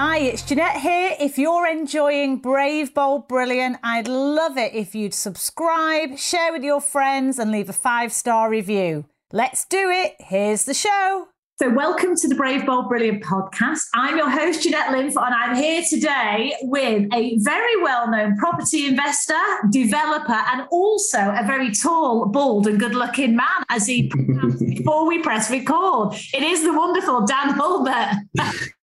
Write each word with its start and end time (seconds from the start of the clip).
Hi, 0.00 0.18
it's 0.18 0.42
Jeanette 0.42 0.76
here. 0.76 1.16
If 1.18 1.38
you're 1.38 1.66
enjoying 1.66 2.36
Brave, 2.36 2.94
Bold, 2.94 3.26
Brilliant, 3.26 3.78
I'd 3.82 4.06
love 4.06 4.56
it 4.56 4.72
if 4.72 4.94
you'd 4.94 5.12
subscribe, 5.12 6.16
share 6.18 6.52
with 6.52 6.62
your 6.62 6.80
friends, 6.80 7.36
and 7.36 7.50
leave 7.50 7.68
a 7.68 7.72
five 7.72 8.12
star 8.12 8.48
review. 8.48 9.06
Let's 9.32 9.64
do 9.64 9.90
it. 9.90 10.14
Here's 10.20 10.66
the 10.66 10.72
show. 10.72 11.26
So, 11.58 11.68
welcome 11.70 12.14
to 12.14 12.28
the 12.28 12.36
Brave, 12.36 12.64
Bold, 12.64 12.88
Brilliant 12.88 13.24
podcast. 13.24 13.80
I'm 13.92 14.16
your 14.16 14.30
host, 14.30 14.62
Jeanette 14.62 14.92
Linf, 14.92 15.16
and 15.16 15.34
I'm 15.34 15.56
here 15.56 15.82
today 15.90 16.54
with 16.62 17.12
a 17.12 17.36
very 17.38 17.82
well 17.82 18.08
known 18.08 18.36
property 18.36 18.86
investor, 18.86 19.34
developer, 19.70 20.40
and 20.52 20.62
also 20.70 21.18
a 21.18 21.42
very 21.44 21.72
tall, 21.72 22.26
bald, 22.26 22.68
and 22.68 22.78
good 22.78 22.94
looking 22.94 23.34
man, 23.34 23.64
as 23.68 23.88
he 23.88 24.02
before 24.76 25.08
we 25.08 25.20
press 25.22 25.50
record. 25.50 26.14
It 26.32 26.44
is 26.44 26.62
the 26.62 26.72
wonderful 26.72 27.26
Dan 27.26 27.50
Hulbert. 27.50 28.14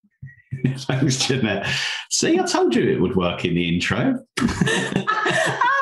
Thanks, 0.77 1.25
Jeanette. 1.25 1.67
See, 2.09 2.39
I 2.39 2.43
told 2.43 2.75
you 2.75 2.89
it 2.89 3.01
would 3.01 3.15
work 3.15 3.43
in 3.45 3.55
the 3.55 3.67
intro. 3.67 4.19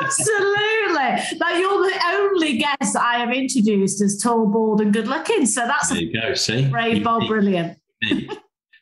Absolutely. 0.02 1.38
Now, 1.38 1.56
you're 1.56 1.82
the 1.82 2.00
only 2.12 2.58
guest 2.58 2.96
I 2.96 3.18
have 3.18 3.32
introduced 3.32 4.02
as 4.02 4.18
tall, 4.18 4.46
bald, 4.46 4.80
and 4.80 4.92
good 4.92 5.06
looking. 5.06 5.46
So 5.46 5.66
that's 5.66 5.90
there 5.90 6.00
you 6.00 6.12
go. 6.12 6.34
See, 6.34 6.68
brave, 6.68 7.04
bold, 7.04 7.28
brilliant. 7.28 7.78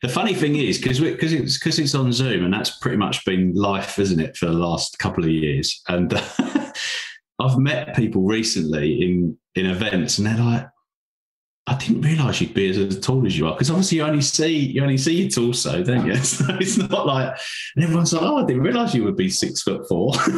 The 0.01 0.09
funny 0.09 0.33
thing 0.33 0.55
is, 0.55 0.79
because 0.79 0.99
because 0.99 1.31
it's 1.31 1.59
because 1.59 1.77
it's 1.77 1.93
on 1.93 2.11
Zoom, 2.11 2.43
and 2.43 2.53
that's 2.53 2.71
pretty 2.79 2.97
much 2.97 3.23
been 3.23 3.53
life, 3.53 3.99
isn't 3.99 4.19
it, 4.19 4.35
for 4.35 4.47
the 4.47 4.53
last 4.53 4.97
couple 4.97 5.23
of 5.23 5.29
years? 5.29 5.79
And 5.87 6.11
uh, 6.11 6.21
I've 7.39 7.59
met 7.59 7.95
people 7.95 8.23
recently 8.23 8.99
in 9.03 9.37
in 9.53 9.67
events, 9.67 10.17
and 10.17 10.25
they're 10.25 10.43
like, 10.43 10.65
I 11.67 11.75
didn't 11.75 12.01
realise 12.01 12.41
you'd 12.41 12.55
be 12.55 12.69
as, 12.69 12.99
tall 12.99 13.25
as 13.25 13.37
you 13.37 13.45
are 13.45 13.53
because 13.53 13.69
obviously 13.69 13.99
you 13.99 14.03
only 14.03 14.21
see 14.21 14.57
you 14.57 14.81
only 14.81 14.97
see 14.97 15.21
your 15.21 15.29
torso, 15.29 15.83
don't 15.83 16.05
you? 16.05 16.15
So 16.23 16.45
it's 16.59 16.77
not 16.77 17.05
like 17.05 17.37
and 17.75 17.83
everyone's 17.83 18.13
like, 18.13 18.23
oh, 18.23 18.37
I 18.37 18.45
didn't 18.45 18.63
realise 18.63 18.95
you 18.95 19.03
would 19.03 19.15
be 19.15 19.29
six 19.29 19.61
foot 19.61 19.87
four. 19.87 20.13
so 20.15 20.31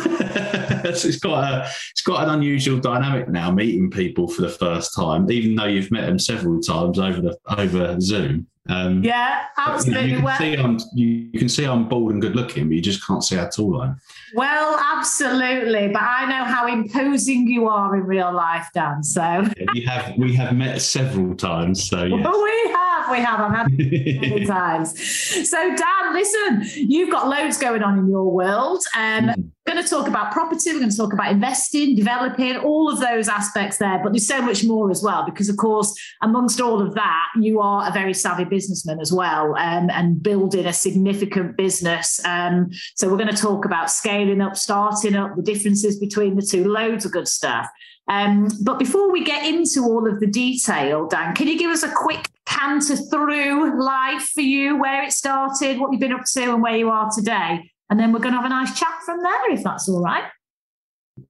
it's 0.83 1.19
quite 1.19 1.49
a 1.49 1.69
it's 1.91 2.01
quite 2.01 2.23
an 2.23 2.29
unusual 2.29 2.77
dynamic 2.77 3.29
now 3.29 3.51
meeting 3.51 3.89
people 3.89 4.27
for 4.27 4.41
the 4.41 4.49
first 4.49 4.93
time, 4.93 5.31
even 5.31 5.55
though 5.55 5.65
you've 5.65 5.91
met 5.91 6.05
them 6.05 6.19
several 6.19 6.59
times 6.59 6.99
over 6.99 7.21
the 7.21 7.37
over 7.57 7.99
Zoom. 8.01 8.47
Um, 8.69 9.03
yeah, 9.03 9.47
absolutely. 9.57 10.11
You, 10.11 10.21
know, 10.21 10.29
you, 10.29 10.37
can 10.37 10.37
see 10.37 10.57
I'm, 10.57 10.79
you 10.93 11.39
can 11.39 11.49
see 11.49 11.65
I'm 11.65 11.89
bald 11.89 12.11
and 12.11 12.21
good 12.21 12.35
looking, 12.35 12.69
but 12.69 12.75
you 12.75 12.81
just 12.81 13.05
can't 13.05 13.23
see 13.23 13.35
how 13.35 13.47
tall 13.47 13.81
I 13.81 13.87
am. 13.87 14.01
Well, 14.35 14.79
absolutely. 14.95 15.89
But 15.89 16.01
I 16.01 16.25
know 16.29 16.45
how 16.45 16.67
imposing 16.67 17.47
you 17.47 17.67
are 17.67 17.95
in 17.97 18.03
real 18.03 18.31
life, 18.31 18.69
Dan. 18.73 19.03
So 19.03 19.21
yeah, 19.21 19.65
we 19.73 19.81
have 19.81 20.17
we 20.17 20.33
have 20.35 20.55
met 20.55 20.81
several 20.81 21.35
times. 21.35 21.89
So 21.89 22.03
yes. 22.03 22.11
we 22.11 22.71
have, 22.71 22.92
we 23.11 23.19
have. 23.19 23.39
I've 23.39 23.55
had 23.55 23.71
many 23.71 24.45
times. 24.47 25.49
So 25.49 25.75
Dan, 25.75 26.13
listen, 26.13 26.89
you've 26.89 27.11
got 27.11 27.27
loads 27.27 27.57
going 27.57 27.83
on 27.83 27.99
in 27.99 28.09
your 28.09 28.29
world. 28.31 28.83
Um, 28.95 29.25
mm. 29.25 29.49
We're 29.65 29.75
going 29.75 29.85
to 29.85 29.89
talk 29.89 30.09
about 30.09 30.33
property. 30.33 30.73
We're 30.73 30.79
going 30.79 30.91
to 30.91 30.97
talk 30.97 31.13
about 31.13 31.31
investing, 31.31 31.95
developing, 31.95 32.57
all 32.57 32.91
of 32.91 32.99
those 32.99 33.29
aspects 33.29 33.77
there. 33.77 33.97
But 34.03 34.11
there's 34.11 34.27
so 34.27 34.41
much 34.41 34.65
more 34.65 34.91
as 34.91 35.01
well, 35.01 35.23
because 35.25 35.47
of 35.47 35.55
course, 35.55 35.95
amongst 36.21 36.59
all 36.59 36.81
of 36.81 36.95
that, 36.95 37.27
you 37.39 37.61
are 37.61 37.87
a 37.87 37.91
very 37.93 38.13
savvy 38.13 38.43
businessman 38.43 38.99
as 38.99 39.13
well, 39.13 39.55
um, 39.55 39.89
and 39.89 40.21
building 40.21 40.65
a 40.65 40.73
significant 40.73 41.55
business. 41.55 42.19
Um, 42.25 42.71
so 42.95 43.09
we're 43.09 43.17
going 43.17 43.33
to 43.33 43.41
talk 43.41 43.63
about 43.63 43.89
scaling 43.89 44.41
up, 44.41 44.57
starting 44.57 45.15
up, 45.15 45.37
the 45.37 45.41
differences 45.41 45.97
between 45.97 46.35
the 46.35 46.41
two, 46.41 46.67
loads 46.67 47.05
of 47.05 47.13
good 47.13 47.29
stuff. 47.29 47.67
Um, 48.07 48.49
but 48.63 48.79
before 48.79 49.11
we 49.11 49.23
get 49.23 49.45
into 49.45 49.83
all 49.83 50.07
of 50.07 50.19
the 50.19 50.27
detail, 50.27 51.07
Dan, 51.07 51.33
can 51.33 51.47
you 51.47 51.57
give 51.57 51.71
us 51.71 51.83
a 51.83 51.91
quick 51.91 52.29
canter 52.45 52.95
through 52.95 53.81
life 53.81 54.29
for 54.33 54.41
you, 54.41 54.79
where 54.79 55.03
it 55.03 55.13
started, 55.13 55.79
what 55.79 55.91
you've 55.91 56.01
been 56.01 56.13
up 56.13 56.25
to, 56.33 56.53
and 56.53 56.61
where 56.61 56.75
you 56.75 56.89
are 56.89 57.09
today? 57.15 57.71
And 57.89 57.99
then 57.99 58.11
we're 58.11 58.19
going 58.19 58.33
to 58.33 58.41
have 58.41 58.45
a 58.45 58.49
nice 58.49 58.77
chat 58.77 58.93
from 59.05 59.21
there, 59.21 59.51
if 59.51 59.63
that's 59.63 59.87
all 59.87 60.01
right. 60.01 60.25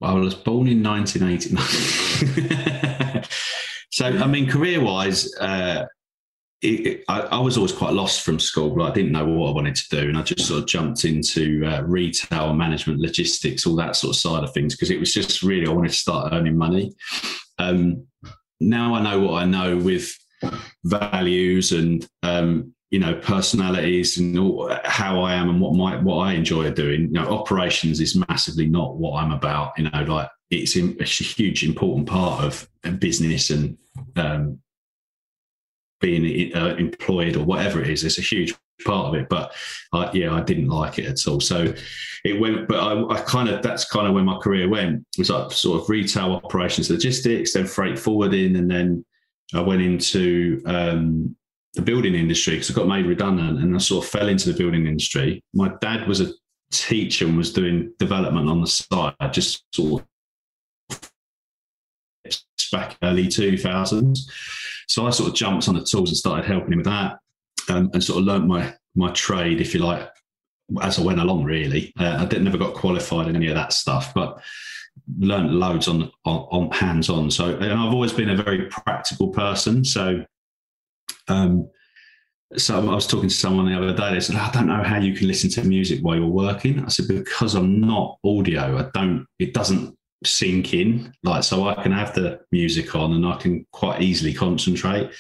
I 0.02 0.14
was 0.14 0.34
born 0.34 0.68
in 0.68 0.82
1989. 0.82 3.24
so, 3.92 4.06
I 4.06 4.28
mean, 4.28 4.50
career 4.50 4.82
wise, 4.82 5.34
uh, 5.36 5.86
I, 6.64 7.20
I, 7.20 7.40
was 7.40 7.58
always 7.58 7.74
quite 7.74 7.94
lost 7.94 8.22
from 8.22 8.40
school. 8.40 8.70
but 8.70 8.84
I 8.84 8.92
didn't 8.92 9.12
know 9.12 9.26
what 9.26 9.50
I 9.50 9.54
wanted 9.54 9.76
to 9.76 9.90
do. 9.90 10.10
And 10.10 10.18
I 10.18 10.22
just 10.22 10.48
sort 10.48 10.62
of 10.62 10.68
jumped 10.68 11.04
into 11.04 11.66
uh, 11.66 11.82
retail, 11.82 12.54
management, 12.54 13.02
logistics, 13.02 13.66
all 13.66 13.76
that 13.76 13.98
sort 13.98 14.16
of 14.16 14.20
side 14.20 14.44
of 14.44 14.54
things, 14.54 14.74
because 14.74 14.90
it 14.90 15.00
was 15.00 15.14
just 15.14 15.44
really, 15.44 15.68
I 15.68 15.72
wanted 15.72 15.92
to 15.92 15.98
start 15.98 16.32
earning 16.32 16.58
money. 16.58 16.94
Um, 17.60 18.08
now 18.60 18.96
I 18.96 19.02
know 19.02 19.20
what 19.20 19.44
I 19.44 19.46
know 19.46 19.78
with 19.78 20.18
values 20.84 21.72
and 21.72 22.08
um, 22.24 22.74
you 22.92 23.00
know 23.00 23.16
personalities 23.16 24.18
and 24.18 24.38
how 24.86 25.22
I 25.22 25.34
am 25.34 25.50
and 25.50 25.60
what 25.60 25.74
my 25.74 25.98
what 25.98 26.28
I 26.28 26.34
enjoy 26.34 26.70
doing. 26.72 27.02
You 27.02 27.14
know, 27.14 27.28
operations 27.28 28.00
is 28.00 28.16
massively 28.16 28.68
not 28.68 28.98
what 28.98 29.22
I'm 29.22 29.32
about. 29.32 29.74
You 29.78 29.90
know, 29.90 30.04
like 30.04 30.30
it's, 30.50 30.76
a 30.76 31.04
huge 31.04 31.64
important 31.64 32.08
part 32.08 32.44
of 32.44 32.70
business 33.00 33.50
and 33.50 33.78
um, 34.16 34.60
being 36.04 36.54
uh, 36.54 36.76
employed 36.76 37.38
or 37.38 37.46
whatever 37.46 37.82
it 37.82 37.90
is. 37.90 38.04
It's 38.04 38.20
a 38.20 38.22
huge 38.22 38.54
part 38.86 39.08
of 39.08 39.16
it. 39.16 39.30
But 39.30 39.56
yeah, 40.14 40.34
I 40.34 40.42
didn't 40.42 40.68
like 40.68 41.00
it 41.00 41.06
at 41.06 41.26
all. 41.28 41.40
So 41.40 41.74
it 42.26 42.40
went, 42.40 42.68
but 42.68 42.80
I, 42.80 43.16
I, 43.16 43.22
kind 43.22 43.48
of, 43.48 43.64
that's 43.64 43.86
kind 43.86 44.06
of 44.06 44.14
where 44.14 44.24
my 44.24 44.38
career 44.38 44.70
went. 44.70 45.06
It 45.18 45.20
was 45.20 45.30
like 45.30 45.52
sort 45.54 45.82
of 45.82 45.90
retail 45.90 46.34
operations, 46.34 46.90
logistics, 46.90 47.54
then 47.54 47.66
freight 47.66 47.98
forwarding. 47.98 48.58
And 48.58 48.70
then 48.70 49.06
I 49.54 49.62
went 49.62 49.82
into 49.82 50.62
um, 50.66 51.36
the 51.74 51.82
building 51.82 52.16
industry 52.16 52.56
because 52.56 52.70
I 52.70 52.74
got 52.74 52.88
made 52.88 53.06
redundant 53.06 53.60
and 53.60 53.74
I 53.74 53.80
sort 53.80 54.04
of 54.04 54.12
fell 54.12 54.28
into 54.28 54.52
the 54.52 54.58
building 54.58 54.86
industry. 54.86 55.42
My 55.54 55.72
dad 55.82 56.08
was 56.08 56.20
a 56.20 56.34
teacher 56.72 57.26
and 57.26 57.38
was 57.38 57.54
doing 57.54 57.94
development 57.98 58.50
on 58.50 58.60
the 58.60 58.68
side, 58.68 59.16
just 59.32 59.64
sort 59.74 60.02
of 60.02 60.08
back 62.74 62.98
early 63.02 63.28
2000s. 63.28 64.20
So 64.88 65.08
I 65.08 65.12
sort 65.12 65.30
of 65.30 65.36
jumped 65.36 65.70
on 65.70 65.76
the 65.76 65.84
tools 65.84 66.10
and 66.10 66.18
started 66.18 66.46
helping 66.46 66.74
him 66.74 66.80
with 66.80 66.88
that 66.88 67.20
um, 67.70 67.90
and 67.94 68.04
sort 68.04 68.20
of 68.20 68.26
learnt 68.26 68.48
my, 68.48 68.74
my 68.96 69.12
trade, 69.12 69.62
if 69.62 69.74
you 69.74 69.80
like, 69.80 70.10
as 70.82 71.00
I 71.00 71.04
went 71.04 71.22
along, 71.22 71.46
really. 71.46 71.94
Uh, 71.98 72.18
I 72.20 72.26
didn't, 72.26 72.44
never 72.44 72.58
got 72.58 72.74
qualified 72.74 73.30
in 73.30 73.38
any 73.38 73.48
of 73.48 73.56
that 73.56 73.72
stuff, 73.72 74.14
but 74.14 74.42
learned 75.18 75.52
loads 75.52 75.88
on, 75.88 76.12
on, 76.26 76.48
on 76.52 76.72
hands 76.72 77.10
on. 77.10 77.32
So, 77.32 77.56
and 77.56 77.72
I've 77.72 77.94
always 77.94 78.12
been 78.12 78.30
a 78.30 78.44
very 78.44 78.66
practical 78.66 79.30
person. 79.30 79.86
So 79.86 80.26
um, 81.28 81.70
so 82.58 82.80
I 82.80 82.96
was 82.96 83.08
talking 83.08 83.30
to 83.30 83.36
someone 83.36 83.66
the 83.66 83.78
other 83.78 83.96
day. 83.96 84.14
They 84.14 84.20
said, 84.20 84.36
"I 84.36 84.52
don't 84.52 84.68
know 84.68 84.84
how 84.84 84.98
you 84.98 85.14
can 85.16 85.28
listen 85.28 85.50
to 85.52 85.64
music 85.64 86.02
while 86.02 86.16
you're 86.16 86.28
working." 86.28 86.84
I 86.84 86.90
said, 86.90 87.08
"Because 87.08 87.56
I'm 87.56 87.82
not 87.82 88.20
audio. 88.24 88.78
I 88.78 88.90
don't. 88.94 89.26
It 89.40 89.54
doesn't 89.54 89.98
sink 90.26 90.74
in. 90.74 91.14
Like 91.24 91.44
so, 91.44 91.68
I 91.68 91.82
can 91.82 91.92
have 91.92 92.14
the 92.14 92.40
music 92.52 92.96
on 92.96 93.14
and 93.14 93.26
I 93.26 93.38
can 93.38 93.66
quite 93.72 94.02
easily 94.02 94.34
concentrate, 94.34 95.12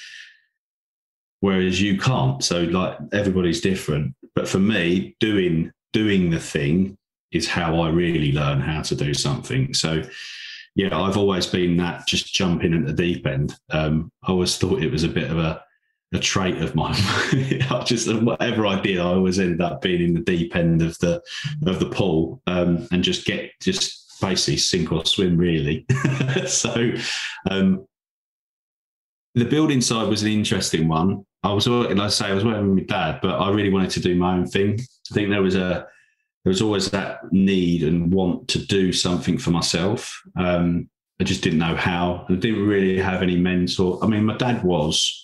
whereas 1.39 1.81
you 1.81 1.97
can't. 1.97 2.43
So 2.43 2.63
like 2.63 2.97
everybody's 3.11 3.61
different. 3.61 4.15
But 4.35 4.47
for 4.47 4.59
me, 4.59 5.15
doing 5.19 5.71
doing 5.91 6.29
the 6.29 6.39
thing 6.39 6.97
is 7.31 7.47
how 7.47 7.79
I 7.81 7.89
really 7.89 8.31
learn 8.31 8.61
how 8.61 8.81
to 8.83 8.95
do 8.95 9.13
something. 9.13 9.73
So." 9.73 10.03
Yeah, 10.75 10.99
I've 10.99 11.17
always 11.17 11.45
been 11.45 11.77
that 11.77 12.07
just 12.07 12.33
jumping 12.33 12.73
at 12.73 12.87
the 12.87 12.93
deep 12.93 13.27
end. 13.27 13.53
Um, 13.69 14.11
I 14.23 14.31
always 14.31 14.57
thought 14.57 14.81
it 14.81 14.91
was 14.91 15.03
a 15.03 15.07
bit 15.07 15.29
of 15.29 15.37
a 15.37 15.63
a 16.13 16.19
trait 16.19 16.61
of 16.61 16.75
mine. 16.75 16.95
I 16.97 17.83
just 17.85 18.11
whatever 18.21 18.65
I 18.65 18.79
did, 18.79 18.99
I 18.99 19.05
always 19.05 19.39
ended 19.39 19.61
up 19.61 19.81
being 19.81 20.01
in 20.01 20.13
the 20.13 20.21
deep 20.21 20.55
end 20.55 20.81
of 20.81 20.97
the 20.99 21.21
of 21.65 21.79
the 21.79 21.89
pool 21.89 22.41
um, 22.47 22.87
and 22.91 23.03
just 23.03 23.25
get 23.25 23.51
just 23.61 24.02
basically 24.23 24.57
sink 24.57 24.91
or 24.91 25.05
swim 25.05 25.37
really. 25.37 25.85
so 26.47 26.91
um, 27.49 27.85
the 29.35 29.45
building 29.45 29.81
side 29.81 30.07
was 30.07 30.23
an 30.23 30.29
interesting 30.29 30.87
one. 30.87 31.25
I 31.43 31.51
was 31.51 31.67
like 31.67 31.97
I 31.97 32.07
say, 32.07 32.27
I 32.27 32.33
was 32.33 32.45
working 32.45 32.69
with 32.75 32.89
my 32.89 32.95
dad, 32.95 33.19
but 33.21 33.39
I 33.39 33.49
really 33.49 33.71
wanted 33.71 33.91
to 33.91 33.99
do 33.99 34.15
my 34.15 34.33
own 34.35 34.47
thing. 34.47 34.79
I 34.79 35.13
think 35.13 35.29
there 35.29 35.41
was 35.41 35.55
a 35.55 35.85
there 36.43 36.51
was 36.51 36.61
always 36.61 36.91
that 36.91 37.31
need 37.31 37.83
and 37.83 38.11
want 38.13 38.47
to 38.49 38.65
do 38.65 38.91
something 38.91 39.37
for 39.37 39.51
myself. 39.51 40.21
Um, 40.37 40.89
I 41.19 41.23
just 41.23 41.41
didn't 41.41 41.59
know 41.59 41.75
how. 41.75 42.25
I 42.29 42.35
didn't 42.35 42.65
really 42.67 42.97
have 42.99 43.21
any 43.21 43.37
mentor. 43.37 43.99
I 44.03 44.07
mean, 44.07 44.25
my 44.25 44.37
dad 44.37 44.63
was 44.63 45.23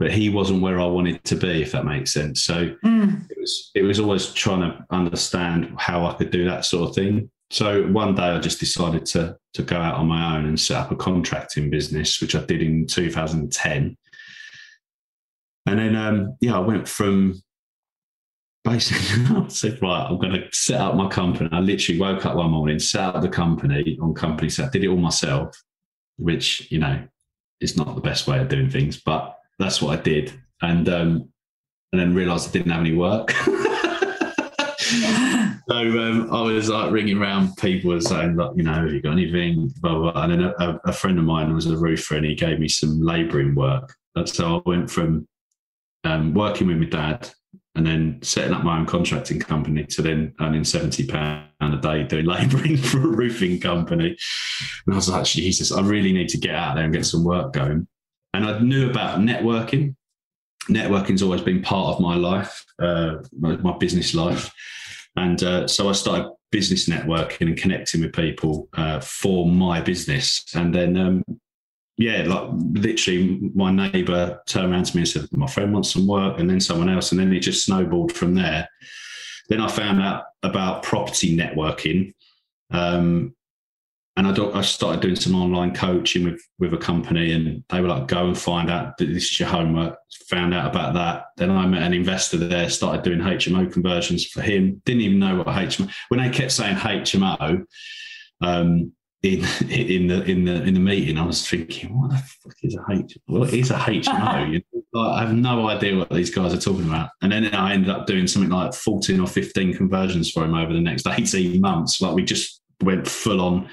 but 0.00 0.10
he 0.10 0.30
wasn't 0.30 0.62
where 0.62 0.80
I 0.80 0.86
wanted 0.86 1.22
to 1.24 1.36
be, 1.36 1.60
if 1.60 1.72
that 1.72 1.84
makes 1.84 2.10
sense. 2.12 2.42
So 2.42 2.74
Mm. 2.82 3.30
it 3.30 3.36
was 3.38 3.70
it 3.74 3.82
was 3.82 4.00
always 4.00 4.32
trying 4.32 4.62
to 4.62 4.84
understand 4.90 5.74
how 5.78 6.06
I 6.06 6.14
could 6.14 6.30
do 6.30 6.46
that 6.46 6.64
sort 6.64 6.88
of 6.88 6.94
thing. 6.94 7.30
So 7.50 7.82
one 7.88 8.14
day 8.14 8.22
I 8.22 8.38
just 8.38 8.60
decided 8.60 9.06
to 9.06 9.36
to 9.54 9.62
go 9.62 9.76
out 9.76 9.96
on 9.96 10.06
my 10.06 10.36
own 10.36 10.46
and 10.46 10.58
set 10.58 10.76
up 10.76 10.92
a 10.92 10.96
contracting 10.96 11.68
business, 11.68 12.20
which 12.20 12.36
I 12.36 12.44
did 12.44 12.62
in 12.62 12.86
2010. 12.86 13.96
And 15.66 15.78
then 15.78 15.96
um, 15.96 16.36
yeah, 16.40 16.56
I 16.56 16.60
went 16.60 16.88
from 16.88 17.42
basically 18.62 19.36
I 19.36 19.48
said, 19.48 19.82
right, 19.82 20.06
I'm 20.08 20.18
going 20.18 20.32
to 20.32 20.48
set 20.52 20.80
up 20.80 20.94
my 20.94 21.08
company. 21.08 21.48
I 21.50 21.58
literally 21.58 22.00
woke 22.00 22.24
up 22.24 22.36
one 22.36 22.52
morning, 22.52 22.78
set 22.78 23.14
up 23.14 23.20
the 23.20 23.28
company 23.28 23.98
on 24.00 24.14
Companies 24.14 24.58
House, 24.58 24.70
did 24.70 24.84
it 24.84 24.88
all 24.88 24.96
myself, 24.96 25.60
which 26.18 26.70
you 26.70 26.78
know 26.78 27.02
is 27.60 27.76
not 27.76 27.94
the 27.94 28.00
best 28.00 28.28
way 28.28 28.38
of 28.38 28.48
doing 28.48 28.70
things, 28.70 29.00
but 29.00 29.36
that's 29.58 29.82
what 29.82 29.98
I 29.98 30.02
did. 30.02 30.32
And 30.62 30.88
um, 30.88 31.28
and 31.92 32.00
then 32.00 32.14
realised 32.14 32.48
I 32.48 32.52
didn't 32.52 32.70
have 32.70 32.80
any 32.80 32.94
work. 32.94 33.34
So 35.68 35.76
um, 35.76 36.34
I 36.34 36.42
was 36.42 36.68
like 36.68 36.90
ringing 36.90 37.18
around 37.18 37.56
people 37.56 37.92
and 37.92 38.02
saying, 38.02 38.34
like, 38.34 38.50
you 38.56 38.64
know, 38.64 38.72
have 38.72 38.92
you 38.92 39.00
got 39.00 39.12
anything? 39.12 39.72
Blah, 39.80 39.98
blah, 39.98 40.12
blah. 40.12 40.22
And 40.24 40.32
then 40.32 40.52
a, 40.58 40.80
a 40.84 40.92
friend 40.92 41.16
of 41.16 41.24
mine 41.24 41.54
was 41.54 41.66
a 41.66 41.76
roofer 41.76 42.16
and 42.16 42.26
he 42.26 42.34
gave 42.34 42.58
me 42.58 42.66
some 42.66 43.00
labouring 43.00 43.54
work. 43.54 43.94
So 44.24 44.56
I 44.56 44.68
went 44.68 44.90
from 44.90 45.28
um, 46.02 46.34
working 46.34 46.66
with 46.66 46.78
my 46.78 46.86
dad 46.86 47.30
and 47.76 47.86
then 47.86 48.18
setting 48.22 48.52
up 48.52 48.64
my 48.64 48.78
own 48.78 48.86
contracting 48.86 49.38
company 49.38 49.84
to 49.84 50.02
then 50.02 50.34
earning 50.40 50.62
£70 50.62 51.44
a 51.60 51.76
day 51.76 52.02
doing 52.02 52.26
labouring 52.26 52.76
for 52.76 52.98
a 52.98 53.06
roofing 53.06 53.60
company. 53.60 54.16
And 54.86 54.94
I 54.94 54.96
was 54.96 55.08
like, 55.08 55.24
Jesus, 55.24 55.70
I 55.70 55.80
really 55.82 56.12
need 56.12 56.28
to 56.30 56.38
get 56.38 56.54
out 56.54 56.74
there 56.74 56.84
and 56.84 56.92
get 56.92 57.06
some 57.06 57.24
work 57.24 57.52
going. 57.52 57.86
And 58.34 58.44
I 58.44 58.58
knew 58.58 58.90
about 58.90 59.20
networking. 59.20 59.94
Networking's 60.68 61.22
always 61.22 61.40
been 61.42 61.62
part 61.62 61.94
of 61.94 62.02
my 62.02 62.16
life, 62.16 62.64
uh, 62.80 63.16
my, 63.38 63.56
my 63.56 63.76
business 63.78 64.14
life. 64.14 64.52
And 65.16 65.42
uh, 65.42 65.66
so 65.66 65.88
I 65.88 65.92
started 65.92 66.32
business 66.50 66.88
networking 66.88 67.48
and 67.48 67.56
connecting 67.56 68.00
with 68.00 68.12
people 68.12 68.68
uh, 68.74 69.00
for 69.00 69.46
my 69.46 69.80
business. 69.80 70.44
And 70.54 70.74
then, 70.74 70.96
um, 70.96 71.24
yeah, 71.96 72.22
like 72.22 72.48
literally, 72.72 73.38
my 73.54 73.70
neighbour 73.70 74.40
turned 74.46 74.72
around 74.72 74.86
to 74.86 74.96
me 74.96 75.02
and 75.02 75.08
said, 75.08 75.26
"My 75.32 75.46
friend 75.46 75.72
wants 75.72 75.92
some 75.92 76.06
work," 76.06 76.38
and 76.38 76.48
then 76.48 76.60
someone 76.60 76.88
else, 76.88 77.12
and 77.12 77.20
then 77.20 77.32
it 77.32 77.40
just 77.40 77.64
snowballed 77.64 78.12
from 78.12 78.34
there. 78.34 78.68
Then 79.48 79.60
I 79.60 79.68
found 79.68 80.00
out 80.00 80.24
about 80.42 80.82
property 80.82 81.36
networking, 81.36 82.14
um, 82.70 83.34
and 84.16 84.26
I, 84.26 84.32
do, 84.32 84.52
I 84.52 84.60
started 84.62 85.00
doing 85.00 85.16
some 85.16 85.34
online 85.34 85.74
coaching 85.74 86.24
with 86.24 86.42
with 86.58 86.74
a 86.74 86.76
company, 86.76 87.32
and 87.32 87.62
they 87.68 87.80
were 87.80 87.88
like, 87.88 88.08
"Go 88.08 88.26
and 88.26 88.36
find 88.36 88.68
out 88.68 88.98
that 88.98 89.06
this 89.06 89.30
is 89.30 89.40
your 89.40 89.48
homework." 89.48 89.96
Found 90.28 90.52
out 90.52 90.68
about 90.68 90.94
that. 90.94 91.26
Then 91.36 91.50
I 91.50 91.66
met 91.66 91.82
an 91.82 91.94
investor 91.94 92.36
there, 92.36 92.68
started 92.70 93.02
doing 93.02 93.20
HMO 93.20 93.72
conversions 93.72 94.26
for 94.26 94.42
him. 94.42 94.82
Didn't 94.84 95.02
even 95.02 95.20
know 95.20 95.36
what 95.36 95.46
HMO. 95.46 95.90
When 96.08 96.20
they 96.20 96.28
kept 96.28 96.52
saying 96.52 96.76
HMO 96.76 97.64
um, 98.40 98.92
in 99.22 99.44
in 99.70 100.06
the 100.08 100.22
in 100.24 100.44
the 100.44 100.62
in 100.64 100.74
the 100.74 100.80
meeting, 100.80 101.16
I 101.16 101.24
was 101.24 101.48
thinking, 101.48 101.98
"What 101.98 102.10
the 102.10 102.16
fuck 102.16 102.54
is 102.62 102.76
a 102.76 102.92
H? 102.92 103.16
What 103.26 103.54
is 103.54 103.70
a 103.70 103.74
HMO?" 103.74 104.52
You 104.52 104.62
know, 104.72 104.82
like, 104.92 105.18
I 105.18 105.20
have 105.20 105.34
no 105.34 105.68
idea 105.68 105.96
what 105.96 106.10
these 106.10 106.30
guys 106.30 106.52
are 106.52 106.60
talking 106.60 106.88
about. 106.88 107.10
And 107.22 107.30
then 107.30 107.54
I 107.54 107.74
ended 107.74 107.90
up 107.90 108.06
doing 108.06 108.26
something 108.26 108.50
like 108.50 108.74
fourteen 108.74 109.20
or 109.20 109.28
fifteen 109.28 109.72
conversions 109.72 110.30
for 110.30 110.44
him 110.44 110.54
over 110.54 110.72
the 110.72 110.80
next 110.80 111.06
eighteen 111.06 111.60
months. 111.60 112.00
Like 112.00 112.14
we 112.14 112.24
just 112.24 112.60
went 112.82 113.06
full 113.06 113.40
on. 113.40 113.68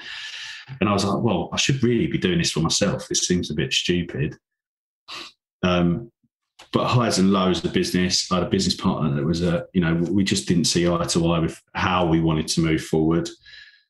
And 0.80 0.88
I 0.88 0.92
was 0.92 1.04
like, 1.04 1.22
well, 1.22 1.48
I 1.52 1.56
should 1.56 1.82
really 1.82 2.06
be 2.06 2.18
doing 2.18 2.38
this 2.38 2.52
for 2.52 2.60
myself. 2.60 3.08
This 3.08 3.26
seems 3.26 3.50
a 3.50 3.54
bit 3.54 3.72
stupid. 3.72 4.36
Um, 5.62 6.10
but 6.72 6.86
highs 6.86 7.18
and 7.18 7.32
lows 7.32 7.64
of 7.64 7.72
business. 7.72 8.30
I 8.30 8.36
had 8.36 8.44
a 8.44 8.50
business 8.50 8.74
partner 8.74 9.14
that 9.14 9.24
was 9.24 9.42
a, 9.42 9.66
you 9.72 9.80
know, 9.80 9.94
we 9.94 10.24
just 10.24 10.46
didn't 10.46 10.64
see 10.64 10.88
eye 10.88 11.04
to 11.04 11.32
eye 11.32 11.38
with 11.38 11.60
how 11.74 12.06
we 12.06 12.20
wanted 12.20 12.48
to 12.48 12.60
move 12.60 12.82
forward. 12.82 13.28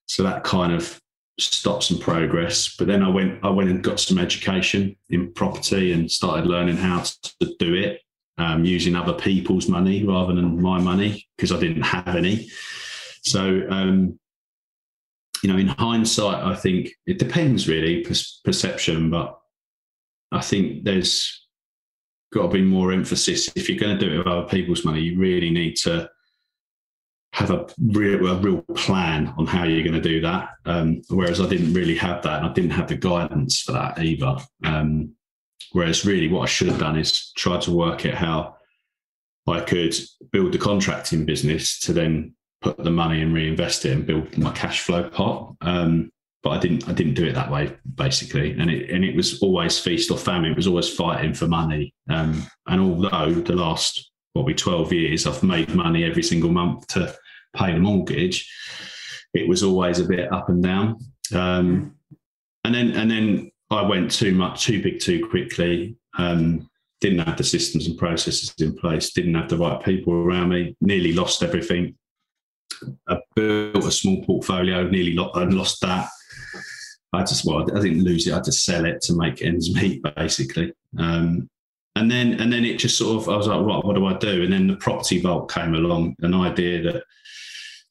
So 0.06 0.22
that 0.22 0.44
kind 0.44 0.72
of 0.72 1.00
stopped 1.40 1.84
some 1.84 1.98
progress. 1.98 2.74
But 2.76 2.86
then 2.86 3.02
I 3.02 3.08
went, 3.08 3.44
I 3.44 3.50
went 3.50 3.70
and 3.70 3.82
got 3.82 4.00
some 4.00 4.18
education 4.18 4.96
in 5.10 5.32
property 5.32 5.92
and 5.92 6.10
started 6.10 6.46
learning 6.46 6.76
how 6.76 7.02
to 7.40 7.54
do 7.58 7.74
it 7.74 8.00
um, 8.38 8.64
using 8.64 8.94
other 8.94 9.12
people's 9.14 9.68
money 9.68 10.04
rather 10.04 10.34
than 10.34 10.60
my 10.60 10.78
money 10.78 11.26
because 11.36 11.52
I 11.52 11.58
didn't 11.58 11.82
have 11.82 12.14
any. 12.14 12.48
So, 13.22 13.62
um, 13.68 14.18
you 15.48 15.54
know, 15.54 15.60
in 15.60 15.68
hindsight, 15.68 16.44
I 16.44 16.54
think 16.54 16.90
it 17.06 17.18
depends 17.18 17.68
really 17.68 18.02
per- 18.02 18.14
perception, 18.44 19.08
but 19.08 19.38
I 20.30 20.42
think 20.42 20.84
there's 20.84 21.46
got 22.34 22.42
to 22.42 22.48
be 22.48 22.62
more 22.62 22.92
emphasis. 22.92 23.50
If 23.56 23.68
you're 23.68 23.78
going 23.78 23.98
to 23.98 24.06
do 24.06 24.12
it 24.12 24.18
with 24.18 24.26
other 24.26 24.46
people's 24.46 24.84
money, 24.84 25.00
you 25.00 25.18
really 25.18 25.48
need 25.48 25.76
to 25.76 26.10
have 27.32 27.50
a 27.50 27.66
real, 27.80 28.26
a 28.26 28.36
real 28.36 28.60
plan 28.74 29.32
on 29.38 29.46
how 29.46 29.64
you're 29.64 29.88
going 29.88 29.94
to 29.94 30.06
do 30.06 30.20
that. 30.20 30.50
Um, 30.66 31.00
whereas 31.08 31.40
I 31.40 31.48
didn't 31.48 31.72
really 31.72 31.96
have 31.96 32.22
that, 32.24 32.40
and 32.40 32.50
I 32.50 32.52
didn't 32.52 32.72
have 32.72 32.88
the 32.88 32.96
guidance 32.96 33.62
for 33.62 33.72
that 33.72 33.98
either. 33.98 34.36
Um, 34.64 35.14
whereas 35.72 36.04
really, 36.04 36.28
what 36.28 36.42
I 36.42 36.46
should 36.46 36.68
have 36.68 36.80
done 36.80 36.98
is 36.98 37.32
try 37.38 37.58
to 37.60 37.72
work 37.72 38.04
out 38.04 38.14
how 38.14 38.56
I 39.46 39.60
could 39.60 39.96
build 40.30 40.52
the 40.52 40.58
contracting 40.58 41.24
business 41.24 41.78
to 41.80 41.94
then 41.94 42.34
put 42.60 42.76
the 42.78 42.90
money 42.90 43.22
and 43.22 43.34
reinvest 43.34 43.84
it 43.84 43.92
and 43.92 44.06
build 44.06 44.36
my 44.36 44.52
cash 44.52 44.80
flow 44.80 45.08
pot. 45.08 45.54
Um, 45.60 46.10
but 46.42 46.50
I 46.50 46.58
didn't 46.58 46.88
I 46.88 46.92
didn't 46.92 47.14
do 47.14 47.26
it 47.26 47.34
that 47.34 47.50
way 47.50 47.76
basically, 47.94 48.52
and 48.52 48.70
it 48.70 48.90
and 48.90 49.04
it 49.04 49.16
was 49.16 49.40
always 49.40 49.78
feast 49.78 50.10
or 50.10 50.18
famine. 50.18 50.52
It 50.52 50.56
was 50.56 50.68
always 50.68 50.88
fighting 50.88 51.34
for 51.34 51.48
money. 51.48 51.94
Um, 52.08 52.46
and 52.66 52.80
although 52.80 53.32
the 53.32 53.56
last 53.56 54.10
what 54.32 54.46
be 54.46 54.54
twelve 54.54 54.92
years, 54.92 55.26
I've 55.26 55.42
made 55.42 55.74
money 55.74 56.04
every 56.04 56.22
single 56.22 56.50
month 56.50 56.86
to 56.88 57.14
pay 57.56 57.72
the 57.72 57.80
mortgage. 57.80 58.48
It 59.34 59.48
was 59.48 59.62
always 59.62 59.98
a 59.98 60.04
bit 60.04 60.32
up 60.32 60.48
and 60.48 60.62
down. 60.62 60.98
Um, 61.34 61.96
and 62.64 62.74
then 62.74 62.92
and 62.92 63.10
then 63.10 63.50
I 63.70 63.82
went 63.82 64.10
too 64.10 64.32
much, 64.32 64.64
too 64.64 64.82
big, 64.82 65.00
too 65.00 65.26
quickly. 65.28 65.96
Um, 66.16 66.70
didn't 67.00 67.20
have 67.20 67.36
the 67.36 67.44
systems 67.44 67.86
and 67.86 67.98
processes 67.98 68.54
in 68.58 68.74
place. 68.74 69.12
Didn't 69.12 69.34
have 69.34 69.48
the 69.48 69.58
right 69.58 69.82
people 69.84 70.14
around 70.14 70.48
me. 70.48 70.76
Nearly 70.80 71.12
lost 71.12 71.42
everything. 71.42 71.96
I 73.08 73.18
built 73.34 73.84
a 73.84 73.92
small 73.92 74.24
portfolio. 74.24 74.88
Nearly 74.88 75.14
lo- 75.14 75.30
I 75.34 75.44
lost 75.44 75.80
that. 75.82 76.08
I 77.12 77.20
just 77.20 77.44
well, 77.44 77.62
I 77.62 77.80
didn't 77.80 78.04
lose 78.04 78.26
it. 78.26 78.32
I 78.32 78.36
had 78.36 78.44
to 78.44 78.52
sell 78.52 78.84
it 78.84 79.00
to 79.02 79.14
make 79.14 79.42
ends 79.42 79.74
meet, 79.74 80.02
basically. 80.16 80.72
Um, 80.98 81.48
and 81.96 82.10
then 82.10 82.34
and 82.34 82.52
then 82.52 82.64
it 82.64 82.78
just 82.78 82.98
sort 82.98 83.22
of 83.22 83.28
I 83.28 83.36
was 83.36 83.46
like, 83.46 83.60
right, 83.60 83.84
what 83.84 83.96
do 83.96 84.06
I 84.06 84.14
do? 84.18 84.42
And 84.42 84.52
then 84.52 84.66
the 84.66 84.76
property 84.76 85.20
vault 85.20 85.50
came 85.50 85.74
along, 85.74 86.16
an 86.20 86.34
idea 86.34 86.82
that 86.82 87.04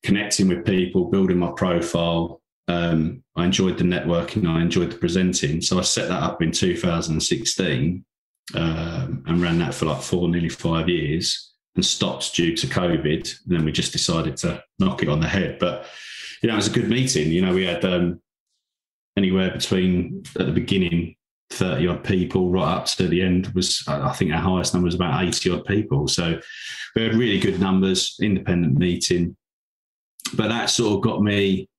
connecting 0.03 0.47
with 0.47 0.65
people, 0.65 1.09
building 1.09 1.37
my 1.37 1.51
profile. 1.55 2.41
Um, 2.69 3.23
I 3.35 3.45
enjoyed 3.45 3.77
the 3.77 3.83
networking. 3.83 4.47
I 4.47 4.61
enjoyed 4.61 4.91
the 4.91 4.97
presenting. 4.97 5.61
So 5.61 5.79
I 5.79 5.81
set 5.81 6.09
that 6.09 6.21
up 6.23 6.41
in 6.41 6.51
2016 6.51 8.05
um, 8.55 9.23
and 9.25 9.41
ran 9.41 9.59
that 9.59 9.73
for 9.73 9.85
like 9.85 10.01
four, 10.01 10.27
nearly 10.29 10.49
five 10.49 10.89
years, 10.89 11.46
and 11.77 11.85
stopped 11.85 12.35
due 12.35 12.55
to 12.57 12.67
COVID. 12.67 13.39
And 13.45 13.57
then 13.57 13.63
we 13.63 13.71
just 13.71 13.93
decided 13.93 14.35
to 14.37 14.61
knock 14.79 15.01
it 15.01 15.09
on 15.09 15.21
the 15.21 15.27
head. 15.27 15.57
But 15.59 15.85
you 16.41 16.47
know, 16.47 16.53
it 16.53 16.57
was 16.57 16.67
a 16.67 16.71
good 16.71 16.89
meeting. 16.89 17.31
You 17.31 17.41
know, 17.41 17.53
we 17.53 17.65
had 17.65 17.85
um, 17.85 18.21
anywhere 19.15 19.51
between 19.51 20.23
at 20.39 20.45
the 20.45 20.51
beginning 20.51 21.15
30 21.51 21.87
odd 21.87 22.03
people 22.03 22.49
right 22.49 22.75
up 22.75 22.85
to 22.85 23.07
the 23.07 23.21
end 23.21 23.47
was 23.55 23.83
I 23.87 24.11
think 24.13 24.33
our 24.33 24.41
highest 24.41 24.73
number 24.73 24.85
was 24.85 24.95
about 24.95 25.23
80 25.23 25.51
odd 25.51 25.65
people. 25.65 26.07
So 26.07 26.39
we 26.95 27.03
had 27.03 27.15
really 27.15 27.39
good 27.39 27.59
numbers, 27.59 28.17
independent 28.21 28.77
meeting. 28.77 29.35
But 30.35 30.49
that 30.49 30.69
sort 30.69 30.97
of 30.97 31.01
got 31.01 31.21
me 31.21 31.69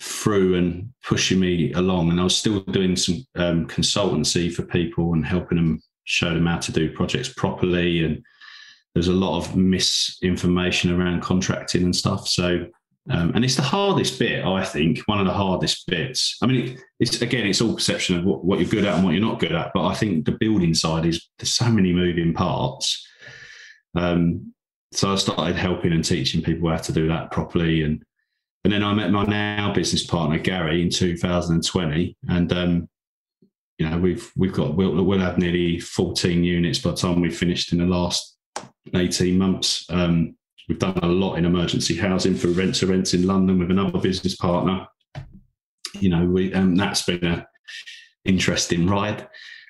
through 0.00 0.56
and 0.56 0.92
pushing 1.02 1.40
me 1.40 1.72
along. 1.72 2.10
And 2.10 2.20
I 2.20 2.24
was 2.24 2.36
still 2.36 2.60
doing 2.60 2.94
some 2.94 3.24
um, 3.36 3.66
consultancy 3.66 4.52
for 4.52 4.62
people 4.62 5.14
and 5.14 5.24
helping 5.24 5.56
them 5.56 5.80
show 6.04 6.32
them 6.32 6.46
how 6.46 6.58
to 6.58 6.72
do 6.72 6.92
projects 6.92 7.32
properly. 7.32 8.04
And 8.04 8.22
there's 8.98 9.06
a 9.06 9.12
lot 9.12 9.38
of 9.38 9.54
misinformation 9.54 10.92
around 10.92 11.22
contracting 11.22 11.84
and 11.84 11.94
stuff. 11.94 12.26
So 12.26 12.66
um, 13.10 13.32
and 13.34 13.44
it's 13.44 13.54
the 13.54 13.62
hardest 13.62 14.18
bit, 14.18 14.44
I 14.44 14.64
think, 14.64 14.98
one 15.06 15.20
of 15.20 15.26
the 15.26 15.32
hardest 15.32 15.86
bits. 15.86 16.36
I 16.42 16.46
mean, 16.46 16.66
it, 16.66 16.80
it's 16.98 17.22
again, 17.22 17.46
it's 17.46 17.60
all 17.60 17.74
perception 17.74 18.18
of 18.18 18.24
what, 18.24 18.44
what, 18.44 18.58
you're 18.58 18.68
good 18.68 18.84
at 18.84 18.96
and 18.96 19.04
what 19.04 19.12
you're 19.12 19.22
not 19.22 19.38
good 19.38 19.52
at. 19.52 19.70
But 19.72 19.86
I 19.86 19.94
think 19.94 20.24
the 20.26 20.36
building 20.38 20.74
side 20.74 21.06
is 21.06 21.26
there's 21.38 21.54
so 21.54 21.70
many 21.70 21.92
moving 21.92 22.34
parts. 22.34 23.06
Um, 23.94 24.52
so 24.92 25.12
I 25.12 25.14
started 25.14 25.56
helping 25.56 25.92
and 25.92 26.04
teaching 26.04 26.42
people 26.42 26.68
how 26.68 26.76
to 26.78 26.92
do 26.92 27.08
that 27.08 27.30
properly, 27.30 27.82
and 27.82 28.02
and 28.64 28.72
then 28.72 28.82
I 28.82 28.92
met 28.92 29.10
my 29.10 29.24
now 29.24 29.72
business 29.72 30.04
partner 30.04 30.38
Gary 30.38 30.82
in 30.82 30.90
2020, 30.90 32.16
and 32.28 32.52
um, 32.52 32.88
you 33.78 33.88
know 33.88 33.96
we've 33.96 34.30
we've 34.36 34.52
got 34.52 34.74
we'll, 34.74 35.02
we'll 35.02 35.18
have 35.18 35.38
nearly 35.38 35.78
14 35.78 36.44
units 36.44 36.80
by 36.80 36.90
the 36.90 36.96
time 36.96 37.20
we 37.20 37.30
finished 37.30 37.72
in 37.72 37.78
the 37.78 37.86
last 37.86 38.37
18 38.94 39.36
months. 39.36 39.86
Um, 39.90 40.36
We've 40.68 40.78
done 40.78 40.98
a 40.98 41.06
lot 41.08 41.36
in 41.36 41.46
emergency 41.46 41.96
housing 41.96 42.34
for 42.34 42.48
rent 42.48 42.74
to 42.76 42.86
rent 42.86 43.14
in 43.14 43.26
London 43.26 43.58
with 43.58 43.70
another 43.70 43.98
business 43.98 44.36
partner. 44.36 44.86
You 45.98 46.10
know, 46.10 46.26
we 46.26 46.52
and 46.52 46.78
that's 46.78 47.02
been 47.02 47.24
an 47.24 47.46
interesting 48.26 48.86
ride. 48.86 49.26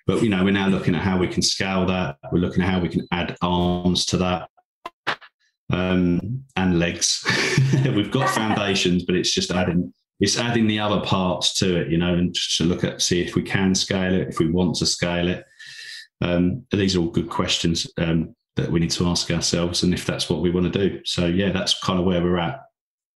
but 0.08 0.22
you 0.22 0.28
know, 0.28 0.42
we're 0.42 0.50
now 0.50 0.66
looking 0.66 0.96
at 0.96 1.02
how 1.02 1.16
we 1.16 1.28
can 1.28 1.42
scale 1.42 1.86
that. 1.86 2.16
We're 2.32 2.40
looking 2.40 2.64
at 2.64 2.68
how 2.68 2.80
we 2.80 2.88
can 2.88 3.06
add 3.12 3.36
arms 3.42 4.06
to 4.06 4.16
that 4.16 4.48
um, 5.72 6.42
and 6.56 6.80
legs. 6.80 7.24
We've 7.84 8.10
got 8.10 8.28
foundations, 8.28 9.04
but 9.04 9.14
it's 9.14 9.32
just 9.32 9.52
adding 9.52 9.94
it's 10.18 10.36
adding 10.36 10.66
the 10.66 10.80
other 10.80 11.00
parts 11.02 11.54
to 11.60 11.80
it, 11.80 11.90
you 11.90 11.98
know, 11.98 12.14
and 12.14 12.34
just 12.34 12.56
to 12.58 12.64
look 12.64 12.82
at 12.82 13.02
see 13.02 13.22
if 13.22 13.36
we 13.36 13.42
can 13.42 13.72
scale 13.72 14.12
it, 14.14 14.26
if 14.26 14.40
we 14.40 14.50
want 14.50 14.74
to 14.76 14.86
scale 14.86 15.28
it. 15.28 15.44
Um, 16.20 16.64
these 16.72 16.96
are 16.96 17.00
all 17.00 17.10
good 17.10 17.30
questions 17.30 17.86
um, 17.98 18.34
that 18.58 18.70
we 18.70 18.80
need 18.80 18.90
to 18.92 19.06
ask 19.06 19.30
ourselves, 19.30 19.82
and 19.82 19.94
if 19.94 20.04
that's 20.04 20.28
what 20.28 20.42
we 20.42 20.50
want 20.50 20.72
to 20.72 20.88
do. 20.88 21.00
So 21.04 21.26
yeah, 21.26 21.50
that's 21.50 21.78
kind 21.80 21.98
of 21.98 22.04
where 22.04 22.22
we're 22.22 22.38
at. 22.38 22.68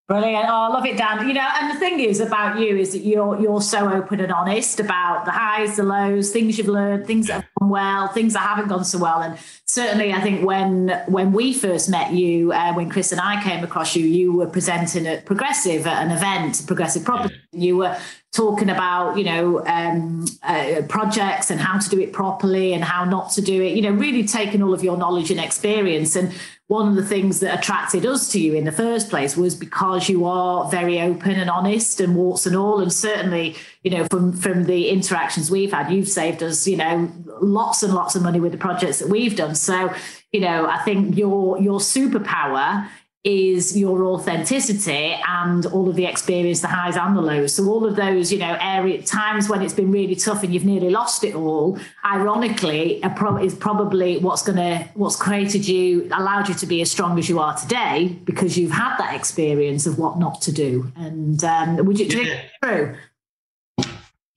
Brilliant. 0.09 0.47
Oh, 0.49 0.55
I 0.55 0.69
love 0.69 0.85
it, 0.85 0.99
Dan. 0.99 1.27
You 1.27 1.35
know, 1.35 1.49
and 1.61 1.71
the 1.71 1.79
thing 1.79 2.01
is 2.01 2.21
about 2.21 2.59
you 2.59 2.77
is 2.77 2.93
that 2.93 2.99
you're 2.99 3.41
you're 3.41 3.63
so 3.63 3.91
open 3.91 4.21
and 4.21 4.33
honest 4.33 4.81
about 4.81 5.25
the 5.25 5.31
highs, 5.31 5.77
the 5.77 5.85
lows, 5.85 6.31
things 6.33 6.59
you've 6.59 6.69
learned, 6.69 7.07
things 7.07 7.29
that 7.29 7.35
have 7.35 7.45
gone 7.59 7.71
well, 7.71 8.09
things 8.09 8.33
that 8.33 8.41
haven't 8.41 8.69
gone 8.69 8.85
so 8.85 8.99
well. 8.99 9.23
And 9.23 9.39
certainly, 9.65 10.13
I 10.13 10.21
think 10.21 10.45
when 10.45 10.89
when 11.07 11.33
we 11.33 11.55
first 11.55 11.89
met 11.89 12.13
you, 12.13 12.53
uh, 12.53 12.75
when 12.75 12.91
Chris 12.91 13.13
and 13.13 13.21
I 13.21 13.43
came 13.43 13.63
across 13.63 13.97
you, 13.97 14.05
you 14.05 14.33
were 14.33 14.49
presenting 14.49 15.07
at 15.07 15.25
Progressive 15.25 15.87
at 15.87 16.05
an 16.05 16.11
event, 16.11 16.63
Progressive 16.67 17.05
Property. 17.05 17.37
You 17.53 17.79
were 17.79 17.97
talking 18.33 18.71
about 18.71 19.17
you 19.19 19.25
know 19.25 19.65
um, 19.67 20.25
uh, 20.43 20.83
projects 20.89 21.51
and 21.51 21.61
how 21.61 21.79
to 21.79 21.89
do 21.89 22.01
it 22.01 22.13
properly 22.13 22.73
and 22.73 22.83
how 22.83 23.05
not 23.05 23.31
to 23.33 23.43
do 23.43 23.63
it. 23.63 23.77
You 23.77 23.83
know, 23.83 23.91
really 23.91 24.27
taking 24.27 24.63
all 24.63 24.75
of 24.75 24.83
your 24.83 24.97
knowledge 24.97 25.31
and 25.31 25.39
experience 25.39 26.17
and 26.17 26.33
one 26.73 26.89
of 26.89 26.95
the 26.95 27.05
things 27.05 27.41
that 27.41 27.59
attracted 27.59 28.07
us 28.07 28.33
to 28.33 28.41
you 28.41 28.55
in 28.55 28.65
the 28.65 28.73
first 28.73 29.11
place 29.11 29.37
was 29.37 29.55
because 29.55 30.09
you 30.09 30.25
are 30.25 30.71
very 30.71 31.03
open 31.03 31.33
and 31.33 31.51
honest 31.51 32.01
and 32.01 32.17
warts 32.17 32.47
and 32.47 32.57
all 32.57 32.81
and 32.81 32.91
certainly 32.91 33.55
you 33.83 33.91
know 33.91 34.07
from 34.11 34.33
from 34.33 34.65
the 34.65 34.89
interactions 34.89 35.51
we've 35.51 35.73
had 35.73 35.93
you've 35.93 36.09
saved 36.09 36.43
us 36.43 36.67
you 36.67 36.79
know 36.79 37.13
lots 37.43 37.83
and 37.83 37.93
lots 37.93 38.15
of 38.15 38.23
money 38.23 38.41
with 38.41 38.53
the 38.53 38.59
projects 38.59 39.01
that 39.01 39.09
we've 39.11 39.37
done 39.37 39.55
so 39.55 39.93
you 40.33 40.41
know 40.41 40.67
i 40.67 40.79
think 40.79 41.15
your 41.15 41.61
your 41.61 41.79
superpower 41.79 42.89
is 43.25 43.77
your 43.77 44.05
authenticity 44.05 45.17
and 45.29 45.65
all 45.67 45.89
of 45.89 45.95
the 45.95 46.07
experience, 46.07 46.61
the 46.61 46.67
highs 46.67 46.97
and 46.97 47.17
the 47.17 47.21
lows. 47.21 47.55
So 47.55 47.65
all 47.69 47.87
of 47.87 47.95
those, 47.95 48.33
you 48.33 48.39
know, 48.39 48.57
area 48.61 49.01
times 49.01 49.49
when 49.49 49.63
it's 49.63 49.75
been 49.75 49.93
really 49.93 50.17
tough 50.17 50.43
and 50.43 50.53
you've 50.53 50.65
nearly 50.65 50.91
lost 50.91 51.23
it 51.23 51.35
all, 51.37 51.79
ironically, 52.05 53.01
is 53.41 53.55
probably 53.55 54.19
what's 54.19 54.43
going 54.43 54.57
to 54.57 54.89
what's 54.95 55.15
created 55.15 55.69
you, 55.69 56.09
allowed 56.13 56.49
you 56.49 56.55
to 56.55 56.67
be 56.67 56.83
as 56.83 56.91
strong 56.91 57.17
as 57.19 57.29
you 57.29 57.39
are 57.39 57.57
today 57.57 58.19
because 58.25 58.59
you've 58.59 58.73
had 58.73 58.97
that 58.97 59.15
experience 59.15 59.87
of 59.87 59.99
what 59.99 60.19
not 60.19 60.41
to 60.43 60.53
do. 60.53 60.91
And 60.97 61.43
um, 61.45 61.77
would 61.87 62.01
you 62.01 62.09
think 62.09 62.27
yeah. 62.27 62.43
true? 62.63 62.97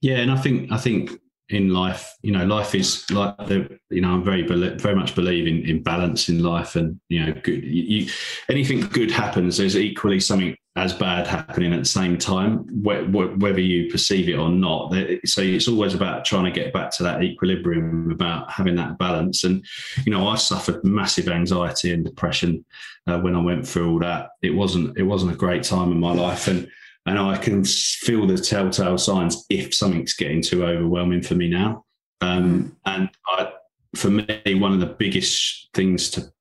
Yeah, 0.01 0.18
and 0.18 0.30
I 0.30 0.38
think 0.38 0.72
I 0.72 0.77
think 0.77 1.20
in 1.50 1.70
life 1.70 2.16
you 2.24 2.32
know 2.32 2.44
life 2.46 2.74
is 2.74 3.10
like 3.12 3.38
the 3.46 3.80
you 3.92 4.02
know 4.02 4.10
i'm 4.10 4.24
very 4.24 4.42
very 4.42 4.96
much 4.96 5.14
believe 5.14 5.48
in, 5.48 5.62
in 5.70 5.84
balance 5.84 6.28
in 6.28 6.42
life 6.42 6.75
and 6.75 7.00
you 7.10 7.24
know 7.24 7.34
good 7.44 7.64
you, 7.64 8.10
anything 8.50 8.82
good 8.82 9.12
happens 9.12 9.58
there's 9.58 9.78
equally 9.78 10.20
something 10.20 10.56
as 10.78 10.92
bad 10.94 11.25
happening 11.25 11.72
at 11.72 11.80
the 11.80 11.86
same 11.86 12.18
time 12.18 12.66
whether 12.84 13.62
you 13.62 13.90
perceive 13.90 14.28
it 14.28 14.38
or 14.38 14.50
not. 14.50 14.94
So 15.25 15.42
it's 15.42 15.70
always 15.70 15.94
about 15.94 16.25
trying 16.25 16.44
to 16.46 16.52
get 16.52 16.74
back 16.74 16.92
to 16.92 17.04
that 17.04 17.24
equilibrium 17.24 18.12
about 18.12 18.52
having 18.52 18.75
that 18.75 18.98
balance. 18.98 19.46
And 19.46 19.66
you 20.06 20.12
know 20.12 20.28
i 20.28 20.36
suffered 20.36 20.84
massive 20.84 21.30
anxiety 21.30 21.94
and 21.94 22.04
depression 22.04 22.66
uh, 23.08 23.20
when 23.20 23.36
i 23.36 23.42
went 23.42 23.66
through 23.66 23.90
all 23.90 24.00
that. 24.00 24.32
It 24.42 24.54
wasn't 24.54 24.98
it 24.98 25.04
wasn't 25.04 25.32
a 25.32 25.38
great 25.38 25.64
time 25.64 25.94
in 25.94 26.00
my 26.00 26.14
life. 26.14 26.48
And 26.50 26.70
and 27.06 27.20
I 27.20 27.38
can 27.38 27.64
feel 27.64 28.26
the 28.26 28.38
telltale 28.38 28.98
signs 28.98 29.46
if 29.50 29.76
something's 29.76 30.14
getting 30.14 30.42
too 30.42 30.66
overwhelming 30.66 31.22
for 31.22 31.36
me 31.36 31.48
now. 31.48 31.86
Um, 32.22 32.76
and 32.86 33.10
I, 33.28 33.52
for 33.96 34.10
me, 34.10 34.56
one 34.56 34.74
of 34.74 34.80
the 34.80 34.88
biggest 34.88 35.70
things 35.74 36.10
to 36.12 36.32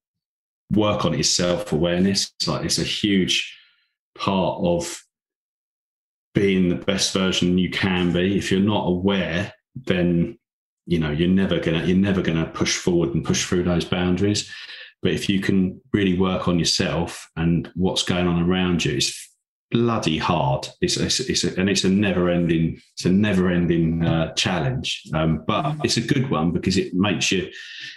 work 0.72 1.04
on 1.04 1.14
is 1.14 1.32
self 1.32 1.72
awareness. 1.72 2.32
Like 2.46 2.64
it's 2.64 2.78
a 2.78 2.84
huge 2.84 3.56
part 4.16 4.64
of 4.64 5.02
being 6.34 6.68
the 6.68 6.76
best 6.76 7.12
version 7.12 7.58
you 7.58 7.70
can 7.70 8.12
be. 8.12 8.38
If 8.38 8.50
you're 8.50 8.60
not 8.60 8.86
aware, 8.86 9.52
then 9.74 10.38
you 10.86 10.98
know 10.98 11.10
you're 11.10 11.28
never 11.28 11.58
gonna 11.60 11.84
you're 11.84 11.96
never 11.96 12.22
gonna 12.22 12.46
push 12.46 12.76
forward 12.76 13.14
and 13.14 13.24
push 13.24 13.44
through 13.44 13.64
those 13.64 13.84
boundaries. 13.84 14.50
But 15.02 15.12
if 15.12 15.28
you 15.28 15.40
can 15.40 15.80
really 15.92 16.18
work 16.18 16.48
on 16.48 16.58
yourself 16.58 17.28
and 17.36 17.70
what's 17.74 18.02
going 18.02 18.26
on 18.26 18.42
around 18.42 18.86
you, 18.86 18.96
it's 18.96 19.33
bloody 19.74 20.16
hard. 20.16 20.68
It's, 20.80 20.96
it's, 20.96 21.18
it's 21.18 21.42
a, 21.42 21.58
and 21.58 21.68
it's 21.68 21.82
a 21.82 21.88
never 21.88 22.30
ending 22.30 22.80
it's 22.92 23.06
a 23.06 23.10
never 23.10 23.50
ending 23.50 24.04
uh, 24.06 24.32
challenge. 24.34 25.02
Um, 25.12 25.42
but 25.48 25.76
it's 25.82 25.96
a 25.96 26.00
good 26.00 26.30
one 26.30 26.52
because 26.52 26.78
it 26.78 26.94
makes 26.94 27.32
you 27.32 27.50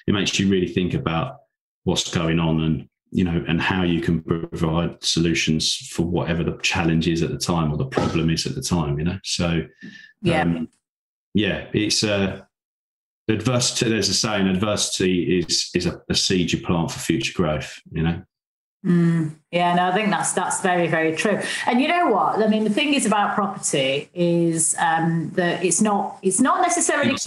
it 0.08 0.12
makes 0.12 0.40
you 0.40 0.50
really 0.50 0.68
think 0.68 0.96
about 0.96 1.38
what's 1.84 2.10
going 2.10 2.40
on 2.40 2.62
and 2.64 2.90
you 3.12 3.24
know 3.24 3.46
and 3.48 3.62
how 3.62 3.84
you 3.84 4.02
can 4.02 4.24
provide 4.24 5.02
solutions 5.04 5.76
for 5.92 6.02
whatever 6.02 6.44
the 6.44 6.58
challenge 6.64 7.08
is 7.08 7.22
at 7.22 7.30
the 7.30 7.38
time 7.38 7.72
or 7.72 7.78
the 7.78 7.86
problem 7.86 8.32
is 8.32 8.48
at 8.48 8.56
the 8.56 8.62
time. 8.62 8.98
You 8.98 9.06
know, 9.06 9.20
so 9.24 9.62
yeah, 10.24 10.42
um, 10.42 10.70
yeah, 11.36 11.68
it's 11.74 12.04
uh, 12.04 12.42
adversity. 13.30 13.92
There's 13.92 14.10
a 14.10 14.16
saying: 14.16 14.48
adversity 14.48 15.40
is 15.40 15.70
is 15.76 15.86
a, 15.86 16.02
a 16.10 16.16
seed 16.16 16.54
you 16.54 16.60
plant 16.60 16.90
for 16.90 16.98
future 16.98 17.34
growth. 17.34 17.80
You 17.92 18.02
know. 18.02 18.24
Mm, 18.86 19.36
yeah, 19.58 19.74
no, 19.74 19.88
I 19.88 19.92
think 19.92 20.10
that's 20.12 20.34
that's 20.34 20.62
very 20.62 20.88
very 20.88 21.16
true. 21.16 21.42
And 21.66 21.82
you 21.82 21.88
know 21.88 22.12
what? 22.12 22.44
I 22.44 22.48
mean, 22.48 22.64
the 22.64 22.70
thing 22.70 22.94
is 22.94 23.06
about 23.08 23.34
property 23.34 24.08
is 24.14 24.76
um, 24.78 25.32
that 25.34 25.66
it's 25.66 25.82
not 25.82 26.20
it's 26.22 26.40
not 26.40 26.62
necessarily. 26.62 27.16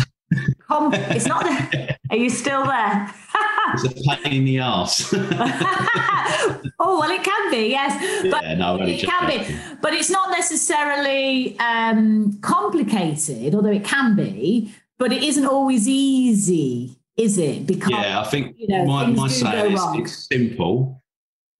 Com- 0.69 0.95
it's 0.95 1.27
not. 1.27 1.43
The, 1.43 1.99
are 2.11 2.17
you 2.17 2.31
still 2.31 2.65
there? 2.65 3.13
it's 3.75 3.85
a 3.85 4.17
pain 4.23 4.33
in 4.33 4.45
the 4.45 4.61
ass. 4.61 5.13
oh 6.79 7.01
well, 7.01 7.11
it 7.11 7.25
can 7.25 7.51
be 7.51 7.71
yes, 7.71 7.93
but 8.31 8.41
yeah, 8.45 8.55
no, 8.55 8.79
it 8.81 9.03
can 9.03 9.27
be. 9.27 9.57
But 9.83 9.93
it's 9.95 10.09
not 10.09 10.31
necessarily 10.31 11.59
um, 11.59 12.39
complicated, 12.43 13.57
although 13.57 13.73
it 13.73 13.85
can 13.85 14.15
be. 14.15 14.73
But 14.99 15.13
it 15.13 15.25
isn't 15.25 15.47
always 15.47 15.89
easy, 15.89 16.97
is 17.17 17.37
it? 17.37 17.67
Because 17.67 17.91
yeah, 17.91 18.21
I 18.21 18.25
think 18.25 18.55
you 18.57 18.69
know, 18.69 18.85
my, 18.85 19.07
my 19.07 19.27
saying 19.27 19.73
is 19.73 19.83
it's 19.95 20.29
simple 20.29 21.00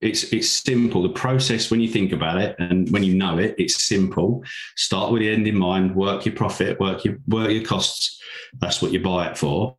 it's 0.01 0.25
it's 0.33 0.49
simple. 0.49 1.03
The 1.03 1.11
process, 1.11 1.71
when 1.71 1.81
you 1.81 1.89
think 1.89 2.13
about 2.13 2.39
it 2.39 2.57
and 2.59 2.89
when 2.91 3.03
you 3.03 3.15
know 3.15 3.39
it, 3.39 3.55
it's 3.59 3.85
simple. 3.85 4.43
Start 4.77 5.13
with 5.13 5.21
the 5.21 5.31
end 5.31 5.47
in 5.47 5.59
mind. 5.59 5.95
Work 5.95 6.25
your 6.25 6.35
profit. 6.35 6.81
Work 6.81 7.05
your 7.05 7.19
work 7.29 7.51
your 7.51 7.65
costs. 7.65 8.21
That's 8.61 8.81
what 8.81 8.93
you 8.93 9.01
buy 9.01 9.29
it 9.29 9.37
for. 9.37 9.77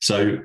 So 0.00 0.40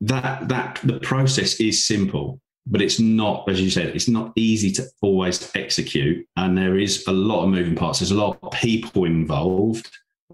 that 0.00 0.48
that 0.48 0.80
the 0.82 0.98
process 1.00 1.60
is 1.60 1.86
simple, 1.86 2.40
but 2.66 2.82
it's 2.82 2.98
not, 2.98 3.48
as 3.48 3.60
you 3.60 3.70
said, 3.70 3.94
it's 3.94 4.08
not 4.08 4.32
easy 4.34 4.72
to 4.72 4.86
always 5.02 5.50
execute. 5.54 6.26
And 6.36 6.58
there 6.58 6.78
is 6.78 7.04
a 7.06 7.12
lot 7.12 7.44
of 7.44 7.50
moving 7.50 7.76
parts. 7.76 8.00
There's 8.00 8.10
a 8.10 8.16
lot 8.16 8.38
of 8.42 8.52
people 8.52 9.04
involved 9.04 9.88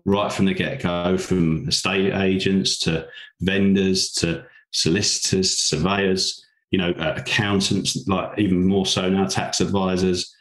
right 0.07 0.33
from 0.33 0.47
the 0.47 0.55
get 0.55 0.83
go, 0.83 1.19
from 1.19 1.69
estate 1.69 2.15
agents 2.15 2.79
to 2.79 3.07
vendors 3.41 4.13
to 4.13 4.47
solicitors, 4.71 5.59
surveyors 5.59 6.43
you 6.71 6.79
know, 6.79 6.91
uh, 6.93 7.15
accountants, 7.17 8.07
like 8.09 8.39
even 8.39 8.67
more 8.67 8.87
so 8.87 9.09
now, 9.09 9.27
tax 9.27 9.61
advisors. 9.61 10.35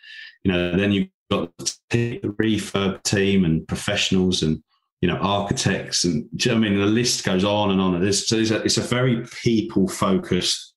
You 0.44 0.52
know, 0.52 0.78
then 0.78 0.92
you've 0.92 1.10
got 1.32 1.52
the 1.90 2.20
refurb 2.20 3.04
team 3.04 3.46
and 3.46 3.68
professionals 3.68 4.44
and 4.44 4.62
you 5.02 5.08
know 5.08 5.18
architects 5.18 6.06
and 6.06 6.28
I 6.50 6.56
mean 6.56 6.80
the 6.80 6.86
list 6.86 7.24
goes 7.24 7.44
on 7.44 7.72
and 7.72 7.82
on. 7.82 8.12
So 8.14 8.38
it's 8.38 8.52
a, 8.52 8.62
it's 8.64 8.78
a 8.78 8.82
very 8.82 9.26
people 9.44 9.88
focused 9.88 10.74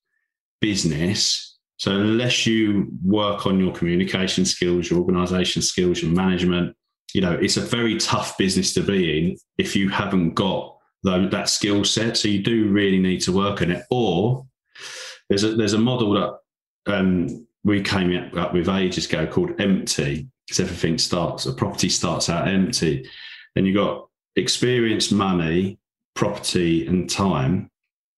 business. 0.59 1.57
So 1.77 1.91
unless 1.91 2.45
you 2.45 2.89
work 3.03 3.47
on 3.47 3.59
your 3.59 3.73
communication 3.73 4.45
skills, 4.45 4.91
your 4.91 4.99
organisation 4.99 5.63
skills, 5.63 6.03
your 6.03 6.11
management, 6.11 6.75
you 7.15 7.21
know, 7.21 7.33
it's 7.33 7.57
a 7.57 7.61
very 7.61 7.97
tough 7.97 8.37
business 8.37 8.73
to 8.75 8.81
be 8.81 9.17
in 9.17 9.37
if 9.57 9.75
you 9.75 9.89
haven't 9.89 10.35
got 10.35 10.77
that 11.03 11.49
skill 11.49 11.83
set. 11.83 12.17
So 12.17 12.27
you 12.27 12.43
do 12.43 12.69
really 12.69 12.99
need 12.99 13.21
to 13.21 13.31
work 13.31 13.63
on 13.63 13.71
it, 13.71 13.83
or 13.89 14.45
there's 15.31 15.45
a 15.45 15.55
there's 15.55 15.73
a 15.73 15.79
model 15.79 16.11
that 16.11 16.93
um, 16.93 17.47
we 17.63 17.81
came 17.81 18.37
up 18.37 18.53
with 18.53 18.67
ages 18.67 19.05
ago 19.05 19.25
called 19.25 19.61
empty 19.61 20.27
because 20.45 20.59
everything 20.59 20.97
starts 20.97 21.45
a 21.45 21.53
property 21.53 21.87
starts 21.87 22.27
out 22.27 22.49
empty. 22.49 23.09
And 23.55 23.65
you've 23.65 23.77
got 23.77 24.07
experience 24.35 25.09
money 25.09 25.79
property 26.15 26.85
and 26.85 27.09
time. 27.09 27.71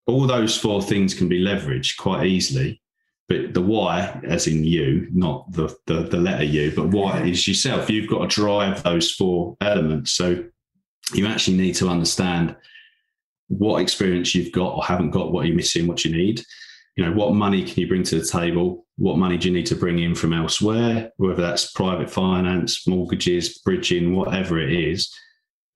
All 0.08 0.26
those 0.26 0.58
four 0.58 0.82
things 0.82 1.14
can 1.14 1.30
be 1.30 1.44
leveraged 1.44 1.98
quite 1.98 2.26
easily 2.26 2.82
but 3.30 3.54
the 3.54 3.62
why 3.62 4.20
as 4.28 4.48
in 4.48 4.64
you 4.66 5.08
not 5.14 5.50
the, 5.54 5.74
the 5.86 6.02
the 6.04 6.18
letter 6.18 6.44
u 6.44 6.74
but 6.76 6.88
why 6.88 7.22
is 7.22 7.48
yourself. 7.48 7.92
You've 7.92 8.10
got 8.10 8.28
to 8.28 8.42
drive 8.42 8.82
those 8.82 9.12
four 9.12 9.56
elements. 9.62 10.14
So 10.14 10.44
you 11.14 11.28
actually 11.28 11.58
need 11.58 11.76
to 11.76 11.90
understand 11.90 12.56
what 13.50 13.82
experience 13.84 14.34
you've 14.34 14.52
got 14.52 14.74
or 14.74 14.84
haven't 14.84 15.12
got 15.12 15.32
what 15.32 15.46
you're 15.46 15.56
missing 15.56 15.86
what 15.86 16.04
you 16.04 16.12
need 16.12 16.44
you 16.96 17.04
know, 17.04 17.12
what 17.12 17.34
money 17.34 17.64
can 17.64 17.80
you 17.82 17.88
bring 17.88 18.04
to 18.04 18.20
the 18.20 18.26
table? 18.26 18.86
What 18.98 19.18
money 19.18 19.38
do 19.38 19.48
you 19.48 19.54
need 19.54 19.66
to 19.68 19.76
bring 19.76 20.00
in 20.00 20.14
from 20.14 20.34
elsewhere, 20.34 21.12
whether 21.18 21.42
that's 21.42 21.72
private 21.72 22.10
finance, 22.10 22.88
mortgages, 22.88 23.60
bridging, 23.60 24.16
whatever 24.16 24.60
it 24.60 24.72
is. 24.72 25.12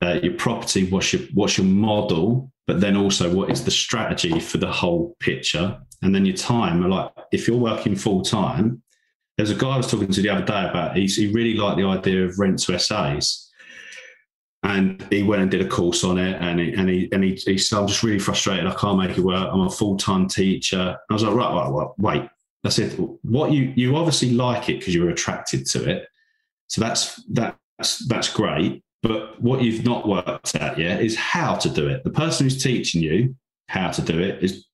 uh, 0.04 0.20
your 0.22 0.34
property, 0.34 0.90
what's 0.90 1.14
your 1.14 1.24
what's 1.34 1.58
your 1.58 1.66
model, 1.66 2.52
but 2.68 2.80
then 2.82 2.96
also 2.96 3.34
what 3.34 3.50
is 3.50 3.64
the 3.64 3.72
strategy 3.72 4.40
for 4.40 4.58
the 4.58 4.72
whole 4.72 5.16
picture, 5.20 5.78
and 6.02 6.14
then 6.14 6.26
your 6.26 6.36
time. 6.36 6.88
Like 6.88 7.12
if 7.32 7.48
you're 7.48 7.58
working 7.58 7.96
full 7.96 8.22
time, 8.22 8.82
there's 9.38 9.52
a 9.52 9.56
guy 9.56 9.70
I 9.70 9.78
was 9.78 9.90
talking 9.90 10.12
to 10.12 10.22
the 10.22 10.30
other 10.30 10.46
day 10.46 10.70
about. 10.70 10.96
He's, 10.96 11.16
he 11.16 11.32
really 11.34 11.56
liked 11.56 11.78
the 11.78 11.86
idea 11.86 12.26
of 12.26 12.38
rent 12.38 12.60
to 12.64 12.78
SAs, 12.78 13.47
and 14.64 15.06
he 15.10 15.24
went 15.24 15.42
and 15.42 15.52
did 15.52 15.62
a 15.62 15.68
course 15.68 16.04
on 16.04 16.18
it. 16.18 16.42
And 16.42 16.60
he 16.60 16.74
and 16.74 16.90
he 16.90 17.10
and 17.12 17.24
he, 17.24 17.36
he 17.36 17.58
said, 17.58 17.80
"I'm 17.80 17.88
just 17.88 18.04
really 18.04 18.20
frustrated. 18.20 18.68
I 18.68 18.74
can't 18.74 18.98
make 18.98 19.18
it 19.18 19.24
work. 19.24 19.50
I'm 19.52 19.62
a 19.62 19.70
full 19.70 19.98
time 19.98 20.28
teacher." 20.28 20.98
I 21.10 21.14
was 21.14 21.24
like, 21.24 21.36
"Right, 21.36 21.54
right, 21.54 21.70
right, 21.70 21.90
wait." 21.98 22.30
I 22.64 22.70
said, 22.70 22.94
"What 23.22 23.52
you 23.52 23.74
you 23.76 23.96
obviously 23.96 24.32
like 24.32 24.70
it 24.70 24.80
because 24.80 24.94
you 24.94 25.04
were 25.04 25.10
attracted 25.10 25.66
to 25.68 25.90
it, 25.90 26.08
so 26.68 26.82
that's 26.82 27.22
that's 27.30 28.06
that's 28.08 28.34
great." 28.34 28.84
But 29.04 29.40
what 29.42 29.62
you've 29.62 29.86
not 29.86 30.08
worked 30.08 30.56
out 30.56 30.80
yet 30.80 31.02
is 31.02 31.16
how 31.16 31.56
to 31.56 31.70
do 31.70 31.88
it. 31.88 32.04
The 32.04 32.10
person 32.10 32.46
who's 32.46 32.62
teaching 32.62 33.02
you 33.02 33.36
how 33.70 33.92
to 33.92 34.02
do 34.02 34.20
it 34.20 34.44
is 34.44 34.66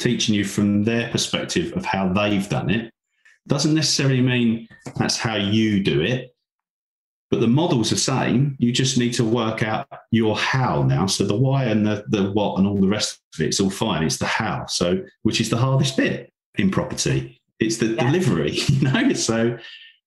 teaching 0.00 0.34
you 0.34 0.44
from 0.44 0.82
their 0.82 1.08
perspective 1.10 1.72
of 1.76 1.84
how 1.84 2.12
they've 2.12 2.48
done 2.48 2.70
it. 2.70 2.92
Doesn't 3.46 3.74
necessarily 3.74 4.20
mean 4.20 4.68
that's 4.96 5.16
how 5.16 5.36
you 5.36 5.82
do 5.82 6.00
it, 6.00 6.29
but 7.30 7.40
the 7.40 7.46
model's 7.46 7.92
are 7.92 7.94
the 7.94 8.00
same. 8.00 8.56
You 8.58 8.72
just 8.72 8.98
need 8.98 9.14
to 9.14 9.24
work 9.24 9.62
out 9.62 9.86
your 10.10 10.36
how 10.36 10.82
now. 10.82 11.06
So 11.06 11.24
the 11.24 11.36
why 11.36 11.64
and 11.64 11.86
the, 11.86 12.04
the 12.08 12.32
what 12.32 12.58
and 12.58 12.66
all 12.66 12.80
the 12.80 12.88
rest 12.88 13.20
of 13.34 13.40
it, 13.40 13.48
it's 13.48 13.60
all 13.60 13.70
fine. 13.70 14.02
It's 14.02 14.18
the 14.18 14.26
how. 14.26 14.66
So 14.66 15.02
which 15.22 15.40
is 15.40 15.48
the 15.48 15.56
hardest 15.56 15.96
bit 15.96 16.32
in 16.56 16.70
property. 16.70 17.40
It's 17.60 17.76
the 17.76 17.86
yeah. 17.86 18.10
delivery, 18.10 18.52
you 18.68 18.90
know. 18.90 19.12
So 19.12 19.56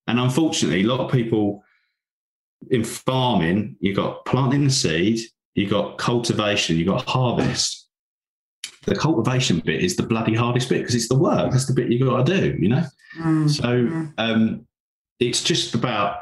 and 0.07 0.19
unfortunately, 0.19 0.83
a 0.83 0.87
lot 0.87 0.99
of 0.99 1.11
people 1.11 1.63
in 2.69 2.83
farming, 2.83 3.77
you've 3.79 3.95
got 3.95 4.25
planting 4.25 4.65
the 4.65 4.69
seed, 4.69 5.19
you've 5.55 5.69
got 5.71 5.97
cultivation, 5.97 6.77
you've 6.77 6.87
got 6.87 7.07
harvest. 7.07 7.87
The 8.85 8.95
cultivation 8.95 9.59
bit 9.59 9.81
is 9.81 9.95
the 9.95 10.03
bloody 10.03 10.35
hardest 10.35 10.67
bit 10.67 10.79
because 10.79 10.95
it's 10.95 11.07
the 11.07 11.17
work. 11.17 11.51
That's 11.51 11.67
the 11.67 11.73
bit 11.73 11.89
you've 11.89 12.07
got 12.07 12.25
to 12.25 12.41
do, 12.41 12.57
you 12.59 12.67
know. 12.67 12.83
Mm. 13.17 13.49
So 13.49 13.63
mm. 13.63 14.13
um, 14.17 14.67
it's 15.19 15.41
just 15.41 15.73
about 15.73 16.17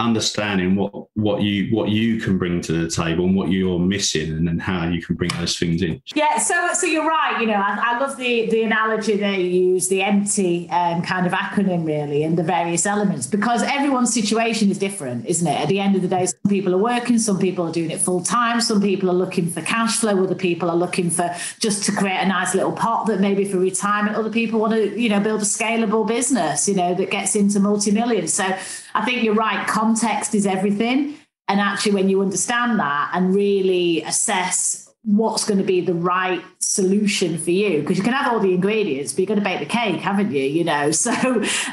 understanding 0.00 0.74
what 0.76 0.92
what 1.14 1.42
you 1.42 1.74
what 1.74 1.88
you 1.88 2.18
can 2.20 2.38
bring 2.38 2.60
to 2.60 2.72
the 2.72 2.90
table 2.90 3.24
and 3.24 3.36
what 3.36 3.50
you're 3.50 3.78
missing 3.78 4.30
and 4.32 4.46
then 4.46 4.58
how 4.58 4.88
you 4.88 5.02
can 5.02 5.16
bring 5.16 5.30
those 5.38 5.58
things 5.58 5.82
in. 5.82 6.00
Yeah 6.14 6.38
so 6.38 6.68
so 6.72 6.86
you're 6.86 7.06
right 7.06 7.40
you 7.40 7.46
know 7.46 7.54
i, 7.54 7.78
I 7.82 7.98
love 7.98 8.16
the 8.16 8.48
the 8.50 8.62
analogy 8.62 9.16
that 9.16 9.38
you 9.38 9.46
use 9.46 9.88
the 9.88 10.02
empty 10.02 10.68
um, 10.70 11.02
kind 11.02 11.26
of 11.26 11.32
acronym 11.32 11.86
really 11.86 12.22
and 12.24 12.36
the 12.36 12.42
various 12.42 12.86
elements 12.86 13.26
because 13.26 13.62
everyone's 13.62 14.12
situation 14.12 14.70
is 14.70 14.78
different 14.78 15.26
isn't 15.26 15.46
it? 15.46 15.60
At 15.60 15.68
the 15.68 15.80
end 15.80 15.96
of 15.96 16.02
the 16.02 16.08
day 16.08 16.26
some 16.26 16.48
people 16.48 16.74
are 16.74 16.78
working 16.78 17.18
some 17.18 17.38
people 17.38 17.68
are 17.68 17.72
doing 17.72 17.90
it 17.90 18.00
full 18.00 18.22
time 18.22 18.60
some 18.60 18.80
people 18.80 19.10
are 19.10 19.14
looking 19.14 19.48
for 19.48 19.62
cash 19.62 19.96
flow 19.96 20.22
other 20.22 20.34
people 20.34 20.70
are 20.70 20.76
looking 20.76 21.10
for 21.10 21.34
just 21.58 21.84
to 21.84 21.92
create 21.92 22.18
a 22.18 22.26
nice 22.26 22.54
little 22.54 22.72
pot 22.72 23.06
that 23.06 23.20
maybe 23.20 23.44
for 23.44 23.58
retirement 23.58 24.16
other 24.16 24.30
people 24.30 24.60
want 24.60 24.72
to 24.72 25.00
you 25.00 25.08
know 25.08 25.20
build 25.20 25.40
a 25.40 25.44
scalable 25.44 26.06
business 26.06 26.68
you 26.68 26.74
know 26.74 26.94
that 26.94 27.10
gets 27.10 27.36
into 27.36 27.60
multi-millions. 27.60 28.32
So 28.32 28.56
I 28.94 29.04
think 29.04 29.22
you're 29.22 29.34
right. 29.34 29.66
Context 29.66 30.34
is 30.34 30.46
everything. 30.46 31.16
And 31.48 31.60
actually, 31.60 31.92
when 31.92 32.08
you 32.08 32.22
understand 32.22 32.78
that 32.78 33.10
and 33.12 33.34
really 33.34 34.02
assess 34.02 34.88
what's 35.04 35.44
going 35.44 35.58
to 35.58 35.64
be 35.64 35.80
the 35.80 35.94
right 35.94 36.42
solution 36.60 37.36
for 37.36 37.50
you, 37.50 37.80
because 37.80 37.98
you 37.98 38.04
can 38.04 38.12
have 38.12 38.32
all 38.32 38.38
the 38.38 38.54
ingredients, 38.54 39.12
but 39.12 39.18
you're 39.18 39.26
going 39.26 39.40
to 39.40 39.44
bake 39.44 39.58
the 39.58 39.66
cake, 39.66 40.00
haven't 40.00 40.30
you? 40.30 40.44
You 40.44 40.64
know, 40.64 40.90
so 40.92 41.12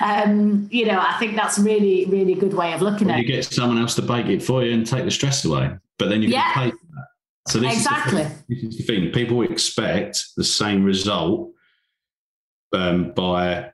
um, 0.03 0.67
you 0.71 0.85
know, 0.85 0.99
I 0.99 1.15
think 1.19 1.35
that's 1.35 1.59
really, 1.59 2.05
really 2.05 2.33
good 2.33 2.53
way 2.53 2.73
of 2.73 2.81
looking 2.81 3.07
well, 3.07 3.17
at 3.17 3.21
it. 3.21 3.27
You 3.27 3.35
get 3.35 3.45
someone 3.45 3.77
else 3.77 3.95
to 3.95 4.01
bake 4.01 4.27
it 4.27 4.41
for 4.41 4.63
you 4.63 4.73
and 4.73 4.85
take 4.85 5.05
the 5.05 5.11
stress 5.11 5.45
away, 5.45 5.71
but 5.97 6.09
then 6.09 6.21
you 6.21 6.29
yeah. 6.29 6.53
for 6.53 6.65
that. 6.65 7.07
So 7.47 7.59
this 7.59 7.73
exactly. 7.73 8.23
Is 8.23 8.43
this 8.49 8.63
is 8.63 8.77
the 8.77 8.83
thing. 8.83 9.11
People 9.11 9.41
expect 9.43 10.23
the 10.35 10.43
same 10.43 10.83
result 10.83 11.51
um, 12.73 13.11
by 13.13 13.71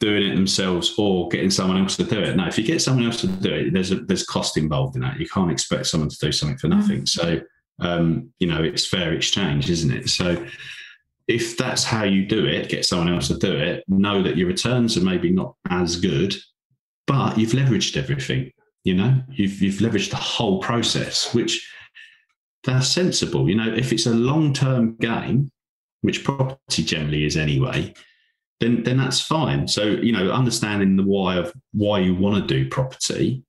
doing 0.00 0.26
it 0.26 0.34
themselves 0.34 0.94
or 0.98 1.28
getting 1.28 1.50
someone 1.50 1.76
else 1.76 1.96
to 1.96 2.04
do 2.04 2.18
it. 2.18 2.34
Now, 2.34 2.48
if 2.48 2.58
you 2.58 2.64
get 2.64 2.82
someone 2.82 3.04
else 3.04 3.20
to 3.20 3.26
do 3.26 3.52
it, 3.52 3.72
there's 3.72 3.92
a, 3.92 3.96
there's 3.96 4.24
cost 4.24 4.56
involved 4.56 4.96
in 4.96 5.02
that. 5.02 5.20
You 5.20 5.28
can't 5.28 5.52
expect 5.52 5.86
someone 5.86 6.08
to 6.08 6.18
do 6.18 6.32
something 6.32 6.58
for 6.58 6.68
mm. 6.68 6.76
nothing. 6.78 7.06
So, 7.06 7.40
um, 7.80 8.32
you 8.38 8.46
know, 8.46 8.62
it's 8.62 8.86
fair 8.86 9.12
exchange, 9.12 9.70
isn't 9.70 9.92
it? 9.92 10.08
So, 10.08 10.44
if 11.28 11.56
that's 11.56 11.84
how 11.84 12.02
you 12.02 12.26
do 12.26 12.44
it, 12.44 12.68
get 12.68 12.84
someone 12.84 13.12
else 13.12 13.28
to 13.28 13.38
do 13.38 13.52
it. 13.52 13.84
Know 13.86 14.20
that 14.22 14.36
your 14.36 14.48
returns 14.48 14.96
are 14.96 15.04
maybe 15.04 15.30
not 15.30 15.54
as 15.68 15.94
good, 15.94 16.34
but 17.06 17.38
you've 17.38 17.52
leveraged 17.52 17.96
everything. 17.96 18.50
You 18.82 18.94
know, 18.94 19.22
you've 19.28 19.62
you've 19.62 19.76
leveraged 19.76 20.10
the 20.10 20.16
whole 20.16 20.60
process, 20.60 21.32
which 21.32 21.70
that's 22.64 22.88
sensible. 22.88 23.48
You 23.48 23.54
know, 23.54 23.72
if 23.72 23.92
it's 23.92 24.06
a 24.06 24.14
long 24.14 24.52
term 24.52 24.96
game, 24.96 25.52
which 26.00 26.24
property 26.24 26.82
generally 26.82 27.24
is 27.24 27.36
anyway, 27.36 27.94
then 28.60 28.82
then 28.82 28.98
that's 28.98 29.20
fine. 29.20 29.66
So 29.66 29.84
you 29.84 30.12
know, 30.12 30.30
understanding 30.30 30.96
the 30.96 31.02
why 31.02 31.36
of 31.36 31.52
why 31.72 32.00
you 32.00 32.14
want 32.14 32.46
to 32.46 32.54
do 32.54 32.68
property, 32.68 33.42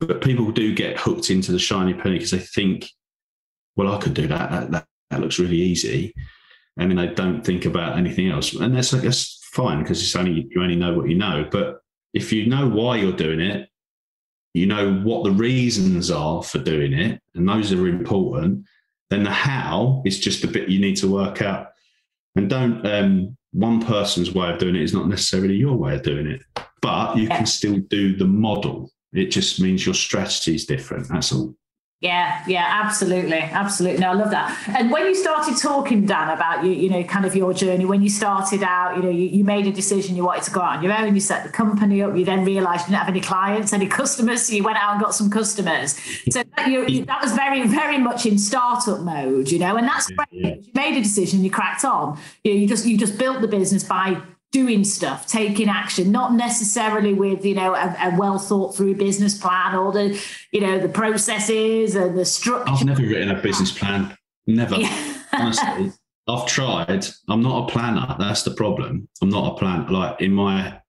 but 0.00 0.20
people 0.20 0.50
do 0.50 0.74
get 0.74 0.98
hooked 0.98 1.30
into 1.30 1.52
the 1.52 1.58
shiny 1.58 1.94
penny 1.94 2.16
because 2.16 2.32
they 2.32 2.38
think, 2.38 2.90
well, 3.76 3.94
I 3.94 3.98
could 3.98 4.14
do 4.14 4.26
that. 4.26 4.50
That 4.50 4.70
that, 4.72 4.86
that 5.10 5.20
looks 5.20 5.38
really 5.38 5.56
easy, 5.56 6.12
and 6.76 6.90
then 6.90 6.98
they 6.98 7.14
don't 7.14 7.44
think 7.44 7.64
about 7.64 7.96
anything 7.96 8.28
else. 8.28 8.52
And 8.54 8.76
that's 8.76 8.90
that's 8.90 9.38
fine 9.52 9.82
because 9.82 10.02
it's 10.02 10.16
only 10.16 10.48
you 10.50 10.62
only 10.62 10.76
know 10.76 10.94
what 10.94 11.08
you 11.08 11.16
know. 11.16 11.48
But 11.50 11.78
if 12.12 12.32
you 12.32 12.46
know 12.46 12.68
why 12.68 12.96
you're 12.96 13.12
doing 13.12 13.40
it, 13.40 13.68
you 14.52 14.66
know 14.66 14.94
what 14.94 15.22
the 15.22 15.30
reasons 15.30 16.10
are 16.10 16.42
for 16.42 16.58
doing 16.58 16.92
it, 16.92 17.20
and 17.36 17.48
those 17.48 17.72
are 17.72 17.86
important. 17.86 18.64
Then 19.10 19.22
the 19.22 19.30
how 19.30 20.02
is 20.04 20.18
just 20.18 20.42
a 20.42 20.48
bit 20.48 20.68
you 20.68 20.80
need 20.80 20.96
to 20.96 21.12
work 21.12 21.40
out, 21.40 21.68
and 22.34 22.50
don't 22.50 22.84
um, 22.84 23.36
one 23.52 23.80
person's 23.80 24.34
way 24.34 24.50
of 24.50 24.58
doing 24.58 24.76
it 24.76 24.82
is 24.82 24.94
not 24.94 25.08
necessarily 25.08 25.54
your 25.54 25.76
way 25.76 25.94
of 25.94 26.02
doing 26.02 26.26
it, 26.26 26.42
but 26.82 27.16
you 27.16 27.24
yeah. 27.24 27.36
can 27.36 27.46
still 27.46 27.78
do 27.88 28.16
the 28.16 28.26
model. 28.26 28.90
It 29.12 29.30
just 29.30 29.60
means 29.60 29.86
your 29.86 29.94
strategy 29.94 30.54
is 30.54 30.66
different. 30.66 31.08
That's 31.08 31.32
all. 31.32 31.54
Yeah, 32.02 32.44
yeah, 32.46 32.82
absolutely, 32.84 33.38
absolutely. 33.38 34.00
No, 34.00 34.10
I 34.10 34.12
love 34.12 34.30
that. 34.30 34.68
And 34.68 34.90
when 34.90 35.06
you 35.06 35.14
started 35.14 35.56
talking, 35.56 36.04
Dan, 36.04 36.28
about 36.28 36.62
you, 36.62 36.70
you 36.70 36.90
know, 36.90 37.02
kind 37.04 37.24
of 37.24 37.34
your 37.34 37.54
journey, 37.54 37.86
when 37.86 38.02
you 38.02 38.10
started 38.10 38.62
out, 38.62 38.96
you 38.96 39.02
know, 39.02 39.08
you, 39.08 39.28
you 39.28 39.44
made 39.44 39.66
a 39.66 39.72
decision 39.72 40.14
you 40.14 40.22
wanted 40.22 40.44
to 40.44 40.50
go 40.50 40.60
out 40.60 40.76
on 40.76 40.82
your 40.82 40.92
own, 40.92 41.14
you 41.14 41.22
set 41.22 41.42
the 41.44 41.48
company 41.48 42.02
up, 42.02 42.14
you 42.14 42.26
then 42.26 42.44
realised 42.44 42.82
you 42.82 42.88
didn't 42.88 42.98
have 42.98 43.08
any 43.08 43.22
clients, 43.22 43.72
any 43.72 43.86
customers, 43.86 44.46
so 44.46 44.52
you 44.52 44.62
went 44.62 44.76
out 44.76 44.92
and 44.92 45.02
got 45.02 45.14
some 45.14 45.30
customers. 45.30 45.98
So 46.28 46.42
that, 46.56 46.68
you, 46.68 47.06
that 47.06 47.22
was 47.22 47.32
very, 47.32 47.66
very 47.66 47.96
much 47.96 48.26
in 48.26 48.38
startup 48.38 49.00
mode, 49.00 49.50
you 49.50 49.58
know, 49.58 49.76
and 49.76 49.88
that's 49.88 50.10
great. 50.10 50.28
Yeah. 50.32 50.54
You 50.56 50.70
made 50.74 50.98
a 50.98 51.02
decision, 51.02 51.42
you 51.42 51.50
cracked 51.50 51.82
on. 51.86 52.18
You 52.44 52.52
know, 52.52 52.60
you 52.60 52.68
just 52.68 52.84
you 52.84 52.98
just 52.98 53.16
built 53.16 53.40
the 53.40 53.48
business 53.48 53.84
by 53.84 54.20
doing 54.56 54.84
stuff, 54.84 55.26
taking 55.26 55.68
action, 55.68 56.10
not 56.10 56.32
necessarily 56.32 57.12
with, 57.12 57.44
you 57.44 57.54
know, 57.54 57.74
a, 57.74 57.94
a, 58.04 58.16
well 58.16 58.38
thought 58.38 58.74
through 58.74 58.94
business 58.94 59.36
plan 59.36 59.74
or 59.74 59.92
the, 59.92 60.18
you 60.50 60.62
know, 60.62 60.78
the 60.78 60.88
processes 60.88 61.94
and 61.94 62.16
the 62.16 62.24
structure. 62.24 62.72
I've 62.72 62.82
never 62.82 63.02
written 63.02 63.30
a 63.30 63.42
business 63.42 63.70
plan. 63.70 64.16
Never. 64.46 64.76
Yeah. 64.76 65.14
Honestly. 65.34 65.92
I've 66.26 66.46
tried. 66.46 67.04
I'm 67.28 67.42
not 67.42 67.64
a 67.64 67.70
planner. 67.70 68.16
That's 68.18 68.44
the 68.44 68.52
problem. 68.52 69.06
I'm 69.20 69.28
not 69.28 69.52
a 69.52 69.56
planner. 69.58 69.90
Like 69.90 70.22
in 70.22 70.32
my, 70.32 70.80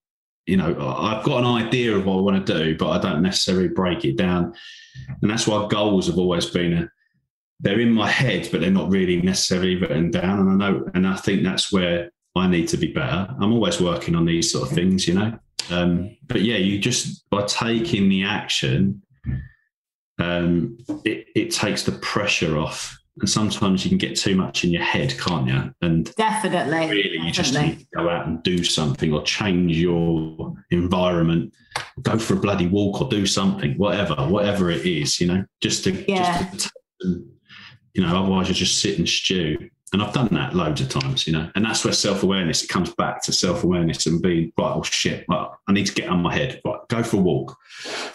you 0.45 0.55
know, 0.55 0.69
I've 0.97 1.25
got 1.25 1.39
an 1.39 1.67
idea 1.67 1.93
of 1.93 2.05
what 2.05 2.19
I 2.19 2.21
want 2.21 2.47
to 2.47 2.53
do, 2.63 2.77
but 2.77 2.89
I 2.91 3.01
don't 3.01 3.21
necessarily 3.21 3.67
break 3.67 4.05
it 4.05 4.15
down. 4.15 4.53
And 5.21 5.29
that's 5.29 5.45
why 5.45 5.67
goals 5.67 6.07
have 6.07 6.17
always 6.17 6.45
been 6.45 6.71
a, 6.71 6.89
they're 7.59 7.81
in 7.81 7.91
my 7.91 8.09
head, 8.09 8.47
but 8.49 8.61
they're 8.61 8.71
not 8.71 8.89
really 8.89 9.21
necessarily 9.21 9.75
written 9.75 10.09
down. 10.09 10.39
And 10.39 10.63
I 10.63 10.69
know, 10.69 10.89
and 10.93 11.05
I 11.05 11.17
think 11.17 11.43
that's 11.43 11.69
where 11.69 12.11
I 12.37 12.47
need 12.47 12.67
to 12.69 12.77
be 12.77 12.87
better. 12.87 13.27
I'm 13.39 13.53
always 13.53 13.81
working 13.81 14.15
on 14.15 14.25
these 14.25 14.51
sort 14.51 14.69
of 14.69 14.75
things, 14.75 15.07
you 15.07 15.13
know. 15.13 15.37
Um, 15.69 16.17
but 16.27 16.41
yeah, 16.41 16.57
you 16.57 16.79
just 16.79 17.29
by 17.29 17.43
taking 17.45 18.09
the 18.09 18.23
action, 18.23 19.01
um, 20.19 20.77
it, 21.05 21.27
it 21.35 21.51
takes 21.51 21.83
the 21.83 21.93
pressure 21.93 22.57
off. 22.57 22.97
And 23.19 23.27
sometimes 23.27 23.83
you 23.83 23.89
can 23.89 23.97
get 23.97 24.15
too 24.15 24.35
much 24.35 24.63
in 24.63 24.69
your 24.69 24.83
head, 24.83 25.17
can't 25.17 25.47
you? 25.47 25.73
And 25.81 26.13
definitely, 26.15 26.87
really, 26.87 27.03
definitely. 27.03 27.25
you 27.25 27.31
just 27.31 27.53
need 27.55 27.79
to 27.79 27.85
go 27.95 28.09
out 28.09 28.27
and 28.27 28.43
do 28.43 28.63
something 28.63 29.11
or 29.11 29.23
change 29.23 29.75
your 29.75 30.53
environment, 30.69 31.51
go 32.03 32.19
for 32.19 32.35
a 32.35 32.39
bloody 32.39 32.67
walk 32.67 33.01
or 33.01 33.09
do 33.09 33.25
something, 33.25 33.75
whatever, 33.77 34.13
whatever 34.27 34.69
it 34.69 34.85
is, 34.85 35.19
you 35.19 35.25
know, 35.25 35.43
just 35.61 35.83
to, 35.85 36.09
yeah. 36.09 36.47
just 36.51 36.71
to, 37.01 37.25
you 37.93 38.03
know, 38.03 38.15
otherwise 38.15 38.49
you 38.49 38.53
just 38.53 38.81
sit 38.81 38.99
and 38.99 39.09
stew 39.09 39.67
and 39.93 40.01
I've 40.01 40.13
done 40.13 40.27
that 40.31 40.53
loads 40.53 40.81
of 40.81 40.89
times, 40.89 41.25
you 41.25 41.33
know, 41.33 41.49
and 41.55 41.63
that's 41.63 41.85
where 41.85 41.93
self 41.93 42.23
awareness, 42.23 42.63
it 42.63 42.67
comes 42.67 42.93
back 42.95 43.21
to 43.23 43.31
self 43.31 43.63
awareness 43.63 44.05
and 44.05 44.21
being, 44.21 44.51
right, 44.57 44.73
oh 44.75 44.83
shit, 44.83 45.25
well, 45.29 45.57
I 45.67 45.71
need 45.71 45.85
to 45.85 45.93
get 45.93 46.09
on 46.09 46.21
my 46.21 46.35
head, 46.35 46.61
right, 46.65 46.79
go 46.89 47.03
for 47.03 47.17
a 47.17 47.21
walk, 47.21 47.55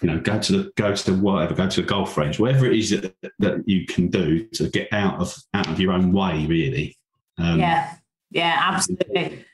you 0.02 0.08
know, 0.08 0.20
go 0.20 0.38
to 0.38 0.52
the, 0.52 0.72
go 0.76 0.94
to 0.94 1.14
whatever, 1.14 1.54
go 1.54 1.68
to 1.68 1.80
the 1.80 1.86
golf 1.86 2.16
range, 2.16 2.38
whatever 2.38 2.66
it 2.66 2.78
is 2.78 2.90
that, 2.90 3.14
that 3.38 3.66
you 3.66 3.86
can 3.86 4.08
do 4.08 4.46
to 4.48 4.68
get 4.68 4.92
out 4.92 5.18
of, 5.18 5.34
out 5.54 5.68
of 5.68 5.80
your 5.80 5.92
own 5.92 6.12
way, 6.12 6.44
really. 6.46 6.96
Um, 7.38 7.58
yeah, 7.58 7.94
yeah, 8.30 8.60
absolutely. 8.60 9.44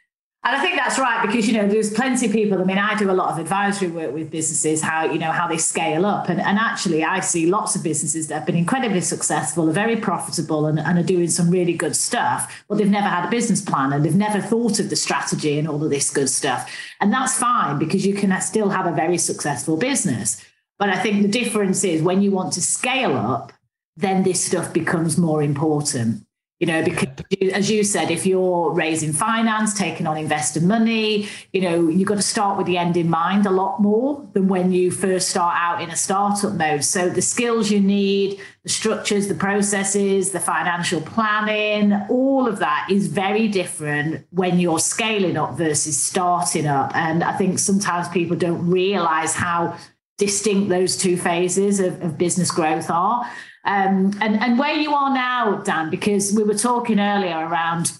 And 0.48 0.56
I 0.56 0.62
think 0.62 0.76
that's 0.76 0.98
right 0.98 1.26
because 1.26 1.46
you 1.46 1.52
know 1.52 1.68
there's 1.68 1.92
plenty 1.92 2.24
of 2.24 2.32
people. 2.32 2.58
I 2.58 2.64
mean, 2.64 2.78
I 2.78 2.96
do 2.96 3.10
a 3.10 3.12
lot 3.12 3.30
of 3.30 3.38
advisory 3.38 3.88
work 3.88 4.14
with 4.14 4.30
businesses, 4.30 4.80
how 4.80 5.04
you 5.04 5.18
know 5.18 5.30
how 5.30 5.46
they 5.46 5.58
scale 5.58 6.06
up, 6.06 6.30
and, 6.30 6.40
and 6.40 6.58
actually 6.58 7.04
I 7.04 7.20
see 7.20 7.44
lots 7.44 7.76
of 7.76 7.82
businesses 7.82 8.28
that 8.28 8.34
have 8.34 8.46
been 8.46 8.56
incredibly 8.56 9.02
successful, 9.02 9.68
are 9.68 9.74
very 9.74 9.96
profitable, 9.96 10.64
and, 10.64 10.78
and 10.78 10.98
are 10.98 11.02
doing 11.02 11.28
some 11.28 11.50
really 11.50 11.74
good 11.74 11.94
stuff, 11.94 12.64
but 12.66 12.78
they've 12.78 12.88
never 12.88 13.08
had 13.08 13.26
a 13.26 13.30
business 13.30 13.60
plan 13.60 13.92
and 13.92 14.02
they've 14.02 14.16
never 14.16 14.40
thought 14.40 14.80
of 14.80 14.88
the 14.88 14.96
strategy 14.96 15.58
and 15.58 15.68
all 15.68 15.84
of 15.84 15.90
this 15.90 16.08
good 16.08 16.30
stuff, 16.30 16.74
and 17.02 17.12
that's 17.12 17.38
fine 17.38 17.78
because 17.78 18.06
you 18.06 18.14
can 18.14 18.40
still 18.40 18.70
have 18.70 18.86
a 18.86 18.92
very 18.92 19.18
successful 19.18 19.76
business. 19.76 20.42
But 20.78 20.88
I 20.88 20.98
think 21.02 21.20
the 21.20 21.28
difference 21.28 21.84
is 21.84 22.00
when 22.00 22.22
you 22.22 22.30
want 22.30 22.54
to 22.54 22.62
scale 22.62 23.18
up, 23.18 23.52
then 23.98 24.22
this 24.22 24.42
stuff 24.42 24.72
becomes 24.72 25.18
more 25.18 25.42
important 25.42 26.24
you 26.60 26.66
know 26.66 26.82
because 26.82 27.08
as 27.52 27.70
you 27.70 27.84
said 27.84 28.10
if 28.10 28.26
you're 28.26 28.72
raising 28.72 29.12
finance 29.12 29.74
taking 29.74 30.06
on 30.06 30.16
investor 30.16 30.60
money 30.60 31.28
you 31.52 31.60
know 31.60 31.88
you've 31.88 32.08
got 32.08 32.16
to 32.16 32.22
start 32.22 32.58
with 32.58 32.66
the 32.66 32.76
end 32.76 32.96
in 32.96 33.08
mind 33.08 33.46
a 33.46 33.50
lot 33.50 33.80
more 33.80 34.28
than 34.32 34.48
when 34.48 34.72
you 34.72 34.90
first 34.90 35.28
start 35.28 35.56
out 35.56 35.80
in 35.80 35.90
a 35.90 35.96
startup 35.96 36.54
mode. 36.54 36.84
So 36.84 37.08
the 37.08 37.22
skills 37.22 37.70
you 37.70 37.80
need 37.80 38.40
the 38.64 38.68
structures 38.68 39.28
the 39.28 39.34
processes 39.34 40.30
the 40.30 40.40
financial 40.40 41.00
planning 41.00 41.92
all 42.08 42.48
of 42.48 42.58
that 42.58 42.88
is 42.90 43.06
very 43.06 43.46
different 43.48 44.26
when 44.30 44.58
you're 44.58 44.80
scaling 44.80 45.36
up 45.36 45.56
versus 45.56 46.00
starting 46.00 46.66
up. 46.66 46.94
And 46.96 47.22
i 47.22 47.36
think 47.36 47.58
sometimes 47.58 48.08
people 48.08 48.36
don't 48.36 48.68
realize 48.68 49.34
how 49.34 49.76
distinct 50.18 50.68
those 50.68 50.96
two 50.96 51.16
phases 51.16 51.80
of, 51.80 52.02
of 52.02 52.18
business 52.18 52.50
growth 52.50 52.90
are 52.90 53.24
um, 53.68 54.12
and, 54.22 54.40
and 54.40 54.58
where 54.58 54.74
you 54.74 54.94
are 54.94 55.12
now, 55.12 55.56
Dan, 55.56 55.90
because 55.90 56.32
we 56.32 56.42
were 56.42 56.54
talking 56.54 56.98
earlier 56.98 57.36
around 57.36 57.92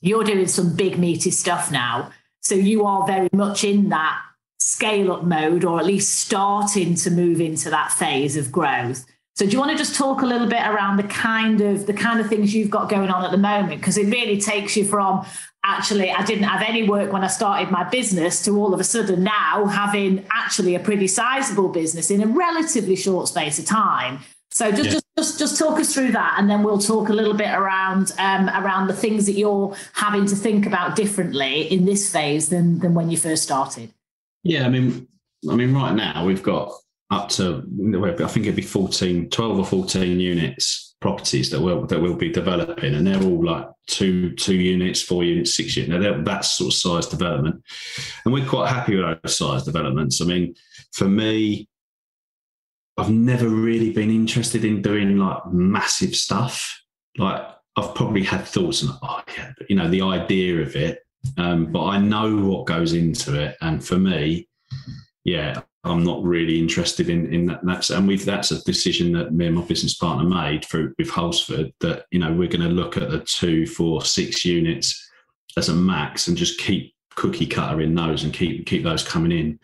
you're 0.00 0.22
doing 0.22 0.46
some 0.46 0.76
big 0.76 0.96
meaty 0.96 1.32
stuff 1.32 1.72
now. 1.72 2.12
So 2.40 2.54
you 2.54 2.86
are 2.86 3.04
very 3.04 3.28
much 3.32 3.64
in 3.64 3.88
that 3.88 4.22
scale 4.60 5.10
up 5.10 5.24
mode, 5.24 5.64
or 5.64 5.80
at 5.80 5.86
least 5.86 6.20
starting 6.20 6.94
to 6.94 7.10
move 7.10 7.40
into 7.40 7.68
that 7.70 7.90
phase 7.90 8.36
of 8.36 8.52
growth. 8.52 9.04
So 9.38 9.46
do 9.46 9.52
you 9.52 9.60
want 9.60 9.70
to 9.70 9.78
just 9.78 9.94
talk 9.94 10.22
a 10.22 10.26
little 10.26 10.48
bit 10.48 10.66
around 10.66 10.96
the 10.96 11.04
kind 11.04 11.60
of 11.60 11.86
the 11.86 11.92
kind 11.92 12.18
of 12.18 12.26
things 12.26 12.52
you've 12.52 12.70
got 12.70 12.88
going 12.88 13.08
on 13.08 13.24
at 13.24 13.30
the 13.30 13.38
moment? 13.38 13.80
Because 13.80 13.96
it 13.96 14.06
really 14.06 14.40
takes 14.40 14.76
you 14.76 14.84
from 14.84 15.24
actually 15.62 16.10
I 16.10 16.24
didn't 16.24 16.42
have 16.42 16.60
any 16.60 16.88
work 16.88 17.12
when 17.12 17.22
I 17.22 17.28
started 17.28 17.70
my 17.70 17.84
business 17.84 18.44
to 18.46 18.58
all 18.58 18.74
of 18.74 18.80
a 18.80 18.84
sudden 18.84 19.22
now 19.22 19.66
having 19.66 20.26
actually 20.32 20.74
a 20.74 20.80
pretty 20.80 21.06
sizable 21.06 21.68
business 21.68 22.10
in 22.10 22.20
a 22.20 22.26
relatively 22.26 22.96
short 22.96 23.28
space 23.28 23.60
of 23.60 23.64
time. 23.64 24.18
So 24.50 24.72
just, 24.72 24.86
yeah. 24.86 24.90
just 24.90 25.04
just 25.16 25.38
just 25.38 25.56
talk 25.56 25.78
us 25.78 25.94
through 25.94 26.10
that, 26.12 26.34
and 26.36 26.50
then 26.50 26.64
we'll 26.64 26.78
talk 26.80 27.08
a 27.08 27.12
little 27.12 27.34
bit 27.34 27.54
around 27.54 28.10
um, 28.18 28.48
around 28.48 28.88
the 28.88 28.94
things 28.94 29.26
that 29.26 29.34
you're 29.34 29.72
having 29.92 30.26
to 30.26 30.34
think 30.34 30.66
about 30.66 30.96
differently 30.96 31.72
in 31.72 31.84
this 31.84 32.10
phase 32.10 32.48
than 32.48 32.80
than 32.80 32.92
when 32.92 33.08
you 33.08 33.16
first 33.16 33.44
started. 33.44 33.92
Yeah, 34.42 34.66
I 34.66 34.68
mean, 34.68 35.06
I 35.48 35.54
mean, 35.54 35.74
right 35.74 35.94
now 35.94 36.24
we've 36.24 36.42
got 36.42 36.72
up 37.10 37.28
to 37.30 37.64
I 38.20 38.26
think 38.26 38.46
it'd 38.46 38.56
be 38.56 38.62
14, 38.62 39.30
12 39.30 39.58
or 39.58 39.64
14 39.64 40.20
units 40.20 40.88
properties 41.00 41.50
that 41.50 41.60
will 41.60 41.86
that 41.86 42.00
we'll 42.00 42.14
be 42.14 42.30
developing, 42.30 42.94
and 42.94 43.06
they're 43.06 43.22
all 43.22 43.44
like 43.44 43.66
two 43.86 44.34
two 44.34 44.56
units, 44.56 45.02
four 45.02 45.24
units, 45.24 45.56
six 45.56 45.76
units. 45.76 46.02
Now 46.02 46.22
that's 46.22 46.52
sort 46.52 46.72
of 46.72 46.78
size 46.78 47.06
development, 47.06 47.62
and 48.24 48.34
we're 48.34 48.48
quite 48.48 48.70
happy 48.70 48.96
with 48.96 49.22
those 49.22 49.36
size 49.36 49.64
developments. 49.64 50.20
I 50.20 50.24
mean, 50.24 50.54
for 50.92 51.08
me, 51.08 51.68
I've 52.96 53.10
never 53.10 53.48
really 53.48 53.92
been 53.92 54.10
interested 54.10 54.64
in 54.64 54.82
doing 54.82 55.16
like 55.16 55.46
massive 55.52 56.16
stuff. 56.16 56.82
Like 57.16 57.42
I've 57.76 57.94
probably 57.94 58.24
had 58.24 58.44
thoughts 58.44 58.82
and 58.82 58.92
oh 59.02 59.22
yeah, 59.36 59.52
you 59.68 59.76
know, 59.76 59.88
the 59.88 60.02
idea 60.02 60.60
of 60.60 60.74
it. 60.74 61.00
Um, 61.36 61.72
but 61.72 61.84
I 61.84 61.98
know 61.98 62.36
what 62.36 62.66
goes 62.66 62.92
into 62.92 63.38
it. 63.40 63.56
And 63.60 63.84
for 63.84 63.98
me, 63.98 64.48
yeah, 65.24 65.62
I'm 65.88 66.04
not 66.04 66.22
really 66.22 66.58
interested 66.58 67.08
in 67.08 67.32
in 67.32 67.46
that. 67.46 67.60
That's 67.62 67.90
and 67.90 68.06
we've 68.06 68.24
that's 68.24 68.50
a 68.50 68.62
decision 68.64 69.12
that 69.12 69.32
me 69.32 69.46
and 69.46 69.56
my 69.56 69.62
business 69.62 69.94
partner 69.94 70.24
made 70.24 70.64
for 70.64 70.94
with 70.98 71.10
Holsford 71.10 71.72
that 71.80 72.06
you 72.10 72.18
know 72.18 72.32
we're 72.32 72.48
going 72.48 72.68
to 72.68 72.68
look 72.68 72.96
at 72.96 73.10
the 73.10 73.20
two, 73.20 73.66
four, 73.66 74.02
six 74.02 74.44
units 74.44 75.10
as 75.56 75.68
a 75.68 75.74
max 75.74 76.28
and 76.28 76.36
just 76.36 76.60
keep 76.60 76.94
cookie 77.16 77.46
cutter 77.46 77.80
in 77.80 77.94
those 77.94 78.22
and 78.22 78.32
keep 78.32 78.66
keep 78.66 78.84
those 78.84 79.02
coming 79.02 79.32
in. 79.32 79.58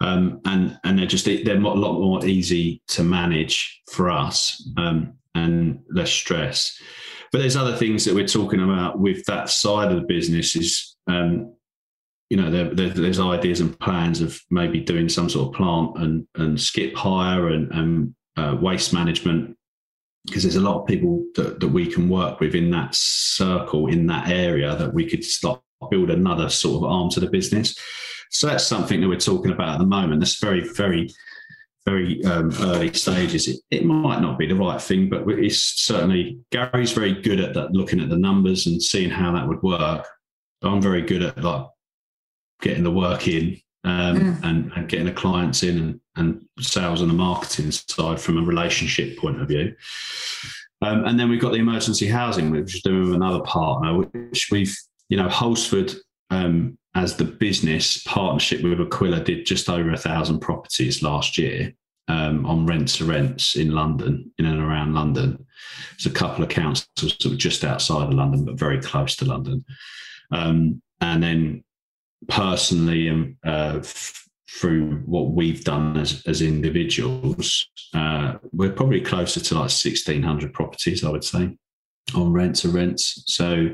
Um, 0.00 0.40
and 0.44 0.78
and 0.84 0.98
they're 0.98 1.06
just 1.06 1.26
they're 1.26 1.56
a 1.56 1.60
lot 1.60 2.00
more 2.00 2.24
easy 2.24 2.82
to 2.88 3.04
manage 3.04 3.82
for 3.90 4.10
us 4.10 4.68
um, 4.76 5.14
and 5.34 5.80
less 5.90 6.10
stress. 6.10 6.80
But 7.32 7.38
there's 7.38 7.56
other 7.56 7.76
things 7.76 8.04
that 8.04 8.14
we're 8.14 8.26
talking 8.26 8.62
about 8.62 8.98
with 8.98 9.24
that 9.26 9.50
side 9.50 9.90
of 9.92 10.00
the 10.00 10.06
business 10.06 10.56
is. 10.56 10.96
Um, 11.08 11.55
you 12.30 12.36
know, 12.36 12.50
there, 12.50 12.74
there, 12.74 12.88
there's 12.88 13.20
ideas 13.20 13.60
and 13.60 13.78
plans 13.78 14.20
of 14.20 14.40
maybe 14.50 14.80
doing 14.80 15.08
some 15.08 15.28
sort 15.28 15.48
of 15.48 15.54
plant 15.54 15.98
and, 15.98 16.26
and 16.34 16.60
skip 16.60 16.94
hire 16.94 17.50
and, 17.50 17.70
and 17.72 18.14
uh, 18.36 18.56
waste 18.60 18.92
management 18.92 19.56
because 20.26 20.42
there's 20.42 20.56
a 20.56 20.60
lot 20.60 20.80
of 20.80 20.86
people 20.86 21.24
that, 21.36 21.60
that 21.60 21.68
we 21.68 21.86
can 21.86 22.08
work 22.08 22.40
with 22.40 22.56
in 22.56 22.68
that 22.70 22.92
circle 22.94 23.86
in 23.86 24.06
that 24.06 24.28
area 24.28 24.74
that 24.74 24.92
we 24.92 25.08
could 25.08 25.24
start 25.24 25.60
build 25.90 26.10
another 26.10 26.48
sort 26.48 26.82
of 26.82 26.90
arm 26.90 27.10
to 27.10 27.20
the 27.20 27.28
business. 27.28 27.76
So 28.30 28.46
that's 28.46 28.66
something 28.66 29.00
that 29.00 29.08
we're 29.08 29.18
talking 29.18 29.52
about 29.52 29.74
at 29.74 29.78
the 29.78 29.86
moment. 29.86 30.20
That's 30.20 30.40
very, 30.40 30.66
very, 30.72 31.08
very 31.84 32.24
um, 32.24 32.50
early 32.60 32.92
stages. 32.92 33.46
It, 33.46 33.60
it, 33.70 33.84
might 33.84 34.20
not 34.20 34.38
be 34.38 34.46
the 34.46 34.54
right 34.54 34.80
thing, 34.80 35.08
but 35.08 35.28
it's 35.28 35.58
certainly 35.80 36.38
Gary's 36.50 36.92
very 36.92 37.12
good 37.12 37.40
at 37.40 37.54
that, 37.54 37.72
looking 37.72 38.00
at 38.00 38.08
the 38.08 38.18
numbers 38.18 38.66
and 38.66 38.82
seeing 38.82 39.10
how 39.10 39.32
that 39.32 39.46
would 39.46 39.62
work. 39.62 40.06
I'm 40.62 40.82
very 40.82 41.02
good 41.02 41.22
at 41.22 41.42
like 41.42 41.66
getting 42.60 42.84
the 42.84 42.90
work 42.90 43.28
in 43.28 43.60
um, 43.84 44.16
mm. 44.16 44.44
and, 44.44 44.72
and, 44.74 44.88
getting 44.88 45.06
the 45.06 45.12
clients 45.12 45.62
in 45.62 45.78
and, 45.78 46.00
and, 46.16 46.42
sales 46.58 47.02
and 47.02 47.10
the 47.10 47.14
marketing 47.14 47.70
side 47.70 48.20
from 48.20 48.38
a 48.38 48.42
relationship 48.42 49.18
point 49.18 49.40
of 49.40 49.48
view. 49.48 49.74
Um, 50.82 51.04
and 51.04 51.20
then 51.20 51.28
we've 51.28 51.40
got 51.40 51.52
the 51.52 51.58
emergency 51.58 52.06
housing, 52.06 52.50
which 52.50 52.74
is 52.74 52.82
doing 52.82 53.04
with 53.04 53.14
another 53.14 53.40
partner, 53.40 53.96
which 53.98 54.48
we've 54.50 54.74
you 55.08 55.16
know, 55.16 55.28
Holsford 55.28 55.94
um, 56.30 56.76
as 56.94 57.16
the 57.16 57.24
business 57.24 58.02
partnership 58.04 58.62
with 58.62 58.80
Aquila 58.80 59.20
did 59.20 59.46
just 59.46 59.68
over 59.68 59.92
a 59.92 59.96
thousand 59.96 60.40
properties 60.40 61.02
last 61.02 61.38
year 61.38 61.72
um, 62.08 62.46
on 62.46 62.66
rent 62.66 62.88
to 62.88 63.04
rents 63.04 63.56
in 63.56 63.70
London, 63.72 64.32
in 64.38 64.46
and 64.46 64.60
around 64.60 64.94
London. 64.94 65.44
There's 65.90 66.06
a 66.06 66.18
couple 66.18 66.42
of 66.42 66.50
councils 66.50 66.88
sort 66.98 67.26
of 67.26 67.38
just 67.38 67.64
outside 67.64 68.08
of 68.08 68.14
London, 68.14 68.44
but 68.44 68.58
very 68.58 68.80
close 68.80 69.16
to 69.16 69.24
London. 69.24 69.64
Um, 70.30 70.82
and 71.00 71.22
then 71.22 71.64
personally, 72.28 73.08
and 73.08 73.36
uh, 73.44 73.78
f- 73.78 74.28
through 74.48 75.02
what 75.06 75.30
we've 75.30 75.64
done 75.64 75.96
as, 75.96 76.22
as 76.26 76.42
individuals, 76.42 77.68
uh, 77.94 78.34
we're 78.52 78.72
probably 78.72 79.00
closer 79.00 79.40
to 79.40 79.54
like 79.54 79.62
1,600 79.62 80.52
properties, 80.52 81.04
I 81.04 81.10
would 81.10 81.24
say, 81.24 81.56
on 82.14 82.32
rent 82.32 82.56
to 82.56 82.68
rents. 82.68 83.24
So 83.26 83.68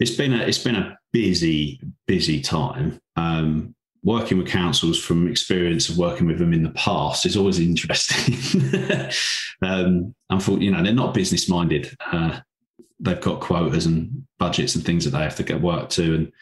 it's 0.00 0.10
been 0.10 0.32
a 0.32 0.38
it's 0.38 0.58
been 0.58 0.76
a 0.76 0.98
busy 1.12 1.80
busy 2.06 2.40
time. 2.40 3.00
Um, 3.16 3.74
working 4.02 4.36
with 4.36 4.48
councils 4.48 5.02
from 5.02 5.26
experience 5.26 5.88
of 5.88 5.96
working 5.96 6.26
with 6.26 6.38
them 6.38 6.52
in 6.52 6.62
the 6.62 6.70
past 6.70 7.24
is 7.24 7.36
always 7.36 7.58
interesting. 7.68 8.34
um, 9.62 10.14
unfortunately, 10.28 10.66
you 10.66 10.70
know, 10.70 10.82
they're 10.82 10.92
not 10.92 11.14
business 11.14 11.48
minded. 11.48 11.96
Uh, 12.12 12.38
they've 13.00 13.20
got 13.20 13.40
quotas 13.40 13.86
and 13.86 14.26
budgets 14.38 14.74
and 14.74 14.84
things 14.84 15.04
that 15.04 15.10
they 15.10 15.22
have 15.22 15.36
to 15.36 15.42
get 15.42 15.60
work 15.60 15.88
to, 15.90 16.14
and 16.14 16.32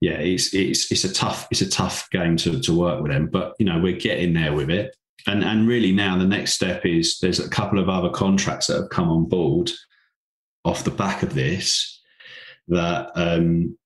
yeah, 0.00 0.12
it's 0.12 0.54
it's 0.54 0.90
it's 0.90 1.04
a 1.04 1.12
tough 1.12 1.46
it's 1.50 1.60
a 1.60 1.68
tough 1.68 2.08
game 2.10 2.36
to 2.38 2.60
to 2.60 2.78
work 2.78 3.02
with 3.02 3.12
them. 3.12 3.26
But 3.26 3.54
you 3.58 3.66
know, 3.66 3.78
we're 3.78 3.98
getting 3.98 4.32
there 4.32 4.54
with 4.54 4.70
it. 4.70 4.96
And 5.26 5.44
and 5.44 5.68
really 5.68 5.92
now 5.92 6.16
the 6.16 6.26
next 6.26 6.54
step 6.54 6.86
is 6.86 7.18
there's 7.18 7.40
a 7.40 7.50
couple 7.50 7.78
of 7.78 7.88
other 7.88 8.08
contracts 8.08 8.66
that 8.66 8.80
have 8.80 8.90
come 8.90 9.10
on 9.10 9.26
board 9.28 9.70
off 10.64 10.84
the 10.84 10.90
back 10.90 11.22
of 11.22 11.34
this 11.34 12.00
that 12.68 13.10
um, 13.14 13.76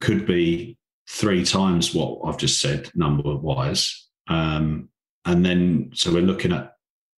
could 0.00 0.26
be 0.26 0.76
three 1.08 1.44
times 1.44 1.94
what 1.94 2.20
I've 2.24 2.38
just 2.38 2.60
said 2.60 2.90
number 2.94 3.36
wise. 3.36 4.08
Um, 4.28 4.88
and 5.24 5.44
then, 5.44 5.90
so 5.94 6.12
we're 6.12 6.20
looking 6.22 6.52
at 6.52 6.74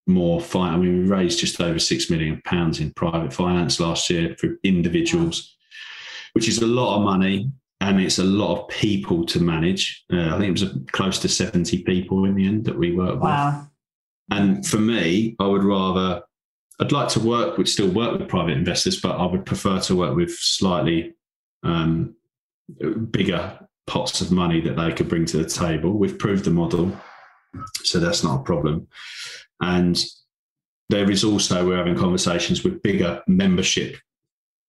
more 0.07 0.41
fine. 0.41 0.73
I 0.73 0.77
mean, 0.77 1.03
we 1.03 1.09
raised 1.09 1.39
just 1.39 1.59
over 1.59 1.79
six 1.79 2.09
million 2.09 2.41
pounds 2.45 2.79
in 2.79 2.93
private 2.93 3.33
finance 3.33 3.79
last 3.79 4.09
year 4.09 4.35
for 4.39 4.57
individuals, 4.63 5.55
which 6.33 6.47
is 6.47 6.59
a 6.59 6.67
lot 6.67 6.97
of 6.97 7.03
money 7.03 7.51
and 7.81 8.01
it's 8.01 8.19
a 8.19 8.23
lot 8.23 8.59
of 8.59 8.67
people 8.69 9.25
to 9.25 9.39
manage. 9.39 10.03
Uh, 10.11 10.35
I 10.35 10.37
think 10.37 10.57
it 10.57 10.61
was 10.61 10.77
close 10.91 11.19
to 11.19 11.29
70 11.29 11.83
people 11.83 12.25
in 12.25 12.35
the 12.35 12.45
end 12.45 12.65
that 12.65 12.77
we 12.77 12.95
worked 12.95 13.21
wow. 13.21 13.59
with. 13.59 14.37
And 14.37 14.65
for 14.65 14.77
me, 14.77 15.35
I 15.39 15.47
would 15.47 15.63
rather 15.63 16.21
I'd 16.79 16.91
like 16.93 17.09
to 17.09 17.19
work 17.19 17.57
with 17.57 17.67
still 17.67 17.89
work 17.89 18.17
with 18.17 18.29
private 18.29 18.57
investors, 18.57 19.01
but 19.01 19.17
I 19.17 19.25
would 19.25 19.45
prefer 19.45 19.79
to 19.81 19.95
work 19.95 20.15
with 20.15 20.31
slightly 20.31 21.13
um, 21.63 22.15
bigger 23.11 23.59
pots 23.85 24.21
of 24.21 24.31
money 24.31 24.61
that 24.61 24.77
they 24.77 24.93
could 24.93 25.09
bring 25.09 25.25
to 25.25 25.37
the 25.37 25.49
table. 25.49 25.97
We've 25.97 26.17
proved 26.17 26.45
the 26.45 26.51
model, 26.51 26.97
so 27.83 27.99
that's 27.99 28.23
not 28.23 28.39
a 28.39 28.43
problem. 28.43 28.87
And 29.61 30.01
there 30.89 31.11
is 31.11 31.23
also 31.23 31.67
we're 31.67 31.77
having 31.77 31.97
conversations 31.97 32.63
with 32.63 32.81
bigger 32.81 33.21
membership 33.27 33.97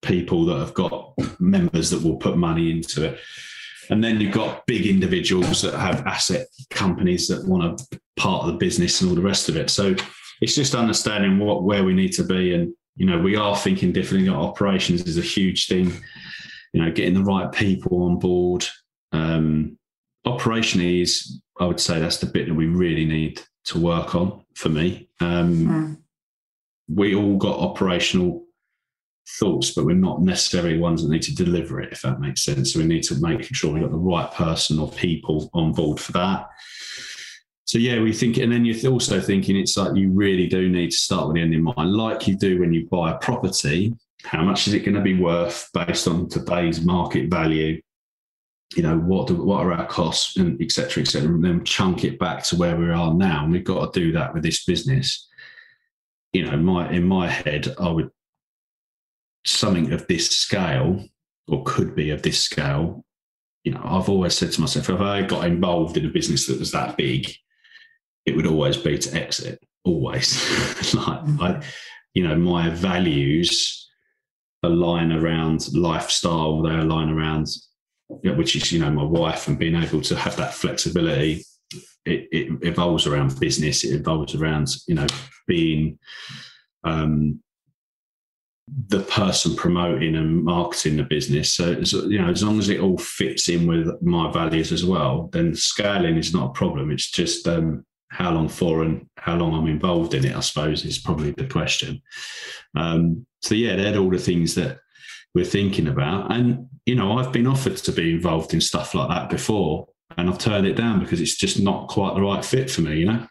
people 0.01 0.45
that 0.45 0.59
have 0.59 0.73
got 0.73 1.13
members 1.39 1.89
that 1.89 2.03
will 2.03 2.17
put 2.17 2.37
money 2.37 2.71
into 2.71 3.05
it. 3.05 3.19
and 3.89 4.03
then 4.03 4.21
you've 4.21 4.33
got 4.33 4.65
big 4.67 4.85
individuals 4.85 5.61
that 5.61 5.73
have 5.73 6.05
asset 6.07 6.47
companies 6.69 7.27
that 7.27 7.45
want 7.45 7.77
to 7.77 7.99
part 8.17 8.43
of 8.43 8.47
the 8.47 8.57
business 8.57 9.01
and 9.01 9.09
all 9.09 9.15
the 9.15 9.21
rest 9.21 9.49
of 9.49 9.57
it. 9.57 9.69
So 9.69 9.95
it's 10.41 10.55
just 10.55 10.75
understanding 10.75 11.39
what 11.39 11.63
where 11.63 11.83
we 11.83 11.93
need 11.93 12.13
to 12.13 12.23
be, 12.23 12.53
and 12.53 12.73
you 12.95 13.05
know, 13.05 13.19
we 13.19 13.35
are 13.35 13.55
thinking 13.55 13.91
differently. 13.91 14.29
Our 14.29 14.43
Operations 14.43 15.03
is 15.03 15.17
a 15.17 15.21
huge 15.21 15.67
thing. 15.67 15.91
You 16.73 16.83
know, 16.83 16.91
getting 16.91 17.13
the 17.13 17.23
right 17.23 17.51
people 17.51 18.03
on 18.03 18.17
board. 18.19 18.65
Um, 19.11 19.77
operationally 20.25 21.01
is, 21.01 21.41
I 21.59 21.65
would 21.65 21.79
say, 21.79 21.99
that's 21.99 22.17
the 22.17 22.27
bit 22.27 22.47
that 22.47 22.53
we 22.53 22.67
really 22.67 23.05
need 23.05 23.41
to 23.65 23.79
work 23.79 24.15
on 24.15 24.43
for 24.55 24.69
me. 24.69 25.09
Um, 25.19 25.55
mm. 25.67 25.97
We 26.87 27.15
all 27.15 27.37
got 27.37 27.59
operational 27.59 28.45
thoughts, 29.27 29.71
but 29.71 29.85
we're 29.85 29.95
not 29.95 30.21
necessarily 30.21 30.77
ones 30.77 31.03
that 31.03 31.09
need 31.09 31.21
to 31.23 31.35
deliver 31.35 31.79
it, 31.79 31.91
if 31.91 32.01
that 32.01 32.19
makes 32.19 32.43
sense. 32.43 32.73
So 32.73 32.79
we 32.79 32.85
need 32.85 33.03
to 33.03 33.19
make 33.21 33.43
sure 33.55 33.71
we've 33.71 33.83
got 33.83 33.91
the 33.91 33.97
right 33.97 34.31
person 34.31 34.79
or 34.79 34.89
people 34.91 35.49
on 35.53 35.73
board 35.73 35.99
for 35.99 36.11
that. 36.13 36.47
So 37.65 37.77
yeah, 37.77 38.01
we 38.01 38.11
think, 38.11 38.37
and 38.37 38.51
then 38.51 38.65
you're 38.65 38.91
also 38.91 39.21
thinking 39.21 39.55
it's 39.55 39.77
like 39.77 39.95
you 39.95 40.09
really 40.09 40.47
do 40.47 40.67
need 40.67 40.91
to 40.91 40.97
start 40.97 41.27
with 41.27 41.35
the 41.35 41.41
end 41.41 41.53
in 41.53 41.63
mind, 41.63 41.93
like 41.93 42.27
you 42.27 42.35
do 42.35 42.59
when 42.59 42.73
you 42.73 42.87
buy 42.87 43.11
a 43.11 43.17
property. 43.17 43.93
How 44.23 44.43
much 44.43 44.67
is 44.67 44.73
it 44.73 44.83
going 44.83 44.95
to 44.95 45.01
be 45.01 45.17
worth 45.17 45.69
based 45.73 46.07
on 46.07 46.27
today's 46.27 46.81
market 46.81 47.29
value? 47.29 47.81
You 48.75 48.83
know 48.83 48.97
what? 48.97 49.27
Do, 49.27 49.35
what 49.35 49.65
are 49.65 49.73
our 49.73 49.85
costs, 49.85 50.37
and 50.37 50.61
etc. 50.61 51.03
etc. 51.03 51.29
and 51.29 51.43
then 51.43 51.63
chunk 51.63 52.03
it 52.03 52.19
back 52.19 52.43
to 52.45 52.55
where 52.55 52.75
we 52.75 52.89
are 52.89 53.13
now. 53.13 53.43
And 53.43 53.53
we've 53.53 53.63
got 53.63 53.93
to 53.93 53.99
do 53.99 54.11
that 54.13 54.33
with 54.33 54.43
this 54.43 54.65
business. 54.65 55.27
You 56.33 56.45
know, 56.45 56.57
my 56.57 56.89
in 56.91 57.05
my 57.05 57.29
head, 57.29 57.73
I 57.79 57.89
would 57.89 58.09
something 59.45 59.91
of 59.91 60.07
this 60.07 60.29
scale 60.29 61.05
or 61.47 61.63
could 61.63 61.95
be 61.95 62.09
of 62.11 62.21
this 62.21 62.39
scale, 62.39 63.03
you 63.63 63.71
know, 63.71 63.81
I've 63.83 64.09
always 64.09 64.35
said 64.35 64.51
to 64.53 64.61
myself, 64.61 64.89
if 64.89 65.01
I 65.01 65.21
got 65.21 65.45
involved 65.45 65.97
in 65.97 66.05
a 66.05 66.09
business 66.09 66.47
that 66.47 66.59
was 66.59 66.71
that 66.71 66.97
big, 66.97 67.31
it 68.25 68.35
would 68.35 68.47
always 68.47 68.77
be 68.77 68.97
to 68.97 69.15
exit, 69.15 69.59
always. 69.83 70.33
like, 70.93 71.21
mm-hmm. 71.21 71.41
I, 71.41 71.63
you 72.13 72.27
know, 72.27 72.35
my 72.35 72.69
values 72.69 73.89
align 74.63 75.11
around 75.11 75.73
lifestyle, 75.73 76.61
they 76.61 76.75
align 76.75 77.09
around, 77.09 77.47
which 78.07 78.55
is, 78.55 78.71
you 78.71 78.79
know, 78.79 78.91
my 78.91 79.03
wife 79.03 79.47
and 79.47 79.59
being 79.59 79.75
able 79.75 80.01
to 80.01 80.15
have 80.15 80.35
that 80.37 80.53
flexibility. 80.53 81.43
It, 82.03 82.27
it 82.31 82.67
evolves 82.67 83.05
around 83.05 83.39
business, 83.39 83.83
it 83.83 83.95
evolves 83.95 84.33
around, 84.33 84.69
you 84.87 84.95
know, 84.95 85.07
being 85.47 85.99
um, 86.83 87.41
the 88.87 89.01
person 89.01 89.55
promoting 89.55 90.15
and 90.15 90.43
marketing 90.43 90.97
the 90.97 91.03
business. 91.03 91.53
So, 91.53 91.83
so, 91.83 92.05
you 92.05 92.21
know, 92.21 92.29
as 92.29 92.43
long 92.43 92.57
as 92.57 92.69
it 92.69 92.79
all 92.79 92.97
fits 92.97 93.49
in 93.49 93.67
with 93.67 94.01
my 94.01 94.31
values 94.31 94.71
as 94.71 94.85
well, 94.85 95.29
then 95.33 95.55
scaling 95.55 96.15
is 96.15 96.33
not 96.33 96.49
a 96.49 96.53
problem. 96.53 96.91
It's 96.91 97.11
just 97.11 97.47
um, 97.47 97.85
how 98.09 98.31
long 98.31 98.47
for 98.47 98.83
and 98.83 99.07
how 99.17 99.35
long 99.35 99.53
I'm 99.53 99.67
involved 99.67 100.13
in 100.13 100.25
it. 100.25 100.35
I 100.35 100.39
suppose 100.39 100.85
is 100.85 100.99
probably 100.99 101.31
the 101.31 101.47
question. 101.47 102.01
Um, 102.75 103.25
so 103.41 103.55
yeah, 103.55 103.75
they're 103.75 103.97
all 103.97 104.09
the 104.09 104.17
things 104.17 104.55
that 104.55 104.79
we're 105.35 105.45
thinking 105.45 105.87
about. 105.87 106.31
And 106.31 106.67
you 106.85 106.95
know, 106.95 107.17
I've 107.17 107.33
been 107.33 107.47
offered 107.47 107.77
to 107.77 107.91
be 107.91 108.13
involved 108.13 108.53
in 108.53 108.61
stuff 108.61 108.95
like 108.95 109.09
that 109.09 109.29
before, 109.29 109.87
and 110.17 110.29
I've 110.29 110.37
turned 110.37 110.67
it 110.67 110.75
down 110.75 110.99
because 110.99 111.19
it's 111.19 111.37
just 111.37 111.59
not 111.59 111.89
quite 111.89 112.15
the 112.15 112.21
right 112.21 112.43
fit 112.43 112.69
for 112.69 112.81
me. 112.81 112.99
You 112.99 113.05
know. 113.05 113.27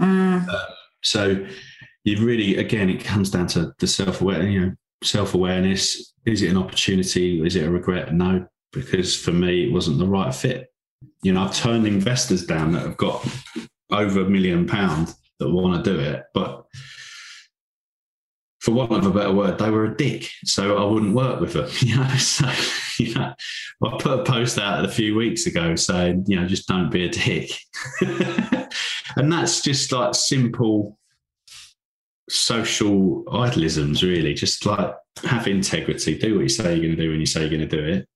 Mm. 0.00 0.48
Uh, 0.48 0.64
so 1.02 1.46
you 2.04 2.24
really, 2.24 2.56
again, 2.56 2.90
it 2.90 3.04
comes 3.04 3.30
down 3.30 3.46
to 3.48 3.72
the 3.78 3.86
self 3.86 4.20
aware. 4.20 4.46
You 4.46 4.60
know, 4.60 4.72
self 5.04 5.34
awareness. 5.34 6.14
Is 6.26 6.42
it 6.42 6.50
an 6.50 6.56
opportunity? 6.56 7.44
Is 7.44 7.56
it 7.56 7.66
a 7.66 7.70
regret? 7.70 8.14
No, 8.14 8.46
because 8.72 9.16
for 9.16 9.32
me, 9.32 9.66
it 9.66 9.72
wasn't 9.72 9.98
the 9.98 10.06
right 10.06 10.34
fit. 10.34 10.72
You 11.22 11.32
know, 11.32 11.42
I've 11.42 11.54
turned 11.54 11.86
investors 11.86 12.46
down 12.46 12.72
that 12.72 12.82
have 12.82 12.96
got 12.96 13.26
over 13.90 14.20
a 14.22 14.28
million 14.30 14.66
pounds 14.66 15.16
that 15.38 15.50
want 15.50 15.84
to 15.84 15.92
do 15.92 15.98
it, 15.98 16.24
but 16.32 16.64
for 18.60 18.70
want 18.70 18.92
of 18.92 19.06
a 19.06 19.10
better 19.10 19.32
word, 19.32 19.58
they 19.58 19.70
were 19.70 19.86
a 19.86 19.96
dick, 19.96 20.30
so 20.44 20.76
I 20.76 20.84
wouldn't 20.84 21.16
work 21.16 21.40
with 21.40 21.54
them. 21.54 21.68
You 21.80 21.96
know, 21.96 22.08
so 22.16 22.48
you 22.98 23.14
know, 23.14 23.34
I 23.84 23.96
put 23.98 24.20
a 24.20 24.22
post 24.22 24.58
out 24.58 24.84
a 24.84 24.88
few 24.88 25.16
weeks 25.16 25.46
ago 25.46 25.74
saying, 25.74 26.26
you 26.28 26.38
know, 26.38 26.46
just 26.46 26.68
don't 26.68 26.90
be 26.90 27.04
a 27.04 27.08
dick, 27.08 27.50
and 29.16 29.32
that's 29.32 29.62
just 29.62 29.90
like 29.90 30.14
simple 30.14 30.96
social 32.28 33.24
idealisms, 33.32 34.02
really. 34.02 34.34
Just 34.34 34.64
like 34.66 34.94
have 35.24 35.46
integrity, 35.46 36.18
do 36.18 36.36
what 36.36 36.42
you 36.42 36.48
say 36.48 36.74
you're 36.74 36.84
going 36.84 36.96
to 36.96 37.02
do 37.02 37.10
when 37.10 37.20
you 37.20 37.26
say 37.26 37.40
you're 37.40 37.50
going 37.50 37.68
to 37.68 37.76
do 37.76 37.84
it. 37.84 38.08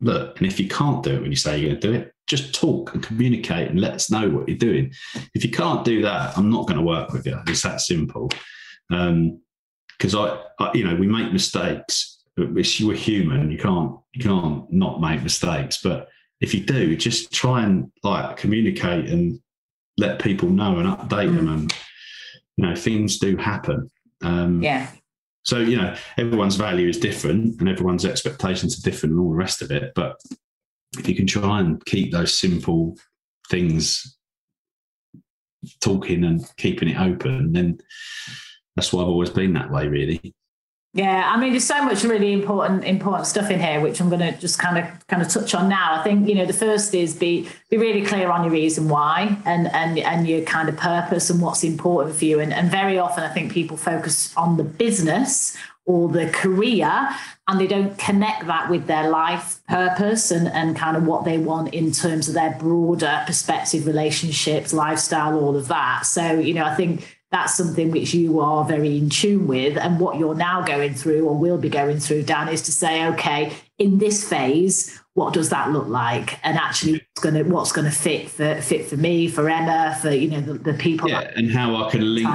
Look, 0.00 0.38
and 0.38 0.46
if 0.46 0.60
you 0.60 0.68
can't 0.68 1.02
do 1.02 1.14
it 1.14 1.22
when 1.22 1.30
you 1.30 1.36
say 1.36 1.58
you're 1.58 1.70
going 1.70 1.80
to 1.80 1.88
do 1.88 1.94
it, 1.94 2.14
just 2.26 2.54
talk 2.54 2.94
and 2.94 3.02
communicate 3.02 3.70
and 3.70 3.80
let 3.80 3.92
us 3.92 4.10
know 4.10 4.28
what 4.28 4.48
you're 4.48 4.58
doing. 4.58 4.92
If 5.34 5.44
you 5.44 5.50
can't 5.50 5.84
do 5.84 6.02
that, 6.02 6.36
I'm 6.36 6.50
not 6.50 6.66
going 6.66 6.78
to 6.78 6.84
work 6.84 7.12
with 7.12 7.26
you. 7.26 7.38
It's 7.46 7.62
that 7.62 7.80
simple. 7.80 8.30
Because 8.88 10.14
um, 10.14 10.18
I, 10.18 10.42
I, 10.58 10.70
you 10.74 10.84
know, 10.84 10.94
we 10.94 11.06
make 11.06 11.32
mistakes. 11.32 12.22
You 12.36 12.90
are 12.90 12.94
human. 12.94 13.50
You 13.50 13.58
can't, 13.58 13.98
you 14.12 14.24
can't 14.24 14.70
not 14.72 15.00
make 15.00 15.22
mistakes. 15.22 15.80
But 15.82 16.08
if 16.40 16.54
you 16.54 16.60
do, 16.60 16.96
just 16.96 17.32
try 17.32 17.62
and 17.62 17.90
like 18.02 18.36
communicate 18.36 19.08
and 19.08 19.40
let 19.96 20.18
people 20.18 20.48
know 20.48 20.78
and 20.78 20.88
update 20.88 21.30
mm. 21.30 21.36
them 21.36 21.48
and 21.48 21.74
you 22.56 22.66
know 22.66 22.74
things 22.74 23.18
do 23.18 23.36
happen. 23.36 23.90
Um, 24.22 24.62
yeah. 24.62 24.88
so 25.42 25.58
you 25.58 25.76
know 25.76 25.94
everyone's 26.16 26.56
value 26.56 26.88
is 26.88 26.98
different 26.98 27.60
and 27.60 27.68
everyone's 27.68 28.06
expectations 28.06 28.78
are 28.78 28.90
different 28.90 29.12
and 29.12 29.20
all 29.20 29.30
the 29.30 29.36
rest 29.36 29.60
of 29.60 29.70
it 29.70 29.92
but 29.94 30.18
if 30.98 31.06
you 31.06 31.14
can 31.14 31.26
try 31.26 31.60
and 31.60 31.84
keep 31.84 32.10
those 32.10 32.38
simple 32.38 32.96
things 33.50 34.16
talking 35.82 36.24
and 36.24 36.50
keeping 36.56 36.88
it 36.88 36.98
open 36.98 37.52
then 37.52 37.76
that's 38.76 38.94
why 38.94 39.02
i've 39.02 39.08
always 39.08 39.28
been 39.28 39.52
that 39.52 39.70
way 39.70 39.88
really 39.88 40.34
yeah, 40.94 41.28
I 41.34 41.40
mean, 41.40 41.50
there's 41.50 41.66
so 41.66 41.84
much 41.84 42.04
really 42.04 42.32
important 42.32 42.84
important 42.84 43.26
stuff 43.26 43.50
in 43.50 43.58
here, 43.58 43.80
which 43.80 44.00
I'm 44.00 44.08
going 44.08 44.20
to 44.20 44.30
just 44.38 44.60
kind 44.60 44.78
of 44.78 45.06
kind 45.08 45.20
of 45.20 45.28
touch 45.28 45.52
on 45.52 45.68
now. 45.68 45.98
I 46.00 46.04
think 46.04 46.28
you 46.28 46.36
know 46.36 46.46
the 46.46 46.52
first 46.52 46.94
is 46.94 47.16
be 47.16 47.48
be 47.68 47.76
really 47.76 48.06
clear 48.06 48.30
on 48.30 48.44
your 48.44 48.52
reason 48.52 48.88
why 48.88 49.36
and 49.44 49.66
and 49.74 49.98
and 49.98 50.28
your 50.28 50.42
kind 50.42 50.68
of 50.68 50.76
purpose 50.76 51.30
and 51.30 51.42
what's 51.42 51.64
important 51.64 52.14
for 52.14 52.24
you. 52.24 52.38
And 52.38 52.54
and 52.54 52.70
very 52.70 52.96
often, 52.96 53.24
I 53.24 53.28
think 53.28 53.50
people 53.50 53.76
focus 53.76 54.32
on 54.36 54.56
the 54.56 54.62
business 54.62 55.56
or 55.84 56.08
the 56.08 56.30
career 56.30 57.08
and 57.48 57.60
they 57.60 57.66
don't 57.66 57.98
connect 57.98 58.46
that 58.46 58.70
with 58.70 58.86
their 58.86 59.10
life 59.10 59.60
purpose 59.68 60.30
and, 60.30 60.48
and 60.48 60.76
kind 60.76 60.96
of 60.96 61.04
what 61.06 61.24
they 61.24 61.38
want 61.38 61.74
in 61.74 61.90
terms 61.90 62.28
of 62.28 62.34
their 62.34 62.56
broader 62.58 63.22
perspective 63.26 63.86
relationships 63.86 64.72
lifestyle 64.72 65.38
all 65.38 65.54
of 65.54 65.68
that 65.68 66.06
so 66.06 66.38
you 66.38 66.54
know 66.54 66.64
i 66.64 66.74
think 66.74 67.18
that's 67.34 67.56
something 67.56 67.90
which 67.90 68.14
you 68.14 68.38
are 68.38 68.64
very 68.64 68.96
in 68.96 69.10
tune 69.10 69.48
with. 69.48 69.76
And 69.76 69.98
what 69.98 70.20
you're 70.20 70.36
now 70.36 70.62
going 70.62 70.94
through 70.94 71.26
or 71.26 71.36
will 71.36 71.58
be 71.58 71.68
going 71.68 71.98
through, 71.98 72.22
Dan, 72.22 72.48
is 72.48 72.62
to 72.62 72.72
say, 72.72 73.06
okay, 73.08 73.52
in 73.76 73.98
this 73.98 74.26
phase, 74.26 75.00
what 75.14 75.34
does 75.34 75.48
that 75.48 75.72
look 75.72 75.88
like? 75.88 76.38
And 76.44 76.56
actually 76.56 76.92
what's 76.92 77.20
gonna 77.20 77.42
what's 77.42 77.72
gonna 77.72 77.90
fit 77.90 78.30
for 78.30 78.60
fit 78.62 78.86
for 78.86 78.96
me, 78.96 79.26
for 79.26 79.50
Emma, 79.50 79.98
for 80.00 80.10
you 80.10 80.30
know, 80.30 80.40
the, 80.42 80.54
the 80.54 80.74
people 80.74 81.08
Yeah, 81.08 81.28
and 81.34 81.50
how 81.50 81.74
I 81.84 81.90
can 81.90 82.14
link 82.14 82.28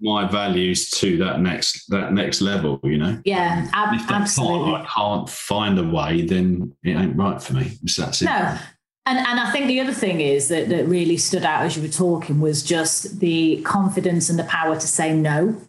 my 0.00 0.26
values 0.26 0.88
to 0.90 1.18
that 1.18 1.40
next 1.40 1.86
that 1.88 2.14
next 2.14 2.40
level, 2.40 2.80
you 2.82 2.96
know? 2.96 3.20
Yeah, 3.26 3.68
ab- 3.74 3.94
if 3.94 4.10
absolutely. 4.10 4.72
I 4.72 4.86
can't 4.86 5.28
find 5.28 5.78
a 5.78 5.84
way, 5.84 6.22
then 6.22 6.72
it 6.82 6.92
ain't 6.92 7.16
right 7.16 7.42
for 7.42 7.52
me. 7.52 7.72
So 7.86 8.02
that's 8.02 8.22
it. 8.22 8.24
No. 8.24 8.58
And, 9.06 9.18
and 9.18 9.38
I 9.38 9.52
think 9.52 9.68
the 9.68 9.80
other 9.80 9.92
thing 9.92 10.20
is 10.20 10.48
that, 10.48 10.68
that 10.68 10.86
really 10.86 11.16
stood 11.16 11.44
out 11.44 11.62
as 11.62 11.76
you 11.76 11.82
were 11.82 11.88
talking 11.88 12.40
was 12.40 12.62
just 12.62 13.20
the 13.20 13.62
confidence 13.62 14.28
and 14.28 14.38
the 14.38 14.44
power 14.44 14.74
to 14.74 14.86
say 14.86 15.14
no. 15.14 15.60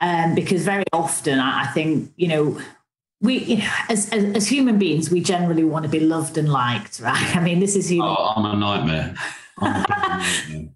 Um, 0.00 0.34
because 0.34 0.64
very 0.64 0.84
often 0.92 1.38
I 1.38 1.66
think, 1.68 2.10
you 2.16 2.28
know, 2.28 2.60
we, 3.20 3.38
you 3.38 3.56
know, 3.58 3.70
as, 3.88 4.10
as, 4.10 4.24
as 4.36 4.48
human 4.48 4.78
beings, 4.78 5.08
we 5.08 5.20
generally 5.20 5.64
want 5.64 5.84
to 5.84 5.88
be 5.88 6.00
loved 6.00 6.36
and 6.36 6.52
liked, 6.52 6.98
right? 7.00 7.36
I 7.36 7.40
mean, 7.40 7.60
this 7.60 7.76
is 7.76 7.90
human. 7.90 8.08
Oh, 8.18 8.32
I'm 8.36 8.44
a 8.44 8.56
nightmare. 8.56 9.14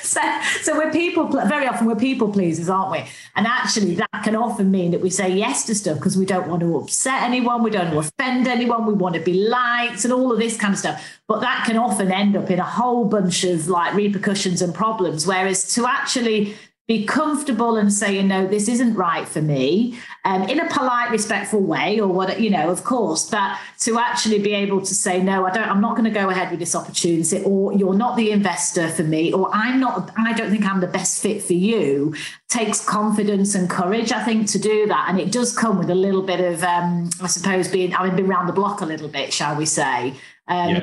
so, 0.00 0.20
so 0.60 0.76
we're 0.76 0.92
people 0.92 1.26
very 1.26 1.66
often 1.66 1.86
we're 1.86 1.96
people 1.96 2.32
pleasers 2.32 2.68
aren't 2.68 2.92
we? 2.92 3.04
And 3.34 3.46
actually 3.46 3.94
that 3.96 4.22
can 4.22 4.36
often 4.36 4.70
mean 4.70 4.92
that 4.92 5.00
we 5.00 5.10
say 5.10 5.28
yes 5.30 5.66
to 5.66 5.74
stuff 5.74 5.98
because 5.98 6.16
we 6.16 6.24
don't 6.24 6.48
want 6.48 6.60
to 6.60 6.76
upset 6.76 7.22
anyone 7.22 7.62
we 7.62 7.70
don't 7.70 7.92
want 7.92 8.06
to 8.06 8.22
offend 8.22 8.46
anyone 8.46 8.86
we 8.86 8.92
want 8.94 9.14
to 9.16 9.20
be 9.20 9.48
liked 9.48 10.04
and 10.04 10.12
all 10.12 10.32
of 10.32 10.38
this 10.38 10.56
kind 10.56 10.72
of 10.72 10.78
stuff. 10.78 11.04
But 11.26 11.40
that 11.40 11.64
can 11.66 11.76
often 11.76 12.12
end 12.12 12.36
up 12.36 12.50
in 12.50 12.60
a 12.60 12.64
whole 12.64 13.04
bunch 13.04 13.44
of 13.44 13.68
like 13.68 13.94
repercussions 13.94 14.62
and 14.62 14.74
problems. 14.74 15.26
Whereas 15.26 15.74
to 15.74 15.86
actually 15.86 16.54
be 16.86 17.04
comfortable 17.04 17.76
and 17.76 17.92
saying 17.92 18.28
no 18.28 18.46
this 18.46 18.66
isn't 18.66 18.94
right 18.94 19.28
for 19.28 19.42
me 19.42 19.98
um, 20.24 20.42
in 20.48 20.60
a 20.60 20.68
polite 20.68 21.10
respectful 21.10 21.60
way 21.60 22.00
or 22.00 22.08
what 22.08 22.40
you 22.40 22.50
know 22.50 22.68
of 22.70 22.84
course 22.84 23.28
but 23.30 23.56
to 23.78 23.98
actually 23.98 24.38
be 24.38 24.52
able 24.52 24.80
to 24.80 24.94
say 24.94 25.22
no 25.22 25.46
i 25.46 25.50
don't 25.50 25.68
i'm 25.68 25.80
not 25.80 25.96
going 25.96 26.04
to 26.04 26.10
go 26.10 26.28
ahead 26.28 26.50
with 26.50 26.60
this 26.60 26.74
opportunity 26.74 27.42
or 27.44 27.72
you're 27.72 27.94
not 27.94 28.16
the 28.16 28.30
investor 28.30 28.88
for 28.88 29.04
me 29.04 29.32
or 29.32 29.48
i'm 29.54 29.80
not 29.80 30.10
i 30.18 30.32
don't 30.32 30.50
think 30.50 30.64
i'm 30.64 30.80
the 30.80 30.86
best 30.86 31.22
fit 31.22 31.42
for 31.42 31.54
you 31.54 32.14
takes 32.48 32.84
confidence 32.84 33.54
and 33.54 33.70
courage 33.70 34.12
i 34.12 34.22
think 34.24 34.46
to 34.48 34.58
do 34.58 34.86
that 34.86 35.06
and 35.08 35.18
it 35.20 35.30
does 35.32 35.56
come 35.56 35.78
with 35.78 35.90
a 35.90 35.94
little 35.94 36.22
bit 36.22 36.40
of 36.40 36.62
um, 36.64 37.08
i 37.22 37.26
suppose 37.26 37.68
being 37.68 37.90
having 37.90 38.14
been 38.16 38.26
around 38.26 38.46
the 38.46 38.52
block 38.52 38.80
a 38.80 38.86
little 38.86 39.08
bit 39.08 39.32
shall 39.32 39.56
we 39.56 39.66
say 39.66 40.12
Um, 40.48 40.68
Yeah. 40.70 40.80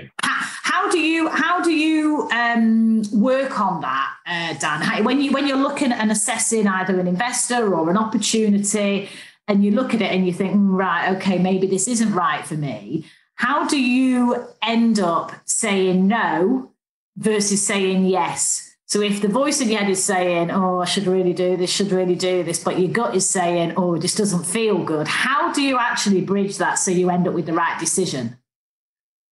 How, 0.64 0.90
do 0.90 1.00
you 1.00 1.30
how 1.30 1.62
do 1.62 1.72
you 1.72 2.30
um, 2.32 3.04
work 3.12 3.60
on 3.60 3.82
that, 3.82 4.14
uh, 4.28 4.54
Dan? 4.60 4.82
How, 4.82 5.02
when 5.04 5.22
you 5.22 5.32
when 5.32 5.48
you're 5.48 5.58
looking 5.58 5.92
and 5.92 6.12
assessing 6.12 6.68
either 6.68 7.00
an 7.00 7.08
investor 7.08 7.74
or 7.74 7.90
an 7.90 7.98
opportunity, 7.98 9.10
and 9.48 9.64
you 9.64 9.72
look 9.72 9.94
at 9.94 10.02
it 10.02 10.12
and 10.12 10.26
you 10.26 10.34
think, 10.34 10.54
"Mm, 10.56 10.78
right, 10.78 11.16
okay, 11.16 11.38
maybe 11.38 11.68
this 11.68 11.88
isn't 11.88 12.14
right 12.14 12.46
for 12.46 12.56
me. 12.56 13.06
How 13.36 13.68
do 13.68 13.80
you 13.80 14.46
end 14.62 15.00
up 15.00 15.34
saying 15.46 16.08
no 16.08 16.72
versus 17.18 17.66
saying 17.66 18.06
yes? 18.06 18.76
So 18.88 19.02
if 19.02 19.22
the 19.22 19.28
voice 19.28 19.62
in 19.62 19.70
your 19.70 19.80
head 19.80 19.90
is 19.90 20.04
saying, 20.04 20.52
"Oh, 20.52 20.80
I 20.80 20.86
should 20.86 21.08
really 21.08 21.34
do 21.34 21.58
this, 21.58 21.72
should 21.72 21.92
really 21.92 22.16
do 22.16 22.44
this," 22.44 22.64
but 22.64 22.80
your 22.80 22.92
gut 22.92 23.16
is 23.16 23.30
saying, 23.30 23.74
"Oh, 23.76 23.98
this 23.98 24.16
doesn't 24.16 24.46
feel 24.46 24.84
good," 24.84 25.08
how 25.08 25.52
do 25.52 25.62
you 25.62 25.78
actually 25.78 26.22
bridge 26.22 26.58
that 26.58 26.76
so 26.76 26.92
you 26.92 27.10
end 27.10 27.28
up 27.28 27.34
with 27.34 27.48
the 27.48 27.54
right 27.54 27.80
decision? 27.80 28.38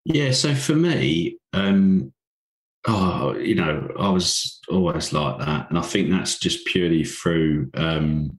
Yeah, 0.04 0.32
so 0.32 0.54
for 0.54 0.74
me, 0.74 1.38
um, 1.52 2.12
oh, 2.86 3.34
you 3.36 3.54
know, 3.54 3.90
I 3.98 4.10
was 4.10 4.60
always 4.68 5.12
like 5.12 5.38
that, 5.38 5.70
and 5.70 5.78
I 5.78 5.82
think 5.82 6.10
that's 6.10 6.38
just 6.38 6.66
purely 6.66 7.04
through 7.04 7.70
um, 7.74 8.38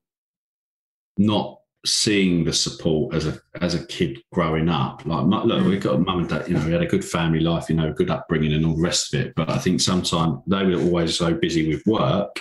not 1.17 1.59
seeing 1.85 2.43
the 2.43 2.53
support 2.53 3.15
as 3.15 3.27
a 3.27 3.39
as 3.61 3.73
a 3.75 3.85
kid 3.87 4.19
growing 4.31 4.69
up. 4.69 5.05
Like, 5.05 5.25
look, 5.25 5.65
we 5.65 5.77
got 5.77 6.01
mum 6.01 6.19
and 6.19 6.29
dad. 6.29 6.47
You 6.47 6.55
know, 6.55 6.65
we 6.65 6.71
had 6.71 6.83
a 6.83 6.87
good 6.87 7.05
family 7.05 7.39
life. 7.39 7.69
You 7.69 7.75
know, 7.75 7.93
good 7.93 8.11
upbringing 8.11 8.53
and 8.53 8.65
all 8.65 8.75
the 8.75 8.83
rest 8.83 9.13
of 9.13 9.21
it. 9.21 9.33
But 9.35 9.49
I 9.49 9.57
think 9.57 9.81
sometimes 9.81 10.39
they 10.47 10.63
were 10.63 10.81
always 10.81 11.17
so 11.17 11.33
busy 11.33 11.67
with 11.67 11.85
work. 11.87 12.39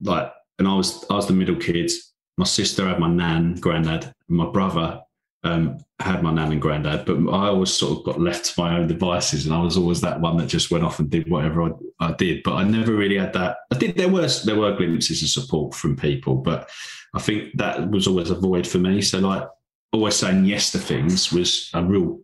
Like, 0.00 0.32
and 0.58 0.66
I 0.66 0.74
was 0.74 1.04
I 1.10 1.14
was 1.14 1.28
the 1.28 1.32
middle 1.32 1.56
kid. 1.56 1.90
My 2.36 2.44
sister 2.44 2.88
had 2.88 2.98
my 3.00 3.08
nan, 3.08 3.56
granddad, 3.56 4.04
and 4.04 4.36
my 4.36 4.50
brother 4.50 5.00
um, 5.48 5.78
had 6.00 6.22
my 6.22 6.32
nan 6.32 6.52
and 6.52 6.62
granddad, 6.62 7.06
but 7.06 7.16
I 7.32 7.48
always 7.48 7.72
sort 7.72 7.98
of 7.98 8.04
got 8.04 8.20
left 8.20 8.44
to 8.46 8.60
my 8.60 8.78
own 8.78 8.86
devices, 8.86 9.46
and 9.46 9.54
I 9.54 9.60
was 9.60 9.76
always 9.76 10.00
that 10.02 10.20
one 10.20 10.36
that 10.36 10.46
just 10.46 10.70
went 10.70 10.84
off 10.84 10.98
and 10.98 11.10
did 11.10 11.28
whatever 11.28 11.62
I, 11.62 11.70
I 12.00 12.12
did. 12.12 12.42
But 12.42 12.54
I 12.54 12.64
never 12.64 12.94
really 12.94 13.18
had 13.18 13.32
that. 13.32 13.58
I 13.72 13.76
did. 13.76 13.96
There 13.96 14.08
were 14.08 14.28
there 14.44 14.56
were 14.56 14.76
glimpses 14.76 15.22
of 15.22 15.28
support 15.28 15.74
from 15.74 15.96
people, 15.96 16.36
but 16.36 16.70
I 17.14 17.20
think 17.20 17.56
that 17.56 17.90
was 17.90 18.06
always 18.06 18.30
a 18.30 18.34
void 18.34 18.66
for 18.66 18.78
me. 18.78 19.00
So 19.02 19.18
like 19.18 19.46
always 19.92 20.16
saying 20.16 20.44
yes 20.44 20.70
to 20.72 20.78
things 20.78 21.32
was 21.32 21.70
a 21.74 21.82
real 21.82 22.20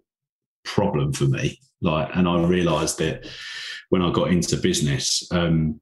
problem 0.65 1.13
for 1.13 1.25
me. 1.25 1.59
Like, 1.81 2.15
and 2.15 2.29
I 2.29 2.43
realised 2.43 2.99
that 2.99 3.27
when 3.89 4.03
I 4.03 4.13
got 4.13 4.31
into 4.31 4.57
business, 4.57 5.27
um, 5.33 5.81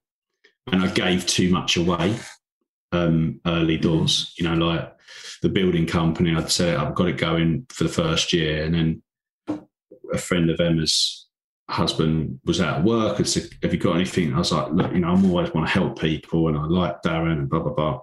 and 0.71 0.83
I 0.83 0.89
gave 0.89 1.27
too 1.27 1.51
much 1.51 1.77
away 1.77 2.17
um, 2.93 3.41
early 3.47 3.79
doors. 3.79 4.33
You 4.39 4.49
know, 4.49 4.55
like 4.55 4.93
the 5.43 5.49
building 5.49 5.87
company, 5.87 6.35
I'd 6.35 6.51
set 6.51 6.71
it 6.71 6.77
up, 6.77 6.95
got 6.95 7.09
it 7.09 7.19
going 7.19 7.67
for 7.69 7.85
the 7.85 7.91
first 7.91 8.33
year, 8.33 8.65
and 8.65 8.75
then 8.75 9.03
a 10.13 10.19
friend 10.19 10.49
of 10.49 10.61
Emma's 10.61 11.29
husband 11.69 12.39
was 12.45 12.61
out 12.61 12.79
of 12.79 12.85
work 12.85 13.19
and 13.19 13.29
said, 13.29 13.49
"Have 13.63 13.73
you 13.73 13.81
got 13.81 13.97
anything?" 13.97 14.33
I 14.33 14.39
was 14.39 14.53
like, 14.53 14.73
"Look, 14.73 14.93
you 14.93 15.01
know, 15.01 15.09
I'm 15.09 15.25
always 15.25 15.53
want 15.53 15.67
to 15.67 15.73
help 15.73 16.01
people, 16.01 16.49
and 16.49 16.57
I 16.57 16.65
like 16.65 17.03
Darren 17.03 17.39
and 17.39 17.51
blah 17.51 17.61
blah 17.61 17.75
blah." 17.75 18.01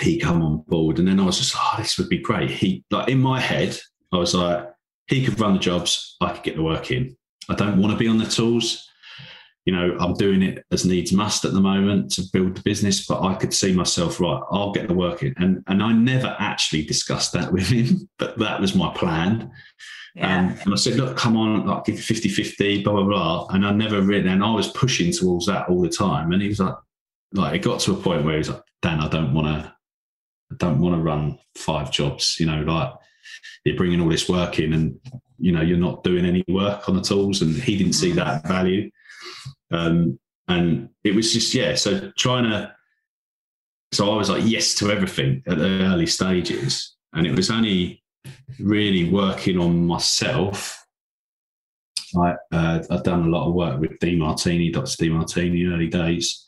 He 0.00 0.18
come 0.18 0.40
on 0.42 0.62
board, 0.68 0.98
and 0.98 1.08
then 1.08 1.20
I 1.20 1.24
was 1.24 1.38
just, 1.38 1.54
"Oh, 1.56 1.74
this 1.78 1.98
would 1.98 2.08
be 2.08 2.18
great." 2.18 2.50
He 2.50 2.84
like 2.90 3.08
in 3.08 3.20
my 3.20 3.40
head, 3.40 3.78
I 4.12 4.18
was 4.18 4.34
like, 4.34 4.68
"He 5.08 5.24
could 5.24 5.40
run 5.40 5.54
the 5.54 5.58
jobs, 5.58 6.16
I 6.20 6.32
could 6.32 6.44
get 6.44 6.56
the 6.56 6.62
work 6.62 6.90
in. 6.90 7.16
I 7.48 7.54
don't 7.54 7.80
want 7.80 7.92
to 7.92 7.98
be 7.98 8.08
on 8.08 8.18
the 8.18 8.26
tools." 8.26 8.88
You 9.64 9.72
know, 9.72 9.96
I'm 10.00 10.14
doing 10.14 10.42
it 10.42 10.64
as 10.72 10.84
needs 10.84 11.12
must 11.12 11.44
at 11.44 11.52
the 11.52 11.60
moment 11.60 12.10
to 12.12 12.22
build 12.32 12.56
the 12.56 12.62
business, 12.62 13.06
but 13.06 13.22
I 13.22 13.34
could 13.34 13.54
see 13.54 13.72
myself, 13.72 14.20
right, 14.20 14.42
I'll 14.50 14.72
get 14.72 14.88
the 14.88 14.94
work 14.94 15.22
in. 15.22 15.34
And 15.38 15.62
and 15.68 15.82
I 15.82 15.92
never 15.92 16.36
actually 16.38 16.84
discussed 16.84 17.32
that 17.32 17.52
with 17.52 17.68
him, 17.68 18.08
but 18.18 18.38
that 18.38 18.60
was 18.60 18.74
my 18.74 18.92
plan. 18.94 19.50
Um, 20.20 20.58
and 20.62 20.72
I 20.72 20.76
said, 20.76 20.96
look, 20.96 21.16
come 21.16 21.36
on, 21.36 21.66
like 21.66 21.84
give 21.84 21.96
you 21.96 22.02
50 22.02 22.28
50, 22.28 22.82
blah, 22.82 22.92
blah, 22.92 23.04
blah. 23.04 23.46
And 23.50 23.64
I 23.64 23.72
never 23.72 24.02
really, 24.02 24.28
and 24.28 24.44
I 24.44 24.52
was 24.52 24.68
pushing 24.68 25.10
towards 25.10 25.46
that 25.46 25.68
all 25.68 25.80
the 25.80 25.88
time. 25.88 26.32
And 26.32 26.42
he 26.42 26.48
was 26.48 26.60
like, 26.60 26.74
like, 27.32 27.54
it 27.54 27.62
got 27.62 27.80
to 27.80 27.92
a 27.92 27.96
point 27.96 28.24
where 28.24 28.34
he 28.34 28.38
was 28.38 28.50
like, 28.50 28.62
Dan, 28.82 29.00
I 29.00 29.08
don't 29.08 29.32
want 29.32 29.46
to, 29.46 29.72
I 30.52 30.54
don't 30.58 30.80
want 30.80 30.96
to 30.96 31.00
run 31.00 31.38
five 31.56 31.90
jobs, 31.90 32.38
you 32.38 32.44
know, 32.44 32.60
like 32.62 32.92
you're 33.64 33.76
bringing 33.76 34.02
all 34.02 34.08
this 34.10 34.28
work 34.28 34.58
in 34.58 34.74
and, 34.74 35.00
you 35.38 35.50
know, 35.50 35.62
you're 35.62 35.78
not 35.78 36.04
doing 36.04 36.26
any 36.26 36.44
work 36.46 36.90
on 36.90 36.96
the 36.96 37.02
tools. 37.02 37.40
And 37.40 37.54
he 37.54 37.78
didn't 37.78 37.94
see 37.94 38.12
that 38.12 38.46
value. 38.46 38.90
Um, 39.70 40.18
and 40.48 40.88
it 41.04 41.14
was 41.14 41.32
just, 41.32 41.54
yeah. 41.54 41.74
So 41.74 42.12
trying 42.16 42.44
to, 42.44 42.74
so 43.92 44.10
I 44.10 44.16
was 44.16 44.30
like, 44.30 44.44
yes 44.44 44.74
to 44.76 44.90
everything 44.90 45.42
at 45.46 45.58
the 45.58 45.82
early 45.84 46.06
stages. 46.06 46.96
And 47.12 47.26
it 47.26 47.36
was 47.36 47.50
only 47.50 48.02
really 48.58 49.10
working 49.10 49.58
on 49.58 49.86
myself. 49.86 50.78
I, 52.16 52.34
uh, 52.50 52.82
I've 52.90 53.04
done 53.04 53.26
a 53.26 53.30
lot 53.30 53.48
of 53.48 53.54
work 53.54 53.80
with 53.80 53.98
Demartini, 53.98 54.72
Dr. 54.72 55.04
Demartini, 55.04 55.72
early 55.72 55.88
days, 55.88 56.46